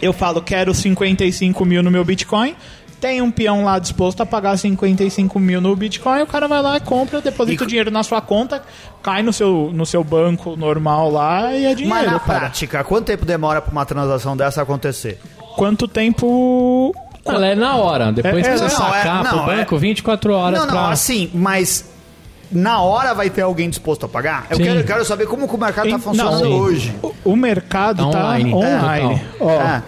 Eu 0.00 0.12
falo, 0.12 0.42
quero 0.42 0.74
55 0.74 1.64
mil 1.64 1.82
no 1.82 1.90
meu 1.90 2.04
Bitcoin. 2.04 2.56
Tem 3.00 3.20
um 3.20 3.32
peão 3.32 3.64
lá 3.64 3.80
disposto 3.80 4.20
a 4.20 4.26
pagar 4.26 4.56
55 4.56 5.36
mil 5.40 5.60
no 5.60 5.74
Bitcoin, 5.74 6.22
o 6.22 6.26
cara 6.26 6.46
vai 6.46 6.62
lá 6.62 6.76
e 6.76 6.80
compra, 6.80 7.20
deposita 7.20 7.64
E- 7.64 7.66
o 7.66 7.68
dinheiro 7.68 7.90
na 7.90 8.04
sua 8.04 8.20
conta, 8.20 8.62
cai 9.02 9.22
no 9.24 9.32
seu, 9.32 9.70
no 9.74 9.84
seu 9.84 10.04
banco 10.04 10.54
normal 10.56 11.10
lá 11.10 11.52
e 11.52 11.64
é 11.66 11.74
dinheiro, 11.74 11.88
Mas 11.88 12.04
na 12.12 12.20
cara. 12.20 12.38
prática, 12.40 12.84
quanto 12.84 13.06
tempo 13.06 13.24
demora 13.26 13.60
para 13.60 13.72
uma 13.72 13.84
transação 13.84 14.36
dessa 14.36 14.62
acontecer? 14.62 15.18
Quanto 15.56 15.86
tempo 15.88 16.94
Ela 17.24 17.46
é 17.48 17.54
na 17.54 17.76
hora. 17.76 18.10
Depois 18.12 18.38
É, 18.38 18.42
que 18.42 18.48
é, 18.48 18.56
você 18.56 18.64
não, 18.64 18.70
sacar 18.70 19.24
é- 19.24 19.28
pro 19.28 19.36
não, 19.38 19.52
é- 19.52 19.56
banco, 19.58 19.78
24 19.78 20.34
horas 20.34 20.58
não, 20.58 20.66
não, 20.66 20.72
pra... 20.74 20.88
assim, 20.90 21.30
mas 21.32 21.90
na 22.50 22.80
hora 22.80 23.14
vai 23.14 23.30
ter 23.30 23.42
alguém 23.42 23.70
disposto 23.70 24.04
a 24.06 24.08
pagar? 24.08 24.46
Eu 24.50 24.58
quero, 24.58 24.80
eu 24.80 24.84
quero 24.84 25.04
saber 25.04 25.26
como 25.26 25.46
o 25.46 25.58
mercado 25.58 25.86
está 25.86 25.98
funcionando 25.98 26.44
não, 26.44 26.50
hoje. 26.58 26.94
O, 27.02 27.12
o 27.32 27.36
mercado 27.36 28.04
Tá 28.06 28.10
tá 28.10 28.18
online. 28.26 28.52
online. 28.54 29.14
É, 29.40 29.44
Ó, 29.44 29.58
Ah, 29.60 29.82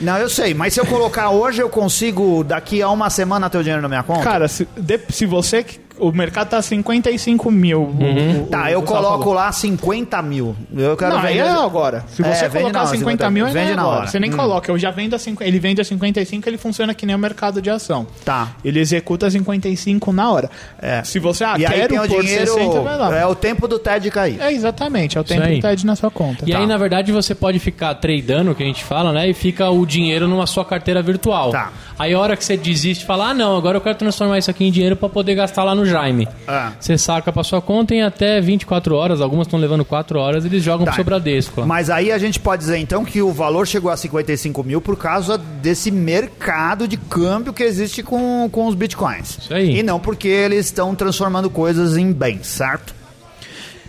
não, 0.00 0.16
eu 0.18 0.28
sei, 0.28 0.54
mas 0.54 0.72
se 0.74 0.80
eu 0.80 0.86
colocar 0.86 1.30
hoje, 1.30 1.60
eu 1.60 1.68
consigo 1.68 2.44
daqui 2.44 2.80
a 2.82 2.88
uma 2.90 3.10
semana 3.10 3.50
ter 3.50 3.58
o 3.58 3.62
dinheiro 3.62 3.82
na 3.82 3.88
minha 3.88 4.02
conta? 4.02 4.22
Cara, 4.22 4.46
se, 4.48 4.66
de- 4.76 5.00
se 5.10 5.26
você. 5.26 5.64
O 5.98 6.12
mercado 6.12 6.48
tá 6.50 6.60
55 6.62 7.50
mil. 7.50 7.80
o- 7.82 8.42
o- 8.42 8.46
tá, 8.48 8.70
eu 8.70 8.82
coloco 8.82 9.18
falou. 9.20 9.34
lá 9.34 9.50
50 9.52 10.20
mil. 10.22 10.54
Eu 10.76 10.96
quero 10.96 11.12
Não, 11.14 11.20
aí 11.20 11.34
vender. 11.38 11.48
é 11.48 11.50
agora. 11.52 12.04
Se 12.08 12.22
É, 12.22 12.34
você 12.34 12.48
vende 12.48 12.64
colocar 12.64 12.80
na- 12.80 12.86
50 12.86 13.30
mil, 13.30 13.46
vende 13.46 13.58
é 13.72 13.74
na 13.74 13.82
agora. 13.82 13.96
hora. 14.00 14.06
Você 14.08 14.20
nem 14.20 14.30
Hum. 14.32 14.36
coloca. 14.36 14.70
Eu 14.70 14.78
já 14.78 14.90
vendo 14.90 15.14
a 15.14 15.18
50, 15.18 15.48
ele 15.48 15.58
vende 15.58 15.80
a 15.80 15.84
55, 15.84 16.48
ele 16.48 16.58
funciona 16.58 16.92
que 16.94 17.06
nem 17.06 17.16
o 17.16 17.18
mercado 17.18 17.62
de 17.62 17.70
ação. 17.70 18.06
Tá. 18.24 18.52
Ele 18.64 18.78
executa 18.80 19.30
55 19.30 20.12
na 20.12 20.30
hora. 20.30 20.50
É. 20.80 21.02
Se 21.02 21.18
você, 21.18 21.44
ah, 21.44 21.56
e 21.58 21.64
aí 21.64 21.88
tem 21.88 21.98
o 21.98 22.06
dinheiro. 22.06 22.46
60, 22.52 22.80
vai 22.80 22.96
lá. 22.98 23.16
É 23.18 23.24
o 23.26 23.34
tempo 23.34 23.66
do 23.66 23.78
TED 23.78 24.10
cair. 24.10 24.40
É, 24.40 24.52
exatamente. 24.52 25.16
É 25.16 25.20
o 25.20 25.24
tempo 25.24 25.42
aí. 25.42 25.56
que 25.56 25.62
tá 25.62 25.74
na 25.84 25.96
sua 25.96 26.10
conta. 26.10 26.44
E 26.46 26.52
Tá. 26.52 26.58
aí, 26.58 26.66
na 26.66 26.76
verdade, 26.76 27.10
você 27.12 27.34
pode 27.34 27.58
ficar 27.58 27.94
tradando, 27.94 28.54
que 28.54 28.62
a 28.62 28.66
gente 28.66 28.84
fala, 28.84 29.12
né? 29.12 29.28
E 29.30 29.32
fica 29.34 29.70
o 29.70 29.86
dinheiro 29.86 30.28
numa 30.28 30.46
sua 30.46 30.64
carteira 30.64 31.00
virtual. 31.02 31.50
Tá. 31.52 31.70
Aí 31.98 32.12
a 32.12 32.18
hora 32.18 32.36
que 32.36 32.44
você 32.44 32.56
desiste, 32.56 33.06
fala, 33.06 33.30
ah, 33.30 33.34
não, 33.34 33.56
agora 33.56 33.78
eu 33.78 33.80
quero 33.80 33.94
transformar 33.96 34.36
isso 34.38 34.50
aqui 34.50 34.64
em 34.64 34.70
dinheiro 34.70 34.96
pra 34.96 35.08
poder 35.08 35.34
gastar 35.34 35.64
lá 35.64 35.74
no 35.74 35.85
Jaime. 35.88 36.28
Ah. 36.46 36.72
Você 36.78 36.96
saca 36.98 37.32
pra 37.32 37.42
sua 37.44 37.60
conta 37.62 37.94
em 37.94 38.02
até 38.02 38.40
24 38.40 38.94
horas, 38.94 39.20
algumas 39.20 39.46
estão 39.46 39.58
levando 39.58 39.84
4 39.84 40.18
horas, 40.18 40.44
eles 40.44 40.62
jogam 40.62 40.84
Tá. 40.84 40.90
pro 40.92 40.96
seu 40.96 41.04
Bradesco. 41.04 41.66
Mas 41.66 41.88
aí 41.90 42.10
a 42.12 42.18
gente 42.18 42.38
pode 42.40 42.60
dizer 42.60 42.78
então 42.78 43.04
que 43.04 43.20
o 43.22 43.32
valor 43.32 43.66
chegou 43.66 43.90
a 43.90 43.96
55 43.96 44.62
mil 44.64 44.80
por 44.80 44.96
causa 44.96 45.36
desse 45.38 45.90
mercado 45.90 46.86
de 46.88 46.96
câmbio 46.96 47.52
que 47.52 47.62
existe 47.62 48.02
com, 48.02 48.48
com 48.50 48.66
os 48.66 48.74
bitcoins. 48.74 49.38
Isso 49.40 49.54
aí. 49.54 49.78
E 49.78 49.82
não 49.82 49.98
porque 50.00 50.28
eles 50.28 50.66
estão 50.66 50.94
transformando 50.94 51.48
coisas 51.50 51.96
em 51.96 52.12
bens, 52.12 52.46
certo? 52.46 52.94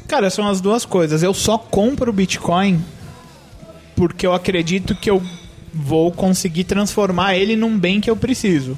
Cara, 0.08 0.30
são 0.30 0.48
as 0.48 0.62
duas 0.62 0.86
coisas. 0.86 1.22
Eu 1.22 1.34
só 1.34 1.58
compro 1.58 2.14
Bitcoin 2.14 2.80
porque 3.96 4.26
eu 4.26 4.34
acredito 4.34 4.96
que 4.96 5.10
eu 5.10 5.22
vou 5.74 6.12
conseguir 6.12 6.64
transformar 6.64 7.36
ele 7.36 7.56
num 7.58 7.78
bem 7.78 8.00
que 8.00 8.10
eu 8.10 8.16
preciso. 8.16 8.78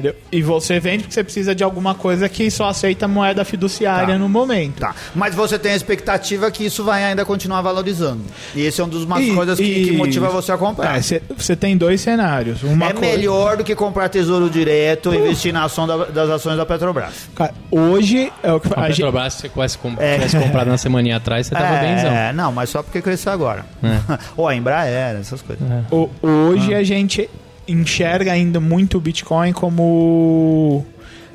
Entendeu? 0.00 0.14
E 0.32 0.42
você 0.42 0.80
vende 0.80 1.04
porque 1.04 1.14
você 1.14 1.22
precisa 1.24 1.54
de 1.54 1.62
alguma 1.62 1.94
coisa 1.94 2.28
que 2.28 2.50
só 2.50 2.68
aceita 2.68 3.06
moeda 3.06 3.44
fiduciária 3.44 4.14
Tá. 4.14 4.18
no 4.18 4.28
momento. 4.28 4.80
Tá. 4.80 4.94
Mas 5.14 5.34
você 5.34 5.58
tem 5.58 5.72
a 5.72 5.76
expectativa 5.76 6.50
que 6.50 6.64
isso 6.64 6.82
vai 6.82 7.04
ainda 7.04 7.24
continuar 7.24 7.60
valorizando. 7.62 8.22
E 8.54 8.62
esse 8.62 8.80
é 8.80 8.84
uma 8.84 8.92
das 8.92 9.02
E- 9.22 9.34
coisas 9.34 9.58
que, 9.58 9.64
e- 9.64 9.84
que 9.84 9.92
motiva 9.92 10.28
você 10.28 10.52
a 10.52 10.56
comprar. 10.58 10.96
É, 10.96 11.02
Você 11.02 11.22
você 11.36 11.54
tem 11.56 11.76
dois 11.76 12.00
cenários. 12.00 12.62
Uma 12.62 12.86
é 12.88 12.92
coisa- 12.92 13.16
melhor 13.16 13.56
do 13.56 13.64
que 13.64 13.74
comprar 13.74 14.08
tesouro 14.08 14.48
direto 14.48 15.12
e 15.12 15.18
investir 15.18 15.52
na 15.52 15.64
ação 15.64 15.86
da- 15.86 16.04
das 16.06 16.30
ações 16.30 16.56
da 16.56 16.64
Petrobras. 16.66 17.28
Cara, 17.34 17.52
hoje 17.70 18.32
é 18.42 18.52
o 18.52 18.58
que 18.60 18.68
A 18.72 18.86
Petrobras, 18.86 19.34
se 19.34 19.40
você 19.42 19.48
tivesse 19.48 19.78
com- 19.78 19.94
É. 19.98 20.14
tivesse 20.14 20.38
comprado 20.38 20.68
na 20.68 20.78
semana 20.78 21.16
atrás, 21.16 21.46
você 21.46 21.54
tava 21.54 21.76
benzão. 21.78 22.10
é, 22.12 22.32
não, 22.32 22.52
mas 22.52 22.70
só 22.70 22.82
porque 22.82 23.02
cresceu 23.02 23.32
agora. 23.32 23.64
Ou 24.36 24.46
a 24.48 24.54
Embraer, 24.54 25.16
essas 25.20 25.42
coisas. 25.42 25.66
o- 25.90 26.08
hoje 26.22 26.74
a 26.74 26.82
gente 26.82 27.28
enxerga 27.68 28.32
ainda 28.32 28.58
muito 28.60 28.98
o 28.98 29.00
Bitcoin 29.00 29.52
como 29.52 30.84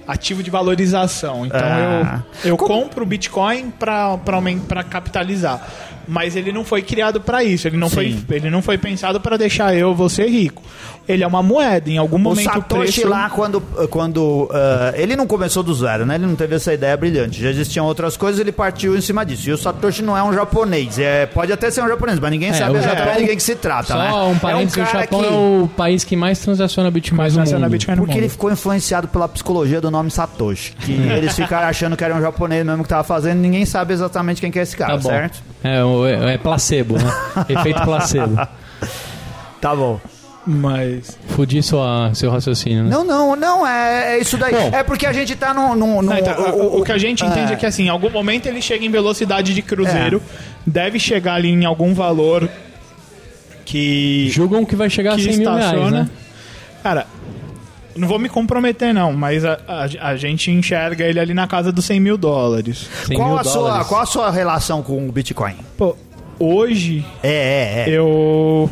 ativo 0.07 0.43
de 0.43 0.49
valorização. 0.51 1.45
Então 1.45 1.59
Ah. 1.61 2.23
eu, 2.43 2.51
eu 2.51 2.57
compro 2.57 3.03
o 3.03 3.05
Bitcoin 3.05 3.71
para 3.71 4.83
capitalizar. 4.89 5.65
Mas 6.07 6.35
ele 6.35 6.51
não 6.51 6.63
foi 6.65 6.81
criado 6.81 7.19
para 7.21 7.43
isso. 7.43 7.67
Ele 7.67 7.77
não, 7.77 7.89
foi, 7.89 8.15
ele 8.29 8.49
não 8.49 8.61
foi 8.61 8.77
pensado 8.77 9.19
para 9.19 9.37
deixar 9.37 9.75
eu 9.75 9.93
você 9.95 10.25
rico. 10.27 10.61
Ele 11.07 11.23
é 11.23 11.27
uma 11.27 11.43
moeda. 11.43 11.89
Em 11.89 11.97
algum 11.97 12.15
O 12.15 12.19
momento 12.19 12.45
Satoshi 12.51 13.01
preço... 13.01 13.07
lá, 13.07 13.29
quando. 13.29 13.61
quando 13.89 14.49
ah, 14.51 14.93
ele 14.95 15.15
não 15.15 15.27
começou 15.27 15.61
do 15.63 15.73
zero, 15.73 16.05
né? 16.05 16.15
Ele 16.15 16.25
não 16.25 16.35
teve 16.35 16.55
essa 16.55 16.73
ideia 16.73 16.95
brilhante. 16.97 17.41
Já 17.41 17.49
existiam 17.49 17.85
outras 17.85 18.17
coisas, 18.17 18.39
ele 18.39 18.51
partiu 18.51 18.95
em 18.97 19.01
cima 19.01 19.25
disso. 19.25 19.49
E 19.49 19.53
o 19.53 19.57
Satoshi 19.57 20.01
não 20.01 20.17
é 20.17 20.23
um 20.23 20.33
japonês. 20.33 20.97
É, 20.97 21.25
pode 21.27 21.51
até 21.53 21.69
ser 21.69 21.83
um 21.83 21.87
japonês, 21.87 22.19
mas 22.19 22.31
ninguém 22.31 22.49
É, 22.49 22.53
sabe 22.53 22.71
o 22.73 22.77
exatamente 22.77 23.05
Japão- 23.05 23.21
de 23.21 23.27
quem 23.27 23.35
que 23.37 23.43
se 23.43 23.55
trata, 23.55 23.93
Só 23.93 23.97
né? 23.99 24.11
um 24.33 24.39
parênteses, 24.39 24.77
é 24.77 24.81
um 24.81 24.83
o 24.83 24.87
Japão 24.91 25.19
que, 25.21 25.25
é 25.27 25.29
o 25.31 25.69
país 25.77 26.03
que 26.03 26.15
mais 26.15 26.39
transaciona 26.39 26.89
Bitcoin 26.89 27.17
mais 27.17 27.33
no 27.35 27.41
mundo. 27.45 27.69
Bitcoin 27.69 27.95
no 27.95 28.01
Porque 28.01 28.13
ele 28.17 28.21
mundo. 28.21 28.31
ficou 28.31 28.51
influenciado 28.51 29.07
pela 29.07 29.27
psicologia 29.27 29.79
do 29.79 29.91
nome 29.91 30.09
Satoshi. 30.09 30.73
Que 30.79 30.91
eles 31.13 31.35
ficaram 31.35 31.67
achando 31.67 31.95
que 31.95 32.03
era 32.03 32.15
um 32.15 32.21
japonês 32.21 32.65
mesmo 32.65 32.81
que 32.83 32.89
tava 32.89 33.03
fazendo, 33.03 33.39
ninguém 33.39 33.65
sabe 33.65 33.93
exatamente 33.93 34.41
quem 34.41 34.49
que 34.51 34.57
é 34.57 34.63
esse 34.63 34.75
cara, 34.75 34.95
Tá 34.95 35.01
certo? 35.01 35.43
É, 35.63 35.83
o- 35.83 35.94
é, 36.05 36.33
é 36.33 36.37
placebo, 36.37 36.95
né? 36.97 37.11
Efeito 37.47 37.81
placebo. 37.83 38.35
Tá 39.61 39.75
bom. 39.75 39.99
Mas... 40.47 41.17
Fudi 41.29 41.63
sua, 41.63 42.11
seu 42.13 42.29
raciocínio, 42.29 42.83
né? 42.83 42.89
Não, 42.89 43.03
não, 43.03 43.35
não, 43.35 43.65
é, 43.65 44.15
é 44.15 44.19
isso 44.19 44.37
daí. 44.37 44.53
Bom. 44.53 44.69
é 44.73 44.83
porque 44.83 45.05
a 45.05 45.13
gente 45.13 45.35
tá 45.35 45.53
num. 45.53 45.75
num, 45.75 46.01
num- 46.01 46.09
Não, 46.09 46.17
então, 46.17 46.39
o, 46.55 46.81
o 46.81 46.83
que 46.83 46.91
a 46.91 46.97
gente 46.97 47.25
entende 47.25 47.51
é 47.51 47.55
é. 47.55 47.57
que 47.57 47.65
assim, 47.65 47.85
em 47.85 47.89
algum 47.89 48.11
momento 48.11 48.45
ele 48.45 48.61
chega 48.61 48.85
em 48.85 48.91
velocidade 48.91 49.53
de 49.55 49.61
cruzeiro, 49.61 50.21
deve 50.65 50.99
chegar 50.99 51.35
ali 51.35 51.49
em 51.49 51.65
algum 51.65 51.93
valor 51.95 52.47
que 53.65 54.29
Julgam 54.29 54.63
que 54.63 54.75
vai 54.75 54.89
chegar 54.89 55.13
a 55.13 55.15
que 55.15 55.23
100 55.23 55.37
mil 55.37 55.55
reais, 55.55 55.91
né? 55.91 56.09
Cara, 56.83 57.07
não 57.95 58.07
vou 58.07 58.19
me 58.19 58.27
comprometer 58.29 58.93
não, 58.93 59.13
mas 59.13 59.43
a, 59.45 59.59
a- 59.67 60.09
a 60.09 60.15
gente 60.17 60.51
enxerga 60.51 61.05
ele 61.05 61.19
ali 61.19 61.33
na 61.33 61.47
casa 61.47 61.71
dos 61.71 61.85
100 61.85 61.99
mil 61.99 62.17
dólares. 62.17 62.87
100 63.05 63.15
Qual 63.17 63.29
mil 63.29 63.37
a, 63.39 63.43
sua, 63.43 63.53
dólares. 63.61 63.87
qual 63.87 64.01
a 64.01 64.05
sua 64.05 64.31
relação 64.31 64.81
com 64.83 65.07
o 65.07 65.11
Bitcoin? 65.11 65.55
Pô, 65.77 65.95
hoje 66.39 67.05
É, 67.23 67.85
é, 67.87 67.89
é. 67.89 67.97
eu 67.97 68.69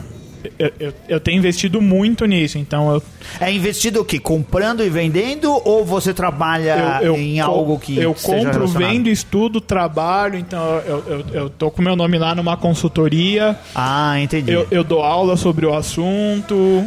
eu, 0.59 0.71
eu, 0.77 0.93
eu 1.07 1.19
tenho 1.21 1.37
investido 1.37 1.81
muito 1.81 2.25
nisso, 2.25 2.57
então 2.57 2.91
eu, 2.93 3.01
É 3.39 3.49
investido 3.49 4.01
o 4.01 4.05
quê? 4.05 4.19
Comprando 4.19 4.83
e 4.83 4.89
vendendo 4.89 5.49
ou 5.63 5.85
você 5.85 6.13
trabalha 6.13 6.99
eu, 7.01 7.13
eu 7.13 7.15
em 7.15 7.39
algo 7.39 7.79
que 7.79 7.97
eu 7.97 8.13
seja 8.13 8.43
compro, 8.51 8.67
vendo, 8.67 9.07
estudo, 9.07 9.61
trabalho, 9.61 10.37
então 10.37 10.61
eu, 10.85 11.03
eu, 11.07 11.25
eu 11.33 11.49
tô 11.49 11.71
com 11.71 11.81
meu 11.81 11.95
nome 11.95 12.17
lá 12.17 12.35
numa 12.35 12.57
consultoria, 12.57 13.57
Ah, 13.73 14.19
entendi. 14.19 14.51
eu, 14.51 14.67
eu 14.69 14.83
dou 14.83 15.01
aula 15.01 15.37
sobre 15.37 15.65
o 15.65 15.73
assunto, 15.73 16.83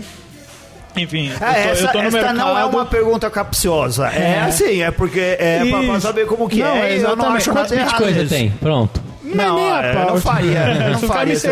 enfim, 0.97 1.29
eu 1.31 1.39
tô, 1.39 1.45
É, 1.45 1.71
essa 1.71 1.83
eu 1.85 1.93
tô 1.93 1.99
no 2.01 2.05
essa 2.09 2.17
mercado. 2.17 2.37
não 2.37 2.59
é 2.59 2.65
uma 2.65 2.85
pergunta 2.87 3.31
capciosa. 3.31 4.09
É, 4.09 4.33
É. 4.37 4.41
assim, 4.41 4.83
é 4.83 4.91
porque 4.91 5.21
é 5.21 5.59
pra, 5.69 5.79
pra 5.79 5.83
Isso. 5.83 6.01
saber 6.01 6.27
como 6.27 6.49
que 6.49 6.61
Não, 6.61 6.67
é. 6.69 6.97
Eu 6.97 7.01
não 7.01 7.13
exatamente. 7.13 7.37
acho 7.37 7.51
Quantos 7.53 7.73
bitcoins 7.79 8.15
você 8.15 8.23
nisso. 8.23 8.35
tem? 8.35 8.51
Pronto. 8.51 9.01
Não, 9.25 9.57
nem 9.57 9.71
a 9.73 9.83
é, 9.83 9.91
eu 9.93 10.07
não 10.07 10.21
faria. 10.21 10.65
Não 10.85 10.91
Não 10.93 10.99
faria. 11.01 11.33
isso. 11.35 11.47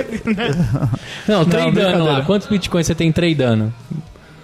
Não, 1.27 1.45
tradando 1.45 1.73
brincadeira. 1.73 2.03
lá. 2.03 2.23
Quantos 2.23 2.47
bitcoins 2.49 2.87
você 2.87 2.95
tem 2.95 3.11
tradando? 3.13 3.73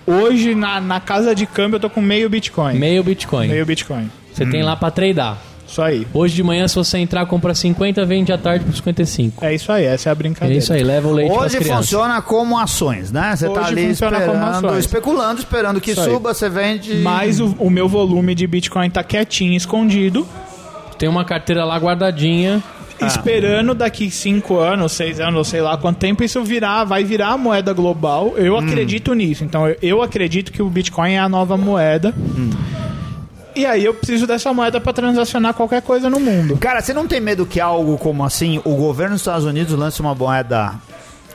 Hoje, 0.06 0.54
na, 0.54 0.80
na 0.80 0.98
casa 1.00 1.34
de 1.34 1.46
câmbio, 1.46 1.76
eu 1.76 1.80
tô 1.80 1.88
com 1.88 2.00
meio 2.00 2.28
Bitcoin. 2.28 2.74
Meio 2.76 3.02
bitcoin. 3.04 3.46
Meio 3.48 3.64
Bitcoin. 3.64 4.10
Você 4.32 4.44
tem 4.46 4.62
lá 4.62 4.74
pra 4.74 4.90
tradar. 4.90 5.38
Isso 5.70 5.80
aí. 5.80 6.06
Hoje 6.12 6.34
de 6.34 6.42
manhã, 6.42 6.66
se 6.66 6.74
você 6.74 6.98
entrar, 6.98 7.24
compra 7.26 7.54
50, 7.54 8.04
vende 8.04 8.32
à 8.32 8.38
tarde 8.38 8.64
por 8.64 8.74
55. 8.74 9.44
É 9.44 9.54
isso 9.54 9.70
aí, 9.70 9.84
essa 9.84 10.08
é 10.08 10.10
a 10.10 10.12
É 10.12 10.14
brincadeira. 10.16 10.58
isso 10.58 10.72
aí, 10.72 10.82
leva 10.82 11.06
o 11.06 11.12
leite 11.12 11.30
Hoje 11.32 11.58
crianças. 11.58 11.84
funciona 11.86 12.20
como 12.20 12.58
ações, 12.58 13.12
né? 13.12 13.34
Você 13.36 13.48
tá 13.48 13.60
Hoje 13.60 13.70
ali 13.70 13.86
funciona 13.88 14.20
como 14.20 14.32
esperando, 14.32 14.66
ações. 14.66 14.78
especulando, 14.80 15.40
esperando 15.40 15.80
que 15.80 15.92
Isso 15.92 16.00
aí. 16.00 16.10
suba, 16.10 16.34
você 16.34 16.48
vende. 16.48 16.94
Mas 16.96 17.38
o, 17.38 17.54
o 17.58 17.70
meu 17.70 17.88
volume 17.88 18.34
de 18.34 18.46
Bitcoin 18.48 18.90
tá 18.90 19.04
quietinho, 19.04 19.54
escondido, 19.56 20.26
Tem 20.98 21.08
uma 21.08 21.24
carteira 21.24 21.64
lá 21.64 21.76
guardadinha. 21.78 22.62
Ah. 23.02 23.06
esperando 23.06 23.72
daqui 23.74 24.10
5 24.10 24.58
anos, 24.58 24.92
6 24.92 25.20
anos, 25.20 25.48
sei 25.48 25.62
lá 25.62 25.74
quanto 25.78 25.96
tempo 25.96 26.22
isso 26.22 26.44
virar, 26.44 26.84
vai 26.84 27.02
virar 27.02 27.28
a 27.28 27.38
moeda 27.38 27.72
global. 27.72 28.34
Eu 28.36 28.54
Hum. 28.56 28.58
acredito 28.58 29.14
nisso. 29.14 29.42
Então 29.42 29.66
eu, 29.66 29.76
eu 29.80 30.02
acredito 30.02 30.52
que 30.52 30.60
o 30.60 30.68
Bitcoin 30.68 31.12
é 31.12 31.18
a 31.18 31.26
nova 31.28 31.56
moeda. 31.56 32.12
E 33.54 33.66
aí 33.66 33.84
eu 33.84 33.94
preciso 33.94 34.26
dessa 34.26 34.52
moeda 34.52 34.80
para 34.80 34.92
transacionar 34.92 35.54
qualquer 35.54 35.82
coisa 35.82 36.08
no 36.08 36.20
mundo. 36.20 36.56
Cara, 36.56 36.80
você 36.80 36.94
não 36.94 37.06
tem 37.06 37.20
medo 37.20 37.44
que 37.46 37.60
algo 37.60 37.98
como 37.98 38.24
assim, 38.24 38.60
o 38.64 38.74
governo 38.74 39.14
dos 39.14 39.22
Estados 39.22 39.44
Unidos 39.44 39.76
lance 39.76 40.00
uma 40.00 40.14
moeda 40.14 40.74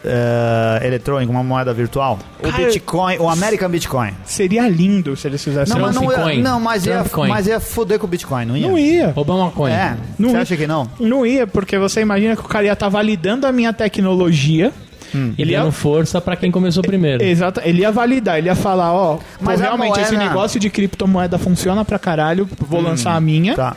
eh, 0.04 0.82
eletrônica, 0.86 1.32
uma 1.32 1.44
moeda 1.44 1.74
virtual? 1.74 2.20
O 2.40 2.44
Cara, 2.44 2.66
Bitcoin, 2.66 3.18
o 3.18 3.30
American 3.30 3.70
Bitcoin. 3.70 4.14
Seria 4.24 4.68
lindo 4.70 5.16
se 5.16 5.28
eles 5.28 5.44
fizessem 5.44 5.74
Não, 5.74 5.82
mas 5.82 5.96
não, 5.96 6.12
ia, 6.12 6.42
não 6.42 6.60
mas, 6.60 6.86
ia, 6.86 7.04
Trump 7.04 7.28
mas 7.28 7.48
ia 7.48 7.60
foder 7.60 7.98
com 8.00 8.06
o 8.06 8.10
Bitcoin, 8.10 8.46
não 8.46 8.56
ia? 8.56 8.68
Não 8.68 8.78
ia. 8.78 9.14
Obama 9.16 9.50
Coin. 9.52 9.72
É, 9.72 9.98
Não 10.20 10.30
você 10.30 10.36
ia. 10.36 10.42
acha 10.42 10.58
que 10.58 10.68
não? 10.68 10.90
Não 11.00 11.26
ia, 11.26 11.48
porque 11.48 11.78
você 11.78 12.02
imagina 12.02 12.36
que 12.36 12.42
o 12.42 12.48
cara 12.48 12.66
ia 12.66 12.74
estar 12.74 12.88
validando 12.90 13.48
a 13.48 13.52
minha 13.52 13.74
tecnologia. 13.74 14.72
Hum. 15.14 15.34
E 15.38 15.42
Ele 15.42 15.52
ia, 15.52 15.60
dando 15.60 15.72
força 15.72 16.20
pra 16.20 16.36
quem 16.36 16.50
começou 16.52 16.82
primeiro. 16.84 17.24
exato, 17.24 17.62
ele 17.64 17.82
ia 17.82 17.92
validar, 17.92 18.38
ele 18.38 18.48
ia 18.48 18.56
falar, 18.56 18.92
ó, 18.94 19.20
Mas 19.40 19.60
pô, 19.60 19.66
a 19.66 19.68
realmente 19.68 20.00
esse 20.00 20.12
moeda- 20.14 20.28
negócio 20.30 20.60
de 20.60 20.70
criptomoeda 20.70 21.38
funciona 21.38 21.86
pra 21.86 22.00
caralho, 22.00 22.48
vou 22.60 22.82
lançar 22.82 23.14
a 23.16 23.22
minha, 23.22 23.56
Tá. 23.56 23.76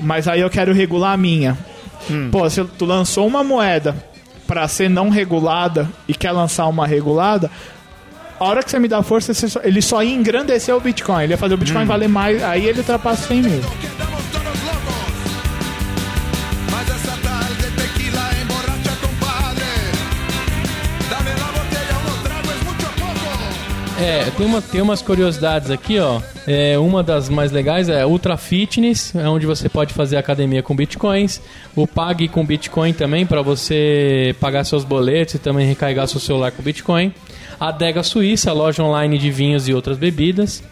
mas 0.00 0.28
aí 0.28 0.40
eu 0.40 0.50
quero 0.50 0.72
regular 0.72 1.12
a 1.12 1.16
minha. 1.16 1.56
Hum. 2.10 2.28
Pô, 2.30 2.48
se 2.50 2.62
tu 2.64 2.84
lançou 2.84 3.26
uma 3.26 3.42
moeda 3.42 3.94
pra 4.46 4.68
ser 4.68 4.90
não 4.90 5.08
regulada 5.08 5.88
e 6.06 6.12
quer 6.14 6.30
lançar 6.32 6.66
uma 6.66 6.86
regulada, 6.86 7.50
a 8.38 8.44
hora 8.44 8.62
que 8.62 8.70
você 8.70 8.78
me 8.78 8.88
dá 8.88 9.02
força, 9.02 9.32
ele 9.62 9.80
só 9.80 10.02
ia 10.02 10.12
engrandecer 10.14 10.74
o 10.76 10.80
Bitcoin, 10.80 11.22
ele 11.24 11.32
ia 11.32 11.38
fazer 11.38 11.54
o 11.54 11.56
Hum. 11.56 11.60
Bitcoin 11.60 11.84
valer 11.86 12.08
mais, 12.08 12.42
aí 12.42 12.66
ele 12.66 12.80
ultrapassa 12.80 13.28
100 13.28 13.42
mil. 13.42 13.60
É, 23.98 24.28
tem, 24.36 24.44
uma, 24.44 24.60
tem 24.60 24.80
umas 24.80 25.00
curiosidades 25.00 25.70
aqui, 25.70 25.98
ó. 26.00 26.20
É, 26.46 26.76
uma 26.78 27.02
das 27.02 27.28
mais 27.28 27.52
legais 27.52 27.88
é 27.88 28.04
Ultra 28.04 28.36
Fitness, 28.36 29.14
é 29.14 29.28
onde 29.28 29.46
você 29.46 29.68
pode 29.68 29.94
fazer 29.94 30.16
academia 30.16 30.62
com 30.62 30.74
bitcoins. 30.74 31.40
O 31.76 31.86
Pague 31.86 32.26
com 32.28 32.44
Bitcoin 32.44 32.92
também, 32.92 33.24
para 33.24 33.40
você 33.40 34.34
pagar 34.40 34.64
seus 34.64 34.84
boletos 34.84 35.34
e 35.34 35.38
também 35.38 35.66
recarregar 35.66 36.08
seu 36.08 36.20
celular 36.20 36.50
com 36.50 36.62
Bitcoin. 36.62 37.14
A 37.58 37.68
Adega 37.68 38.02
Suíça, 38.02 38.52
loja 38.52 38.82
online 38.82 39.16
de 39.16 39.30
vinhos 39.30 39.68
e 39.68 39.74
outras 39.74 39.96
bebidas. 39.96 40.62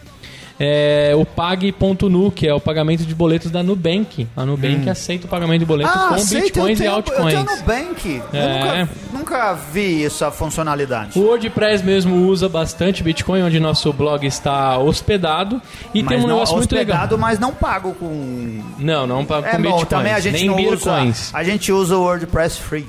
É, 0.59 1.13
o 1.15 1.25
Pague.nu, 1.25 2.31
que 2.31 2.47
é 2.47 2.53
o 2.53 2.59
pagamento 2.59 3.03
de 3.03 3.13
boletos 3.15 3.49
da 3.51 3.63
Nubank. 3.63 4.27
A 4.35 4.45
Nubank 4.45 4.87
aceita 4.89 5.25
o 5.25 5.29
pagamento 5.29 5.59
de 5.59 5.65
boletos 5.65 5.93
com 5.93 5.99
Hum. 5.99 6.13
aceita, 6.13 6.43
bitcoins 6.45 6.67
eu 6.67 6.73
e 6.73 6.77
tenho, 6.77 6.91
altcoins. 6.91 7.33
Eu 7.33 7.45
tenho 7.45 7.57
Nubank. 7.57 8.21
É. 8.33 8.43
Eu 8.43 8.49
nunca, 8.85 8.89
nunca 9.13 9.53
vi 9.53 10.05
essa 10.05 10.29
funcionalidade. 10.31 11.17
O 11.17 11.23
WordPress 11.23 11.83
mesmo 11.83 12.27
usa 12.27 12.47
bastante 12.47 13.01
Bitcoin, 13.03 13.41
onde 13.41 13.59
nosso 13.59 13.91
blog 13.91 14.25
está 14.25 14.77
hospedado. 14.77 15.61
E 15.93 16.03
tem 16.03 16.17
mas 16.17 16.19
um 16.19 16.27
não, 16.27 16.35
negócio 16.35 16.55
muito 16.55 16.73
legal. 16.75 16.95
hospedado, 16.97 17.17
mas 17.17 17.39
não 17.39 17.51
pago 17.53 17.93
com... 17.95 18.61
Não, 18.79 19.07
não 19.07 19.25
pa- 19.25 19.41
com 19.41 19.47
É 19.47 19.53
bom, 19.53 19.61
Bitcoins, 19.63 19.87
também 19.87 20.13
a 20.13 20.19
gente 20.19 20.33
nem 20.33 20.47
não 20.47 20.55
Bitcoins. 20.55 21.27
usa... 21.29 21.37
A 21.37 21.43
gente 21.43 21.71
usa 21.71 21.97
o 21.97 22.01
WordPress 22.01 22.59
free. 22.59 22.87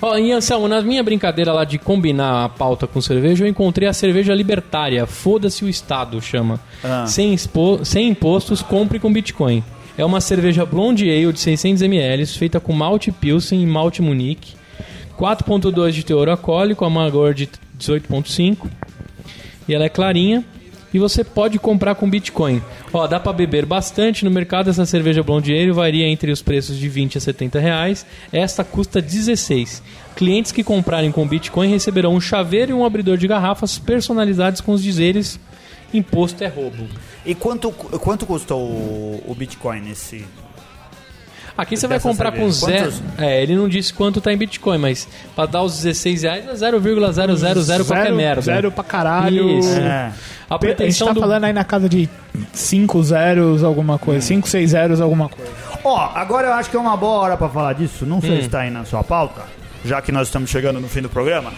Ó, 0.00 0.16
e 0.18 0.32
Anselmo, 0.32 0.68
na 0.68 0.80
minha 0.82 1.02
brincadeira 1.02 1.52
lá 1.52 1.64
de 1.64 1.78
combinar 1.78 2.44
a 2.44 2.48
pauta 2.48 2.86
com 2.86 3.00
cerveja, 3.00 3.44
eu 3.44 3.48
encontrei 3.48 3.88
a 3.88 3.92
cerveja 3.92 4.34
libertária. 4.34 5.06
Foda-se 5.06 5.64
o 5.64 5.68
Estado, 5.68 6.20
chama. 6.20 6.60
Ah. 6.82 7.06
Sem, 7.06 7.32
expo- 7.34 7.84
sem 7.84 8.08
impostos, 8.08 8.62
compre 8.62 8.98
com 8.98 9.12
Bitcoin. 9.12 9.62
É 9.96 10.04
uma 10.04 10.20
cerveja 10.20 10.66
blonde 10.66 11.08
ale 11.08 11.32
de 11.32 11.38
600ml, 11.38 12.36
feita 12.36 12.58
com 12.58 12.72
malte 12.72 13.12
Pilsen 13.12 13.62
e 13.62 13.66
malte 13.66 14.02
Munique. 14.02 14.54
4.2 15.18 15.92
de 15.92 16.04
teor 16.04 16.28
alcoólico, 16.28 16.84
amargor 16.84 17.32
de 17.34 17.48
18.5. 17.78 18.66
E 19.68 19.74
ela 19.74 19.84
é 19.84 19.88
clarinha. 19.88 20.44
E 20.94 20.98
você 20.98 21.24
pode 21.24 21.58
comprar 21.58 21.96
com 21.96 22.08
Bitcoin. 22.08 22.62
Ó, 22.92 23.06
dá 23.08 23.18
pra 23.18 23.32
beber 23.32 23.66
bastante. 23.66 24.24
No 24.24 24.30
mercado, 24.30 24.70
essa 24.70 24.86
cerveja 24.86 25.22
Blonde 25.22 25.52
Ale 25.52 25.72
varia 25.72 26.06
entre 26.06 26.30
os 26.30 26.40
preços 26.40 26.78
de 26.78 26.88
20 26.88 27.18
a 27.18 27.20
70 27.20 27.58
reais. 27.58 28.06
Esta 28.32 28.62
custa 28.62 29.02
16. 29.02 29.82
Clientes 30.14 30.52
que 30.52 30.62
comprarem 30.62 31.10
com 31.10 31.26
Bitcoin 31.26 31.68
receberão 31.68 32.14
um 32.14 32.20
chaveiro 32.20 32.70
e 32.70 32.74
um 32.74 32.84
abridor 32.84 33.16
de 33.16 33.26
garrafas 33.26 33.76
personalizados 33.76 34.60
com 34.60 34.72
os 34.72 34.82
dizeres 34.82 35.40
Imposto 35.94 36.42
é 36.42 36.48
roubo. 36.48 36.88
E 37.24 37.34
quanto, 37.34 37.70
quanto 37.70 38.26
custou 38.26 38.60
o, 38.60 39.22
o 39.28 39.34
Bitcoin 39.34 39.80
nesse... 39.80 40.24
Aqui 41.56 41.76
você 41.76 41.86
vai 41.86 42.00
comprar 42.00 42.32
com 42.32 42.50
zero. 42.50 42.92
É, 43.16 43.40
ele 43.42 43.54
não 43.54 43.68
disse 43.68 43.92
quanto 43.94 44.20
tá 44.20 44.32
em 44.32 44.36
Bitcoin, 44.36 44.76
mas 44.78 45.06
pra 45.36 45.46
dar 45.46 45.62
os 45.62 45.76
16 45.82 46.22
reais 46.22 46.48
é 46.48 46.54
0,000 46.56 46.96
qualquer 47.86 48.04
zero, 48.04 48.16
merda. 48.16 48.42
Zero 48.42 48.72
pra 48.72 48.82
caralho. 48.82 49.58
Isso. 49.60 49.70
É. 49.78 50.12
A 50.50 50.56
A 50.56 50.66
gente 50.84 50.98
tá 51.04 51.12
do... 51.12 51.20
falando 51.20 51.44
aí 51.44 51.52
na 51.52 51.64
casa 51.64 51.88
de 51.88 52.08
5 52.52 53.02
zeros, 53.04 53.62
alguma 53.62 53.98
coisa. 53.98 54.20
5, 54.20 54.48
6 54.48 54.70
zeros, 54.70 55.00
alguma 55.00 55.28
coisa. 55.28 55.50
Ó, 55.84 56.10
agora 56.14 56.48
eu 56.48 56.52
acho 56.54 56.70
que 56.70 56.76
é 56.76 56.80
uma 56.80 56.96
boa 56.96 57.20
hora 57.20 57.36
pra 57.36 57.48
falar 57.48 57.72
disso. 57.74 58.04
Não 58.04 58.18
Hum. 58.18 58.20
sei 58.20 58.42
se 58.42 58.48
tá 58.48 58.60
aí 58.60 58.70
na 58.70 58.84
sua 58.84 59.04
pauta, 59.04 59.42
já 59.84 60.02
que 60.02 60.10
nós 60.10 60.28
estamos 60.28 60.50
chegando 60.50 60.80
no 60.80 60.88
fim 60.88 61.02
do 61.02 61.08
programa. 61.08 61.52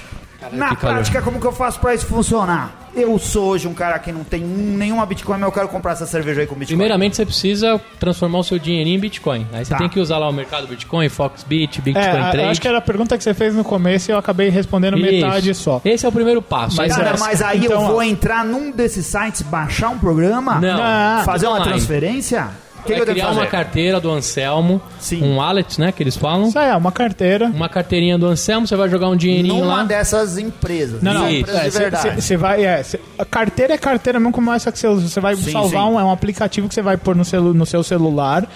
Na 0.52 0.70
que 0.70 0.76
calor. 0.76 0.94
prática, 0.96 1.22
como 1.22 1.40
que 1.40 1.46
eu 1.46 1.52
faço 1.52 1.78
pra 1.80 1.94
isso 1.94 2.06
funcionar? 2.06 2.72
Eu 2.94 3.18
sou 3.18 3.48
hoje 3.48 3.68
um 3.68 3.74
cara 3.74 3.98
que 3.98 4.10
não 4.10 4.24
tem 4.24 4.42
um- 4.42 4.74
nenhuma 4.76 5.04
Bitcoin, 5.04 5.34
mas 5.38 5.42
eu 5.48 5.52
quero 5.52 5.68
comprar 5.68 5.92
essa 5.92 6.06
cerveja 6.06 6.40
aí 6.40 6.46
com 6.46 6.54
Bitcoin. 6.54 6.76
Primeiramente, 6.78 7.14
você 7.16 7.26
precisa 7.26 7.78
transformar 8.00 8.38
o 8.38 8.42
seu 8.44 8.58
dinheirinho 8.58 8.96
em 8.96 9.00
Bitcoin. 9.00 9.46
Aí 9.52 9.64
você 9.66 9.72
Tá. 9.72 9.76
tem 9.78 9.88
que 9.88 10.00
usar 10.00 10.16
lá 10.16 10.28
o 10.28 10.32
mercado 10.32 10.66
Bitcoin, 10.66 11.08
Foxbit, 11.10 11.82
Bitcoin 11.82 12.04
É, 12.06 12.10
a- 12.10 12.30
Trade. 12.30 12.38
eu 12.38 12.48
acho 12.48 12.60
que 12.60 12.66
era 12.68 12.78
a 12.78 12.80
pergunta 12.80 13.18
que 13.18 13.22
você 13.22 13.34
fez 13.34 13.54
no 13.54 13.62
começo 13.62 14.10
e 14.10 14.12
eu 14.12 14.18
acabei 14.18 14.48
respondendo 14.48 14.96
Isso. 14.96 15.06
metade 15.12 15.54
só. 15.54 15.80
Esse 15.84 16.06
é 16.06 16.08
o 16.08 16.12
primeiro 16.12 16.40
passo. 16.40 16.76
Mas 16.78 16.90
Aí 16.92 16.96
Cara, 17.04 17.16
você- 17.18 17.24
mas 17.24 17.42
aí 17.42 17.64
Então, 17.66 17.82
eu 17.82 17.86
vou 17.88 17.98
ó. 17.98 18.02
entrar 18.02 18.44
num 18.46 18.70
desses 18.70 19.04
sites, 19.04 19.42
baixar 19.42 19.90
um 19.90 19.98
programa, 19.98 20.54
Não. 20.58 20.78
Não. 20.78 21.24
fazer 21.24 21.46
uma 21.48 21.56
online. 21.56 21.72
transferência? 21.72 22.48
Devo 22.86 23.06
criar 23.06 23.30
uma 23.30 23.46
carteira 23.46 24.00
do 24.00 24.10
Anselmo, 24.10 24.80
Sim. 24.98 25.22
um 25.22 25.36
wallet, 25.36 25.80
né, 25.80 25.92
que 25.92 26.02
eles 26.02 26.16
falam. 26.16 26.48
Isso 26.48 26.58
aí 26.58 26.68
é 26.70 26.76
uma 26.76 26.92
carteira. 26.92 27.46
Uma 27.46 27.68
carteirinha 27.68 28.16
do 28.18 28.26
Anselmo, 28.26 28.66
você 28.66 28.76
vai 28.76 28.88
jogar 28.88 29.08
um 29.08 29.16
dinheirinho 29.16 29.54
Numa 29.56 29.76
lá. 29.78 29.82
dessas 29.84 30.38
empresas. 30.38 31.02
Não, 31.02 31.12
não. 31.14 31.30
Empresas 31.30 31.72
de 31.72 31.78
verdade. 31.78 32.20
Você 32.22 32.36
vai. 32.36 32.64
É, 32.64 32.82
cê- 32.82 33.00
a 33.18 33.24
carteira 33.24 33.74
é 33.74 33.78
carteira 33.78 34.18
mesmo 34.20 34.32
como 34.32 34.52
essa 34.52 34.70
que 34.72 34.78
você 34.78 34.88
usa. 34.88 35.08
Você 35.08 35.20
vai 35.20 35.36
Sim, 35.36 35.52
salvar 35.52 35.82
sim. 35.86 35.88
Um, 35.94 36.00
é 36.00 36.04
um 36.04 36.10
aplicativo 36.10 36.68
que 36.68 36.74
você 36.74 36.82
vai 36.82 36.96
pôr 36.96 37.14
no, 37.16 37.24
celu, 37.24 37.52
no 37.54 37.66
seu 37.66 37.82
celular. 37.82 38.46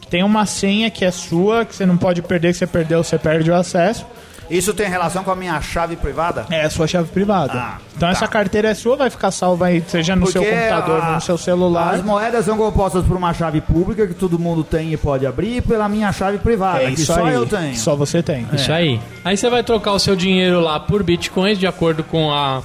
Que 0.00 0.06
tem 0.08 0.22
uma 0.22 0.46
senha 0.46 0.90
que 0.90 1.04
é 1.04 1.10
sua, 1.10 1.64
que 1.64 1.74
você 1.74 1.84
não 1.84 1.96
pode 1.96 2.22
perder, 2.22 2.52
que 2.52 2.58
você 2.58 2.66
perdeu, 2.66 3.02
você 3.02 3.18
perde 3.18 3.50
o 3.50 3.54
acesso. 3.54 4.06
Isso 4.50 4.72
tem 4.72 4.88
relação 4.88 5.22
com 5.22 5.30
a 5.30 5.36
minha 5.36 5.60
chave 5.60 5.96
privada? 5.96 6.46
É 6.50 6.64
a 6.64 6.70
sua 6.70 6.86
chave 6.86 7.08
privada. 7.08 7.52
Ah, 7.54 7.78
então 7.96 8.08
tá. 8.08 8.12
essa 8.12 8.26
carteira 8.26 8.68
é 8.70 8.74
sua, 8.74 8.96
vai 8.96 9.10
ficar 9.10 9.30
salva 9.30 9.66
aí, 9.66 9.82
seja 9.86 10.16
no 10.16 10.26
seu 10.26 10.42
Porque 10.42 10.56
computador, 10.56 11.02
a- 11.02 11.10
no 11.16 11.20
seu 11.20 11.36
celular. 11.36 11.94
As 11.94 12.02
moedas 12.04 12.44
são 12.44 12.56
compostas 12.56 13.04
por 13.04 13.16
uma 13.16 13.34
chave 13.34 13.60
pública 13.60 14.06
que 14.06 14.14
todo 14.14 14.38
mundo 14.38 14.64
tem 14.64 14.92
e 14.92 14.96
pode 14.96 15.26
abrir 15.26 15.56
e 15.56 15.60
pela 15.60 15.88
minha 15.88 16.10
chave 16.12 16.38
privada, 16.38 16.82
É 16.84 16.90
que 16.90 17.00
só 17.02 17.24
aí. 17.24 17.34
eu 17.34 17.46
tenho. 17.46 17.76
Só 17.76 17.94
você 17.94 18.22
tem. 18.22 18.46
Isso 18.52 18.72
aí. 18.72 19.00
Aí 19.24 19.36
você 19.36 19.50
vai 19.50 19.62
trocar 19.62 19.92
o 19.92 19.98
seu 19.98 20.16
dinheiro 20.16 20.60
lá 20.60 20.78
por 20.80 21.02
bitcoins, 21.02 21.58
de 21.58 21.66
acordo 21.66 22.02
com 22.02 22.32
a 22.32 22.62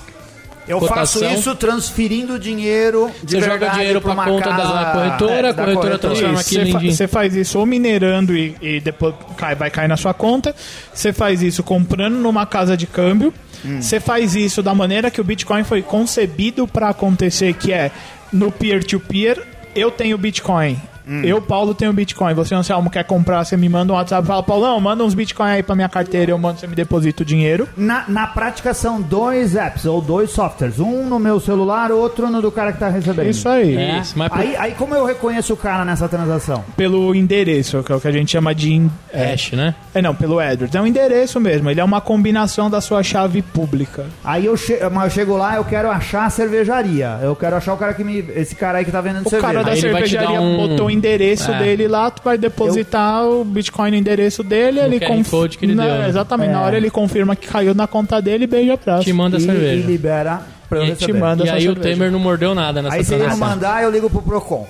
Eu 0.67 0.79
cotação. 0.79 1.21
faço 1.21 1.39
isso 1.39 1.55
transferindo 1.55 2.39
dinheiro 2.39 3.11
de 3.23 3.35
Você 3.37 3.41
joga 3.41 3.69
dinheiro 3.69 3.99
pra 4.01 4.13
uma 4.13 4.25
conta 4.25 4.49
da 4.49 4.55
casa- 4.57 4.91
corretora, 4.93 5.47
é, 5.47 5.49
a 5.49 5.53
corretora 5.53 5.97
transforma 5.99 6.33
Isso, 6.39 6.41
aquilo 6.41 6.63
Você 6.65 6.69
em 6.69 6.71
fa- 6.71 6.95
você 6.95 7.07
faz 7.07 7.35
isso 7.35 7.59
ou 7.59 7.65
minerando 7.65 8.35
e, 8.37 8.55
e 8.61 8.79
depois 8.79 9.13
cai, 9.37 9.55
vai 9.55 9.69
cair 9.69 9.87
na 9.89 9.97
sua 9.97 10.13
conta. 10.13 10.55
Você 10.93 11.11
faz 11.11 11.41
isso 11.41 11.63
comprando 11.63 12.15
numa 12.15 12.45
casa 12.45 12.77
de 12.77 12.87
câmbio. 12.87 13.33
Hum. 13.65 13.81
Você 13.81 13.99
faz 13.99 14.35
isso 14.35 14.61
da 14.63 14.73
maneira 14.73 15.09
que 15.11 15.19
o 15.21 15.23
Bitcoin 15.23 15.63
foi 15.63 15.81
concebido 15.81 16.67
para 16.67 16.89
acontecer, 16.89 17.53
que 17.53 17.71
é 17.73 17.91
no 18.31 18.51
peer-to-peer. 18.51 19.41
Eu 19.75 19.89
tenho 19.91 20.17
Bitcoin. 20.17 20.79
Hum. 21.07 21.21
Eu, 21.23 21.41
Paulo, 21.41 21.73
tenho 21.73 21.91
Bitcoin. 21.93 22.33
Você, 22.33 22.55
Anselmo, 22.55 22.89
quer 22.89 23.03
comprar, 23.03 23.43
você 23.43 23.57
me 23.57 23.67
manda 23.69 23.91
um 23.93 23.95
WhatsApp 23.95 24.23
e 24.23 24.27
fala, 24.27 24.43
Paulão, 24.43 24.79
manda 24.79 25.03
uns 25.03 25.13
Bitcoin 25.13 25.49
aí 25.49 25.63
pra 25.63 25.75
minha 25.75 25.89
carteira, 25.89 26.31
eu 26.31 26.37
mando, 26.37 26.59
você 26.59 26.67
me 26.67 26.75
deposita 26.75 27.23
o 27.23 27.25
dinheiro. 27.25 27.67
Na, 27.75 28.05
na 28.07 28.27
prática 28.27 28.73
são 28.73 29.01
dois 29.01 29.55
apps 29.55 29.85
ou 29.85 30.01
dois 30.01 30.31
softwares. 30.31 30.79
Um 30.79 31.05
no 31.05 31.19
meu 31.19 31.39
celular, 31.39 31.91
outro 31.91 32.29
no 32.29 32.41
do 32.41 32.51
cara 32.51 32.71
que 32.73 32.79
tá 32.79 32.89
recebendo. 32.89 33.29
Isso 33.29 33.47
aí. 33.49 33.75
É, 33.77 33.99
isso, 33.99 34.13
mas 34.17 34.31
Aí, 34.33 34.55
aí 34.55 34.71
como 34.71 34.95
eu 34.95 35.05
reconheço 35.05 35.53
o 35.53 35.57
cara 35.57 35.83
nessa 35.85 36.07
transação? 36.07 36.63
Pelo 36.77 37.13
endereço, 37.13 37.83
que 37.83 37.91
é 37.91 37.95
o 37.95 37.99
que 38.01 38.07
a 38.07 38.11
gente 38.11 38.31
chama 38.31 38.53
de. 38.55 38.73
in- 38.73 38.91
É, 39.11 39.31
hash, 39.31 39.51
né? 39.53 39.75
é 39.93 40.01
não, 40.01 40.15
pelo 40.15 40.39
address. 40.39 40.73
É 40.73 40.81
um 40.81 40.87
endereço 40.87 41.39
mesmo. 41.39 41.69
Ele 41.69 41.79
é 41.79 41.83
uma 41.83 42.01
combinação 42.01 42.69
da 42.69 42.81
sua 42.81 43.03
chave 43.03 43.41
pública. 43.41 44.05
Aí 44.23 44.45
eu, 44.45 44.55
che 44.57 44.77
mas 44.91 45.03
eu 45.05 45.09
chego 45.09 45.37
lá, 45.37 45.55
eu 45.55 45.65
quero 45.65 45.89
achar 45.89 46.25
a 46.25 46.29
cervejaria. 46.29 47.19
Eu 47.21 47.35
quero 47.35 47.55
achar 47.55 47.73
o 47.73 47.77
cara 47.77 47.93
que 47.93 48.03
me. 48.03 48.19
Esse 48.35 48.55
cara 48.55 48.77
aí 48.79 48.85
que 48.85 48.91
tá 48.91 49.01
vendendo 49.01 49.25
O 49.25 49.29
cerveja. 49.29 49.53
cara 49.53 49.63
da 49.63 49.71
Aí 49.71 49.81
cervejaria 49.81 50.39
um- 50.41 50.57
botou 50.67 50.87
o 50.87 50.91
endereço 50.93 51.51
É. 51.51 51.59
dele 51.59 51.87
lá, 51.87 52.09
tu 52.11 52.21
vai 52.23 52.37
depositar 52.37 53.25
o 53.25 53.43
Bitcoin 53.43 53.91
no 53.91 53.97
endereço 53.97 54.43
dele, 54.43 54.79
ele 54.79 54.99
QR 54.99 55.07
conf- 55.07 55.29
Code 55.29 55.57
que 55.57 55.65
ele 55.65 55.75
na- 55.75 55.85
deu, 55.85 55.95
né? 55.95 56.09
Exatamente, 56.09 56.51
na 56.51 56.61
É. 56.61 56.65
hora 56.65 56.77
ele 56.77 56.89
confirma 56.89 57.35
que 57.35 57.47
caiu 57.47 57.73
na 57.73 57.87
conta 57.87 58.21
dele 58.21 58.43
e 58.45 58.47
beija 58.47 58.73
a 58.73 58.77
praça. 58.77 59.03
Te 59.03 59.13
manda 59.13 59.37
e, 59.37 59.41
cerveja. 59.41 59.73
e 59.73 59.81
libera 59.81 60.41
pra 60.69 60.79
eu 60.79 60.83
E 60.85 60.89
receber. 60.89 61.13
te 61.13 61.19
manda 61.19 61.43
E 61.43 61.47
essa 61.47 61.57
aí 61.57 61.67
o 61.67 61.73
cerveja. 61.73 61.95
Temer 61.95 62.11
não 62.11 62.19
mordeu 62.19 62.53
nada 62.55 62.81
nessa 62.81 62.95
Aí 62.95 63.03
se 63.03 63.13
ele 63.13 63.27
não 63.27 63.37
mandar, 63.37 63.83
eu 63.83 63.89
ligo 63.91 64.09
pro 64.09 64.21
Procon. 64.21 64.67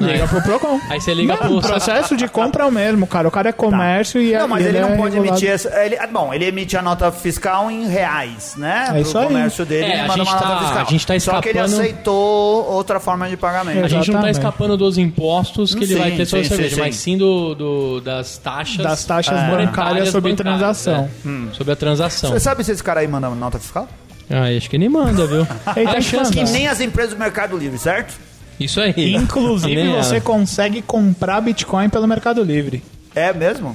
Liga 0.00 0.26
pro 0.28 0.42
Procon. 0.42 0.80
Aí 0.88 1.00
você 1.00 1.12
liga 1.14 1.32
Não, 1.34 1.38
pro... 1.38 1.56
O 1.58 1.60
processo 1.60 2.16
de 2.16 2.26
compra 2.28 2.64
é 2.64 2.66
o 2.66 2.72
mesmo, 2.72 3.06
cara. 3.06 3.28
O 3.28 3.30
cara 3.30 3.50
é 3.50 3.52
comércio 3.52 4.20
e 4.20 4.32
Não, 4.32 4.48
mas 4.48 4.64
ele, 4.64 4.80
não 4.80 4.88
é 4.90 4.96
pode 4.96 5.14
regulado. 5.14 5.28
emitir 5.28 5.50
essa. 5.50 5.68
Ele, 5.84 5.96
ah, 5.98 6.06
bom, 6.06 6.32
ele 6.32 6.44
emite 6.46 6.76
a 6.76 6.82
nota 6.82 7.10
fiscal 7.12 7.70
em 7.70 7.86
reais, 7.88 8.54
né? 8.56 8.88
É 8.94 9.00
isso 9.00 9.12
Pro 9.12 9.20
aí. 9.20 9.26
comércio 9.26 9.64
dele, 9.66 9.84
É, 9.86 9.92
ele 9.92 10.00
a 10.00 10.06
manda 10.06 10.24
gente 10.24 10.32
uma 10.32 10.38
tá- 10.40 10.48
nota 10.48 10.60
fiscal. 10.64 10.80
a 10.80 10.84
gente 10.90 11.06
tá 11.06 11.20
Só 11.20 11.40
que 11.40 11.48
ele 11.50 11.58
escapando- 11.58 11.80
aceitou 11.82 12.70
outra 12.72 12.98
forma 13.00 13.28
de 13.28 13.36
pagamento. 13.36 13.84
A 13.84 13.88
gente 13.88 13.92
não 14.10 14.20
tá 14.20 14.28
Exatamente. 14.30 14.34
escapando 14.38 14.76
dos 14.76 14.98
impostos 14.98 15.74
que 15.74 15.84
ele 15.84 15.94
Sim, 15.94 15.98
vai 16.00 16.10
ter 16.12 16.26
sobre 16.26 16.46
a 16.46 16.48
cerveja, 16.48 16.74
sim, 16.74 16.80
mas 16.80 16.96
sim. 16.96 17.18
do, 17.18 17.54
do- 17.54 18.00
das 18.00 18.38
taxas... 18.38 18.76
Das 18.78 19.04
taxas 19.04 19.38
é, 19.38 19.48
bancárias 19.50 20.08
sobre 20.10 20.32
bancárias, 20.32 20.58
transação. 20.82 21.10
é, 21.26 21.54
Sobre 21.54 21.72
a 21.72 21.76
transação. 21.76 22.30
Você 22.30 22.40
sabe 22.40 22.64
se 22.64 22.72
esse 22.72 22.82
cara 22.82 23.00
aí 23.00 23.08
manda 23.08 23.28
nota 23.30 23.58
fiscal? 23.58 23.88
Ah, 24.30 24.44
acho 24.56 24.70
que 24.70 24.78
nem 24.78 24.88
manda, 24.88 25.26
viu? 25.26 25.46
Ele 25.76 25.90
tem 26.30 26.44
que 26.46 26.52
nem 26.52 26.68
as 26.68 26.80
empresas 26.80 27.14
do 27.14 27.18
Mercado 27.18 27.56
Livre, 27.56 27.76
certo? 27.78 28.14
Isso 28.60 28.80
aí. 28.80 29.14
Inclusive, 29.14 29.88
você 29.92 30.16
ela. 30.16 30.20
consegue 30.20 30.82
comprar 30.82 31.40
Bitcoin 31.40 31.88
pelo 31.88 32.06
Mercado 32.06 32.42
Livre. 32.44 32.82
É 33.14 33.32
mesmo? 33.32 33.74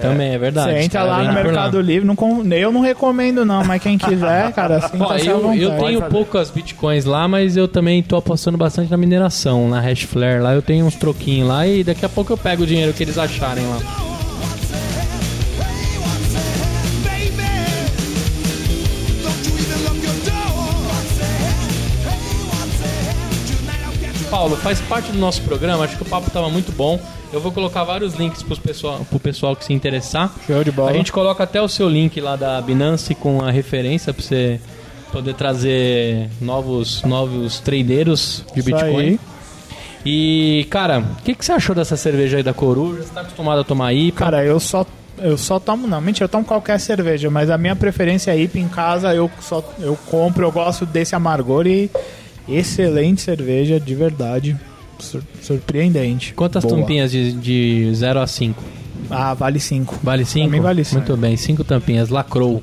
Também 0.00 0.32
é 0.32 0.38
verdade. 0.38 0.72
Você 0.72 0.78
entra 0.84 1.00
caras 1.00 1.10
lá 1.10 1.18
no 1.18 1.28
por 1.28 1.34
lá. 1.36 1.42
Mercado 1.44 1.80
Livre, 1.82 2.06
não 2.06 2.16
com- 2.16 2.42
eu 2.50 2.72
não 2.72 2.80
recomendo 2.80 3.44
não, 3.44 3.62
mas 3.62 3.82
quem 3.82 3.98
quiser, 3.98 4.50
cara, 4.52 4.78
assim, 4.78 4.96
Ó, 4.98 5.04
tá 5.06 5.18
eu, 5.18 5.52
eu 5.52 5.76
tenho 5.78 6.00
poucas 6.04 6.50
bitcoins 6.50 7.04
lá, 7.04 7.28
mas 7.28 7.58
eu 7.58 7.68
também 7.68 8.02
tô 8.02 8.16
apostando 8.16 8.56
bastante 8.56 8.90
na 8.90 8.96
mineração, 8.96 9.68
na 9.68 9.80
Hashflare. 9.80 10.40
Lá 10.42 10.54
eu 10.54 10.62
tenho 10.62 10.86
uns 10.86 10.94
troquinhos 10.94 11.46
lá 11.46 11.66
e 11.66 11.84
daqui 11.84 12.06
a 12.06 12.08
pouco 12.08 12.32
eu 12.32 12.38
pego 12.38 12.62
o 12.62 12.66
dinheiro 12.66 12.94
que 12.94 13.02
eles 13.02 13.18
acharem 13.18 13.64
lá. 13.66 14.11
Paulo, 24.32 24.56
faz 24.56 24.80
parte 24.80 25.12
do 25.12 25.18
nosso 25.18 25.42
programa, 25.42 25.84
acho 25.84 25.94
que 25.94 26.04
o 26.04 26.06
papo 26.06 26.30
tava 26.30 26.48
muito 26.48 26.72
bom. 26.72 26.98
Eu 27.30 27.38
vou 27.38 27.52
colocar 27.52 27.84
vários 27.84 28.14
links 28.14 28.42
pros 28.42 28.58
pessoal, 28.58 29.04
pro 29.10 29.20
pessoal 29.20 29.54
que 29.54 29.62
se 29.62 29.74
interessar. 29.74 30.32
Show 30.46 30.64
de 30.64 30.72
bola. 30.72 30.90
A 30.90 30.94
gente 30.94 31.12
coloca 31.12 31.44
até 31.44 31.60
o 31.60 31.68
seu 31.68 31.86
link 31.86 32.18
lá 32.18 32.34
da 32.34 32.58
Binance 32.62 33.14
com 33.14 33.42
a 33.42 33.50
referência 33.50 34.10
pra 34.14 34.22
você 34.22 34.58
poder 35.12 35.34
trazer 35.34 36.30
novos, 36.40 37.02
novos 37.02 37.60
tradeiros 37.60 38.42
de 38.54 38.60
Isso 38.60 38.70
Bitcoin. 38.70 38.98
aí. 39.00 39.20
E, 40.02 40.66
cara, 40.70 41.00
o 41.00 41.22
que, 41.22 41.34
que 41.34 41.44
você 41.44 41.52
achou 41.52 41.74
dessa 41.74 41.98
cerveja 41.98 42.38
aí 42.38 42.42
da 42.42 42.54
Coruja? 42.54 43.02
Você 43.02 43.12
tá 43.12 43.20
acostumado 43.20 43.60
a 43.60 43.64
tomar 43.64 43.92
IPA? 43.92 44.18
Cara, 44.18 44.42
eu 44.42 44.58
só 44.58 44.86
eu 45.18 45.36
só 45.36 45.60
tomo, 45.60 45.86
não, 45.86 46.00
mentira, 46.00 46.24
eu 46.24 46.28
tomo 46.30 46.42
qualquer 46.42 46.80
cerveja, 46.80 47.28
mas 47.28 47.50
a 47.50 47.58
minha 47.58 47.76
preferência 47.76 48.30
é 48.30 48.38
IPA 48.38 48.58
em 48.58 48.68
casa, 48.68 49.14
eu 49.14 49.30
só 49.42 49.62
eu 49.78 49.94
compro, 50.10 50.46
eu 50.46 50.50
gosto 50.50 50.86
desse 50.86 51.14
amargor 51.14 51.66
e 51.66 51.90
excelente 52.48 53.20
cerveja, 53.22 53.78
de 53.80 53.94
verdade. 53.94 54.56
Sur- 54.98 55.22
surpreendente. 55.42 56.32
Quantas 56.34 56.64
Boa. 56.64 56.76
tampinhas 56.78 57.10
de, 57.10 57.32
de 57.32 57.90
0 57.94 58.20
a 58.20 58.26
5? 58.26 58.62
Ah, 59.10 59.34
vale 59.34 59.58
5. 59.58 59.98
Vale 60.02 60.24
5? 60.24 60.48
mim 60.48 60.60
vale 60.60 60.84
cinco. 60.84 60.98
Muito 60.98 61.16
bem, 61.16 61.36
5 61.36 61.64
tampinhas. 61.64 62.08
Lacrou. 62.08 62.62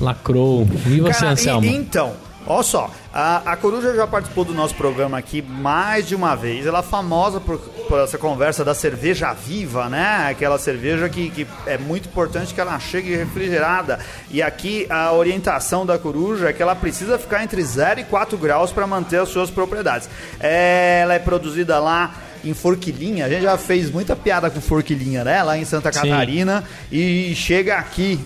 Lacrou. 0.00 0.66
E 0.86 1.00
você, 1.00 1.20
Cara, 1.20 1.32
Anselmo? 1.32 1.66
e- 1.66 1.74
então, 1.74 2.12
olha 2.46 2.62
só, 2.62 2.90
a, 3.12 3.52
a 3.52 3.56
Coruja 3.56 3.94
já 3.94 4.06
participou 4.06 4.44
do 4.44 4.54
nosso 4.54 4.74
programa 4.74 5.18
aqui 5.18 5.42
mais 5.42 6.06
de 6.06 6.14
uma 6.14 6.34
vez. 6.34 6.66
Ela 6.66 6.80
é 6.80 6.82
famosa 6.82 7.40
por, 7.40 7.58
por 7.58 8.00
essa 8.00 8.18
conversa 8.18 8.64
da 8.64 8.74
cerveja 8.74 9.32
viva, 9.32 9.88
né? 9.88 10.28
Aquela 10.30 10.58
cerveja 10.58 11.08
que, 11.08 11.30
que 11.30 11.46
é 11.66 11.76
muito 11.78 12.08
importante 12.08 12.54
que 12.54 12.60
ela 12.60 12.78
chegue 12.78 13.14
refrigerada. 13.14 13.98
E 14.30 14.42
aqui 14.42 14.86
a 14.88 15.12
orientação 15.12 15.84
da 15.84 15.98
Coruja 15.98 16.50
é 16.50 16.52
que 16.52 16.62
ela 16.62 16.74
precisa 16.74 17.18
ficar 17.18 17.42
entre 17.42 17.62
0 17.62 18.00
e 18.00 18.04
4 18.04 18.38
graus 18.38 18.72
para 18.72 18.86
manter 18.86 19.20
as 19.20 19.28
suas 19.28 19.50
propriedades. 19.50 20.08
É, 20.38 21.00
ela 21.02 21.14
é 21.14 21.18
produzida 21.18 21.78
lá 21.78 22.14
em 22.44 22.54
Forquilinha, 22.54 23.26
a 23.26 23.28
gente 23.28 23.42
já 23.42 23.58
fez 23.58 23.90
muita 23.90 24.16
piada 24.16 24.50
com 24.50 24.60
Forquilinha, 24.60 25.24
né? 25.24 25.42
Lá 25.42 25.58
em 25.58 25.64
Santa 25.64 25.92
Sim. 25.92 26.00
Catarina. 26.00 26.64
E 26.90 27.34
chega 27.34 27.76
aqui 27.76 28.18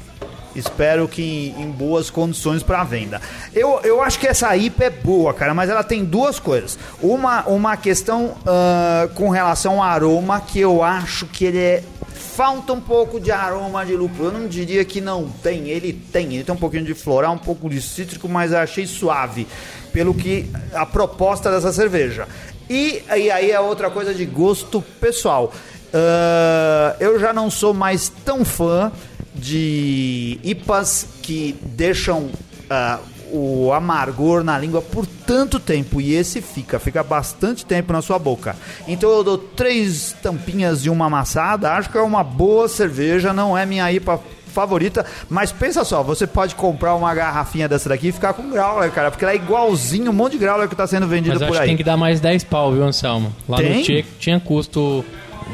Espero 0.54 1.08
que 1.08 1.22
em, 1.56 1.62
em 1.62 1.70
boas 1.70 2.10
condições 2.10 2.62
para 2.62 2.84
venda. 2.84 3.20
Eu, 3.52 3.80
eu 3.82 4.02
acho 4.02 4.18
que 4.18 4.26
essa 4.26 4.56
IPA 4.56 4.84
é 4.84 4.90
boa, 4.90 5.34
cara, 5.34 5.52
mas 5.52 5.68
ela 5.68 5.82
tem 5.82 6.04
duas 6.04 6.38
coisas. 6.38 6.78
Uma, 7.02 7.44
uma 7.46 7.76
questão 7.76 8.36
ah, 8.46 9.08
com 9.14 9.28
relação 9.28 9.82
ao 9.82 9.88
aroma 9.88 10.40
que 10.40 10.60
eu 10.60 10.82
acho 10.82 11.26
que 11.26 11.44
ele 11.44 11.58
é. 11.58 11.82
Falta 12.14 12.72
um 12.72 12.80
pouco 12.80 13.20
de 13.20 13.30
aroma 13.30 13.86
de 13.86 13.94
lúpulo. 13.94 14.28
Eu 14.28 14.32
não 14.32 14.48
diria 14.48 14.84
que 14.84 15.00
não 15.00 15.28
tem. 15.28 15.68
Ele 15.68 15.92
tem. 15.92 16.34
Ele 16.34 16.42
tem 16.42 16.54
um 16.54 16.58
pouquinho 16.58 16.84
de 16.84 16.92
floral, 16.94 17.34
um 17.34 17.38
pouco 17.38 17.70
de 17.70 17.80
cítrico, 17.80 18.28
mas 18.28 18.52
achei 18.52 18.86
suave. 18.86 19.46
Pelo 19.92 20.12
que 20.12 20.50
a 20.72 20.84
proposta 20.84 21.48
dessa 21.48 21.72
cerveja. 21.72 22.26
E, 22.68 23.02
e 23.16 23.30
aí 23.30 23.52
é 23.52 23.60
outra 23.60 23.88
coisa 23.88 24.12
de 24.12 24.24
gosto 24.24 24.82
pessoal. 25.00 25.52
Ah, 25.92 26.96
eu 26.98 27.20
já 27.20 27.32
não 27.32 27.48
sou 27.48 27.72
mais 27.72 28.08
tão 28.24 28.44
fã 28.44 28.90
de 29.34 30.38
IPAs 30.42 31.06
que 31.22 31.56
deixam 31.62 32.30
ah, 32.70 33.00
o 33.32 33.72
amargor 33.72 34.44
na 34.44 34.56
língua 34.58 34.80
por 34.80 35.06
tanto 35.06 35.58
tempo 35.58 36.00
e 36.00 36.14
esse 36.14 36.40
fica, 36.40 36.78
fica 36.78 37.02
bastante 37.02 37.66
tempo 37.66 37.92
na 37.92 38.00
sua 38.00 38.18
boca. 38.18 38.54
Então 38.86 39.10
eu 39.10 39.24
dou 39.24 39.36
três 39.38 40.14
tampinhas 40.22 40.82
de 40.82 40.88
uma 40.90 41.06
amassada, 41.06 41.72
acho 41.72 41.90
que 41.90 41.98
é 41.98 42.00
uma 42.00 42.22
boa 42.22 42.68
cerveja, 42.68 43.32
não 43.32 43.58
é 43.58 43.66
minha 43.66 43.90
IPA 43.90 44.20
favorita, 44.54 45.04
mas 45.28 45.50
pensa 45.50 45.84
só, 45.84 46.00
você 46.00 46.28
pode 46.28 46.54
comprar 46.54 46.94
uma 46.94 47.12
garrafinha 47.12 47.68
dessa 47.68 47.88
daqui 47.88 48.08
e 48.08 48.12
ficar 48.12 48.32
com 48.34 48.48
growler, 48.48 48.88
cara, 48.92 49.10
porque 49.10 49.24
ela 49.24 49.32
é 49.32 49.36
igualzinho 49.36 50.12
um 50.12 50.14
monte 50.14 50.32
de 50.32 50.38
growler 50.38 50.68
que 50.68 50.76
tá 50.76 50.86
sendo 50.86 51.08
vendido 51.08 51.40
Mas 51.40 51.48
por 51.48 51.58
aí. 51.58 51.66
tem 51.66 51.76
que 51.76 51.82
dar 51.82 51.96
mais 51.96 52.20
10 52.20 52.44
pau, 52.44 52.72
viu, 52.72 52.84
Anselmo? 52.84 53.34
Lá 53.48 53.56
Tem? 53.56 53.78
no 53.78 53.82
Tchê 53.82 54.04
tinha 54.20 54.38
custo 54.38 55.04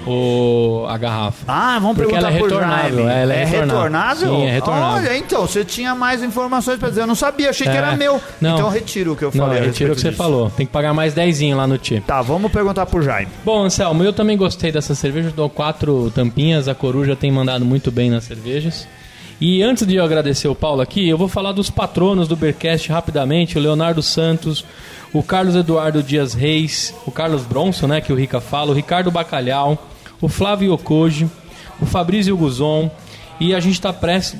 o, 0.07 0.87
a 0.89 0.97
garrafa. 0.97 1.45
Ah, 1.47 1.79
vamos 1.79 1.97
Porque 1.97 2.13
perguntar 2.13 2.29
ela 2.29 2.37
é 2.37 2.43
retornável, 2.43 3.05
Jaime. 3.05 3.23
ela 3.23 3.35
é 3.35 3.45
retornável. 3.45 3.75
retornável? 3.77 4.29
Sim, 4.37 4.47
é 4.47 4.51
retornável. 4.53 4.97
Olha, 5.11 5.17
então, 5.19 5.41
você 5.47 5.65
tinha 5.65 5.95
mais 5.95 6.23
informações 6.23 6.79
pra 6.79 6.89
dizer. 6.89 7.03
Eu 7.03 7.07
não 7.07 7.15
sabia, 7.15 7.51
achei 7.51 7.67
que 7.67 7.73
É. 7.73 7.77
era 7.77 7.97
meu. 7.97 8.21
Não. 8.41 8.55
Então 8.55 8.69
retiro 8.71 9.13
o 9.13 9.17
que 9.17 9.25
eu 9.25 9.31
Não, 9.35 9.45
falei. 9.47 9.61
eu 9.61 9.67
retiro 9.67 9.93
o 9.93 9.95
que 9.95 10.01
você 10.01 10.09
disso. 10.11 10.23
falou. 10.23 10.51
Tem 10.51 10.67
que 10.67 10.73
pagar 10.73 10.95
mais 10.95 11.13
10 11.15 11.41
lá 11.55 11.67
no 11.67 11.79
Tchê. 11.79 12.01
Tá, 12.07 12.23
vamos 12.23 12.51
perguntar 12.51 12.87
pro 12.87 13.03
Jaime. 13.03 13.29
Bom, 13.45 13.63
Anselmo, 13.65 14.03
eu 14.03 14.13
também 14.13 14.37
gostei 14.37 14.73
dessa 14.73 14.95
cerveja. 14.95 15.31
Dou 15.35 15.49
quatro 15.51 16.11
tampinhas. 16.15 16.67
A 16.69 16.75
Coruja 16.75 17.15
tem 17.15 17.31
mandado 17.31 17.65
muito 17.65 17.91
bem 17.91 18.11
nas 18.11 18.25
cervejas. 18.25 18.87
E 19.41 19.63
antes 19.63 19.87
de 19.87 19.95
eu 19.97 20.05
agradecer 20.05 20.49
o 20.49 20.55
Paulo 20.55 20.83
aqui, 20.83 21.09
eu 21.09 21.17
vou 21.17 21.27
falar 21.29 21.53
dos 21.53 21.71
patronos 21.71 22.29
do 22.29 22.37
Bercast 22.37 22.91
rapidamente. 22.93 23.57
O 23.57 23.61
Leonardo 23.61 24.03
Santos, 24.03 24.65
o 25.13 25.23
Carlos 25.23 25.57
Eduardo 25.57 26.03
Dias 26.03 26.35
Reis, 26.35 26.95
o 27.07 27.11
Carlos 27.11 27.43
Bronson, 27.43 27.87
né, 27.87 28.01
que 28.01 28.13
o 28.13 28.17
Rica 28.17 28.41
fala, 28.41 28.71
o 28.71 28.75
Ricardo 28.75 29.11
Bacalhau, 29.11 29.89
o 30.21 30.29
Flávio 30.29 30.73
Okoji, 30.73 31.29
o 31.81 31.87
Fabrício 31.87 32.37
Guzon 32.37 32.91
E 33.41 33.55
a 33.55 33.59
gente 33.61 33.73
está 33.73 33.91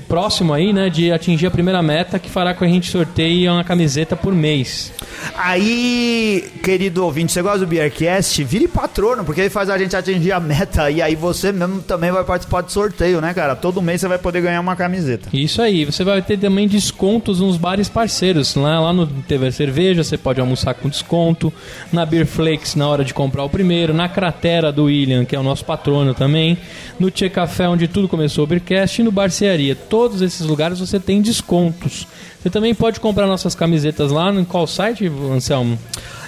próximo 0.07 0.53
aí, 0.53 0.75
né, 0.75 0.91
de 0.91 1.11
atingir 1.11 1.47
a 1.47 1.51
primeira 1.51 1.83
meta 1.83 2.19
que 2.19 2.29
fará 2.29 2.53
com 2.53 2.65
a 2.65 2.69
gente 2.69 2.91
sorteie 2.91 3.49
uma 3.49 3.65
camiseta 3.65 4.15
por 4.15 4.35
mês. 4.35 4.93
Aí, 5.35 6.51
querido 6.63 7.03
ouvinte, 7.03 7.33
você 7.33 7.41
gosta 7.41 7.61
do 7.61 7.67
Beercast? 7.67 8.45
Vire 8.45 8.69
patrono, 8.69 9.25
porque 9.25 9.41
ele 9.41 9.51
faz 9.51 9.71
a 9.71 9.79
gente 9.79 9.97
atingir 9.97 10.33
a 10.33 10.41
meta. 10.41 10.91
E 10.91 11.01
aí 11.01 11.15
você 11.15 11.51
mesmo 11.51 11.81
também 11.81 12.11
vai 12.11 12.23
participar 12.25 12.61
do 12.61 12.71
sorteio, 12.71 13.23
né, 13.23 13.33
cara? 13.33 13.57
Todo 13.57 13.81
mês 13.81 14.03
você 14.03 14.09
vai 14.09 14.19
poder 14.19 14.43
ganhar 14.43 14.61
uma 14.61 14.77
camiseta. 14.77 15.29
Isso 15.33 15.63
aí, 15.63 15.87
você 15.87 16.05
vai 16.05 16.21
ter 16.21 16.39
também 16.39 16.69
descontos 16.69 17.41
nos 17.41 17.57
bares 17.57 17.89
parceiros. 17.89 18.55
Lá, 18.55 18.81
lá 18.81 18.93
no 18.93 19.07
TV 19.07 19.51
Cerveja 19.51 20.05
você 20.05 20.19
pode 20.19 20.41
almoçar 20.41 20.75
com 20.75 20.91
desconto. 20.91 21.51
Na 21.91 22.05
Beer 22.05 22.27
Flakes 22.27 22.75
na 22.75 22.87
hora 22.87 23.03
de 23.03 23.15
comprar 23.15 23.45
o 23.45 23.49
primeiro. 23.49 23.95
Na 23.95 24.11
Cratera 24.11 24.71
do 24.71 24.85
William, 24.85 25.25
que 25.25 25.35
é 25.35 25.41
o 25.41 25.43
nosso 25.43 25.65
patrono 25.65 26.13
também. 26.13 26.59
No 26.99 27.11
Tchê 27.11 27.31
Café, 27.31 27.67
onde 27.67 27.89
tudo 27.89 28.07
começou 28.07 28.45
o 28.45 28.47
Beercast. 28.47 28.90
E 28.99 29.03
no 29.03 29.13
Barcearia. 29.13 29.75
Todos 29.75 30.23
esses 30.23 30.47
lugares 30.47 30.81
você 30.81 30.99
tem 30.99 31.21
descontos. 31.23 32.07
Você 32.41 32.51
também 32.51 32.75
pode 32.75 33.01
comprar 33.01 33.27
nossas 33.27 33.55
camisetas 33.55 34.11
lá 34.11 34.31
em 34.33 34.45
qual 34.45 34.67
site, 34.67 35.07
Anselmo? 35.07 35.79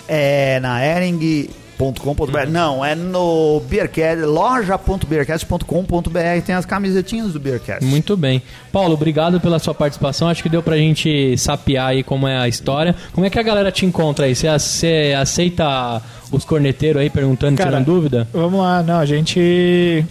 É 0.07 0.61
na 0.61 0.85
ering.com.br. 0.85 2.47
Não, 2.49 2.85
é 2.85 2.95
no 2.95 3.61
Beercast, 3.69 4.23
loja.beercast.com.br. 4.25 6.43
Tem 6.45 6.55
as 6.55 6.67
camisetinhas 6.67 7.33
do 7.33 7.41
Beercast. 7.41 7.85
Muito 7.85 8.17
bem. 8.17 8.43
Paulo, 8.71 8.95
obrigado 8.95 9.41
pela 9.41 9.59
sua 9.59 9.75
participação. 9.75 10.29
Acho 10.29 10.43
que 10.43 10.49
deu 10.49 10.63
pra 10.63 10.77
gente 10.77 11.37
sapear 11.39 11.89
aí 11.89 12.03
como 12.03 12.29
é 12.29 12.39
a 12.39 12.47
história. 12.47 12.95
Como 13.13 13.27
é 13.27 13.31
que 13.31 13.39
a 13.39 13.43
galera 13.43 13.73
te 13.73 13.87
encontra 13.87 14.27
aí? 14.27 14.35
Você 14.35 15.15
aceita 15.19 16.03
os 16.31 16.45
corneteiros 16.45 17.01
aí 17.01 17.09
perguntando, 17.11 17.57
Cara, 17.57 17.71
tirando 17.71 17.87
dúvida? 17.87 18.29
Vamos 18.33 18.61
lá, 18.61 18.83
não, 18.83 18.99
a 18.99 19.07
gente. 19.07 20.05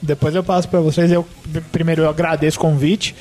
Depois 0.00 0.34
eu 0.34 0.44
passo 0.44 0.68
pra 0.68 0.80
vocês. 0.80 1.10
Eu 1.10 1.26
primeiro 1.72 2.02
eu 2.02 2.08
agradeço 2.08 2.58
o 2.58 2.60
convite 2.60 3.14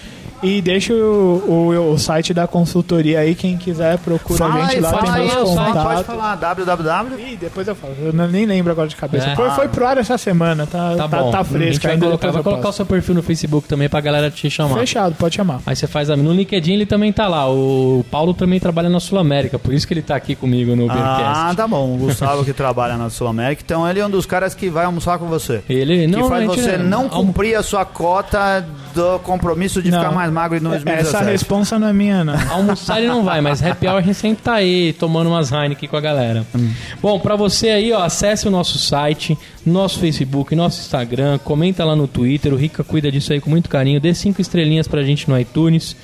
e 0.43 0.61
deixo 0.61 0.93
o, 0.93 1.71
o, 1.75 1.93
o 1.93 1.97
site 1.97 2.33
da 2.33 2.47
consultoria 2.47 3.19
aí. 3.19 3.33
Quem 3.35 3.57
quiser 3.57 3.97
procura 3.97 4.37
Fala 4.37 4.55
a 4.55 4.61
gente 4.63 4.75
aí, 4.75 4.81
lá, 4.81 4.89
fala 4.89 5.01
tem 5.03 5.11
aí, 5.13 5.27
meus 5.27 5.49
site, 5.49 5.57
pode 5.57 5.73
contatos. 5.77 6.05
falar. 6.05 6.35
www. 6.35 7.19
Ih, 7.19 7.37
depois 7.37 7.67
eu 7.67 7.75
falo. 7.75 7.93
Eu 7.99 8.13
não- 8.13 8.27
nem 8.27 8.45
lembro 8.45 8.71
agora 8.71 8.87
de 8.87 8.95
cabeça. 8.95 9.27
É. 9.29 9.35
Foi, 9.35 9.49
foi 9.51 9.67
pro 9.67 9.85
ar 9.87 9.97
essa 9.97 10.17
semana, 10.17 10.65
tá, 10.67 10.95
Tá, 10.95 11.07
tá, 11.07 11.23
tá 11.23 11.39
a 11.39 11.43
gente 11.43 11.51
fresco. 11.53 11.87
vai 11.87 11.97
colocar, 11.97 12.31
vai 12.31 12.43
colocar 12.43 12.69
o 12.69 12.73
seu 12.73 12.85
perfil 12.85 13.15
no 13.15 13.23
Facebook 13.23 13.67
também 13.67 13.87
pra 13.89 13.99
galera 14.01 14.29
te 14.29 14.49
chamar. 14.49 14.77
Fechado, 14.79 15.15
pode 15.15 15.35
chamar. 15.35 15.59
Aí 15.65 15.75
você 15.75 15.87
faz 15.87 16.09
a... 16.09 16.15
No 16.15 16.31
LinkedIn 16.33 16.73
ele 16.73 16.85
também 16.85 17.11
tá 17.11 17.27
lá. 17.27 17.49
O 17.49 18.05
Paulo 18.11 18.33
também 18.33 18.59
trabalha 18.59 18.89
na 18.89 18.99
Sul 18.99 19.17
América, 19.19 19.57
por 19.57 19.73
isso 19.73 19.87
que 19.87 19.93
ele 19.93 20.01
tá 20.01 20.15
aqui 20.15 20.35
comigo 20.35 20.75
no 20.75 20.89
Ah, 20.89 20.93
Beercast. 20.93 21.55
tá 21.57 21.67
bom. 21.67 21.95
O 21.95 21.97
Gustavo 21.97 22.43
que 22.45 22.53
trabalha 22.53 22.97
na 22.97 23.09
Sul 23.09 23.27
América. 23.27 23.61
Então 23.65 23.87
ele 23.89 23.99
é 23.99 24.05
um 24.05 24.09
dos 24.09 24.25
caras 24.25 24.53
que 24.53 24.69
vai 24.69 24.85
almoçar 24.85 25.17
com 25.19 25.25
você. 25.27 25.61
Ele 25.69 26.01
que 26.01 26.07
não, 26.07 26.27
faz 26.29 26.43
a 26.49 26.53
gente 26.53 26.61
você 26.61 26.77
não 26.77 27.03
almo- 27.03 27.27
cumprir 27.27 27.55
a 27.55 27.63
sua 27.63 27.85
cota 27.85 28.65
do 28.93 29.19
compromisso 29.19 29.81
de 29.81 29.91
Não. 29.91 29.99
ficar 29.99 30.11
mais 30.11 30.26
magro 30.31 30.57
em 30.57 30.61
2017. 30.61 31.15
Essa 31.15 31.23
responsa 31.23 31.79
não 31.79 31.87
é 31.87 31.93
minha, 31.93 32.23
não. 32.23 32.35
Almoçar 32.51 32.99
ele 32.99 33.07
não 33.07 33.23
vai, 33.23 33.41
mas 33.41 33.63
happy 33.63 33.87
hour 33.87 33.97
a 33.97 34.01
gente 34.01 34.15
sempre 34.15 34.43
tá 34.43 34.55
aí 34.55 34.93
tomando 34.93 35.27
umas 35.27 35.51
Heineken 35.51 35.89
com 35.89 35.97
a 35.97 36.01
galera. 36.01 36.45
Hum. 36.55 36.71
Bom, 37.01 37.19
pra 37.19 37.35
você 37.35 37.69
aí, 37.69 37.91
ó, 37.91 38.03
acesse 38.03 38.47
o 38.47 38.51
nosso 38.51 38.77
site, 38.77 39.37
nosso 39.65 39.99
Facebook, 39.99 40.55
nosso 40.55 40.79
Instagram, 40.81 41.37
comenta 41.39 41.83
lá 41.85 41.95
no 41.95 42.07
Twitter, 42.07 42.53
o 42.53 42.57
Rica 42.57 42.83
cuida 42.83 43.11
disso 43.11 43.33
aí 43.33 43.41
com 43.41 43.49
muito 43.49 43.69
carinho, 43.69 43.99
dê 43.99 44.13
cinco 44.13 44.41
estrelinhas 44.41 44.87
pra 44.87 45.03
gente 45.03 45.29
no 45.29 45.39
iTunes. 45.39 45.95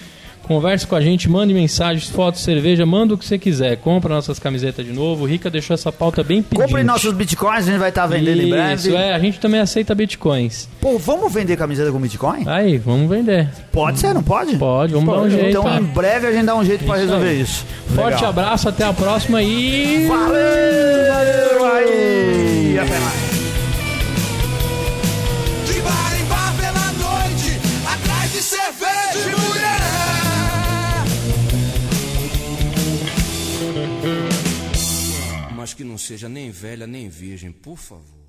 Converse 0.44 0.86
com 0.86 0.96
a 0.96 1.02
gente, 1.02 1.30
mande 1.30 1.54
mensagens, 1.54 2.10
fotos, 2.10 2.42
cerveja, 2.42 2.86
manda 2.86 3.14
o 3.14 3.18
que 3.18 3.26
você 3.26 3.38
quiser. 3.38 3.78
Compra 3.78 4.14
nossas 4.14 4.40
camisetas 4.40 4.86
de 4.86 4.92
novo. 4.92 5.24
O 5.24 5.28
Rica 5.28 5.50
deixou 5.50 5.74
essa 5.74 5.92
pauta 5.92 6.22
bem 6.24 6.44
pedinte. 6.44 6.68
Compre 6.68 6.84
nossos 6.84 7.14
bitcoins, 7.14 7.68
a 7.68 7.72
gente 7.72 7.80
vai 7.80 7.90
estar 7.90 8.06
vendendo 8.08 8.42
em 8.42 8.50
breve. 8.50 8.90
Isso, 8.90 8.98
é, 8.98 9.14
a 9.14 9.20
gente 9.20 9.40
também 9.40 9.62
aceita 9.62 9.96
bitcoins. 9.96 10.68
Pô, 10.82 10.98
vamos 10.98 11.34
vender 11.34 11.56
camiseta 11.56 11.92
com 11.92 12.00
bitcoin? 12.00 12.44
Aí, 12.46 12.78
vamos 12.78 13.10
vender. 13.10 13.48
Pode 13.72 14.00
ser, 14.00 14.14
não 14.14 14.22
pode? 14.22 14.58
Pode, 14.58 14.94
vamos 14.94 15.14
dar 15.14 15.22
um 15.22 15.30
jeito. 15.30 15.50
Então 15.50 15.64
tá? 15.64 15.78
em 15.78 15.84
breve 15.84 16.28
a 16.28 16.32
gente 16.32 16.46
dá 16.46 16.56
um 16.56 16.66
jeito 16.66 16.84
Isso 16.84 16.94
resolver 16.94 17.30
aí. 17.30 17.42
isso. 17.42 17.66
Forte 17.96 18.16
Legal. 18.16 18.30
abraço, 18.30 18.68
até 18.70 18.84
a 18.84 18.94
próxima 18.94 19.42
e. 19.42 20.08
Valeu, 20.08 20.28
valeu 21.10 21.66
aí. 21.66 22.80
Até 22.80 23.00
mais. 23.00 23.33
Mas 35.64 35.74
que 35.74 35.86
não 35.86 35.98
seja 35.98 36.28
nem 36.28 36.52
velha 36.52 36.86
nem 36.86 37.08
virgem, 37.08 37.50
por 37.50 37.78
favor. 37.78 38.23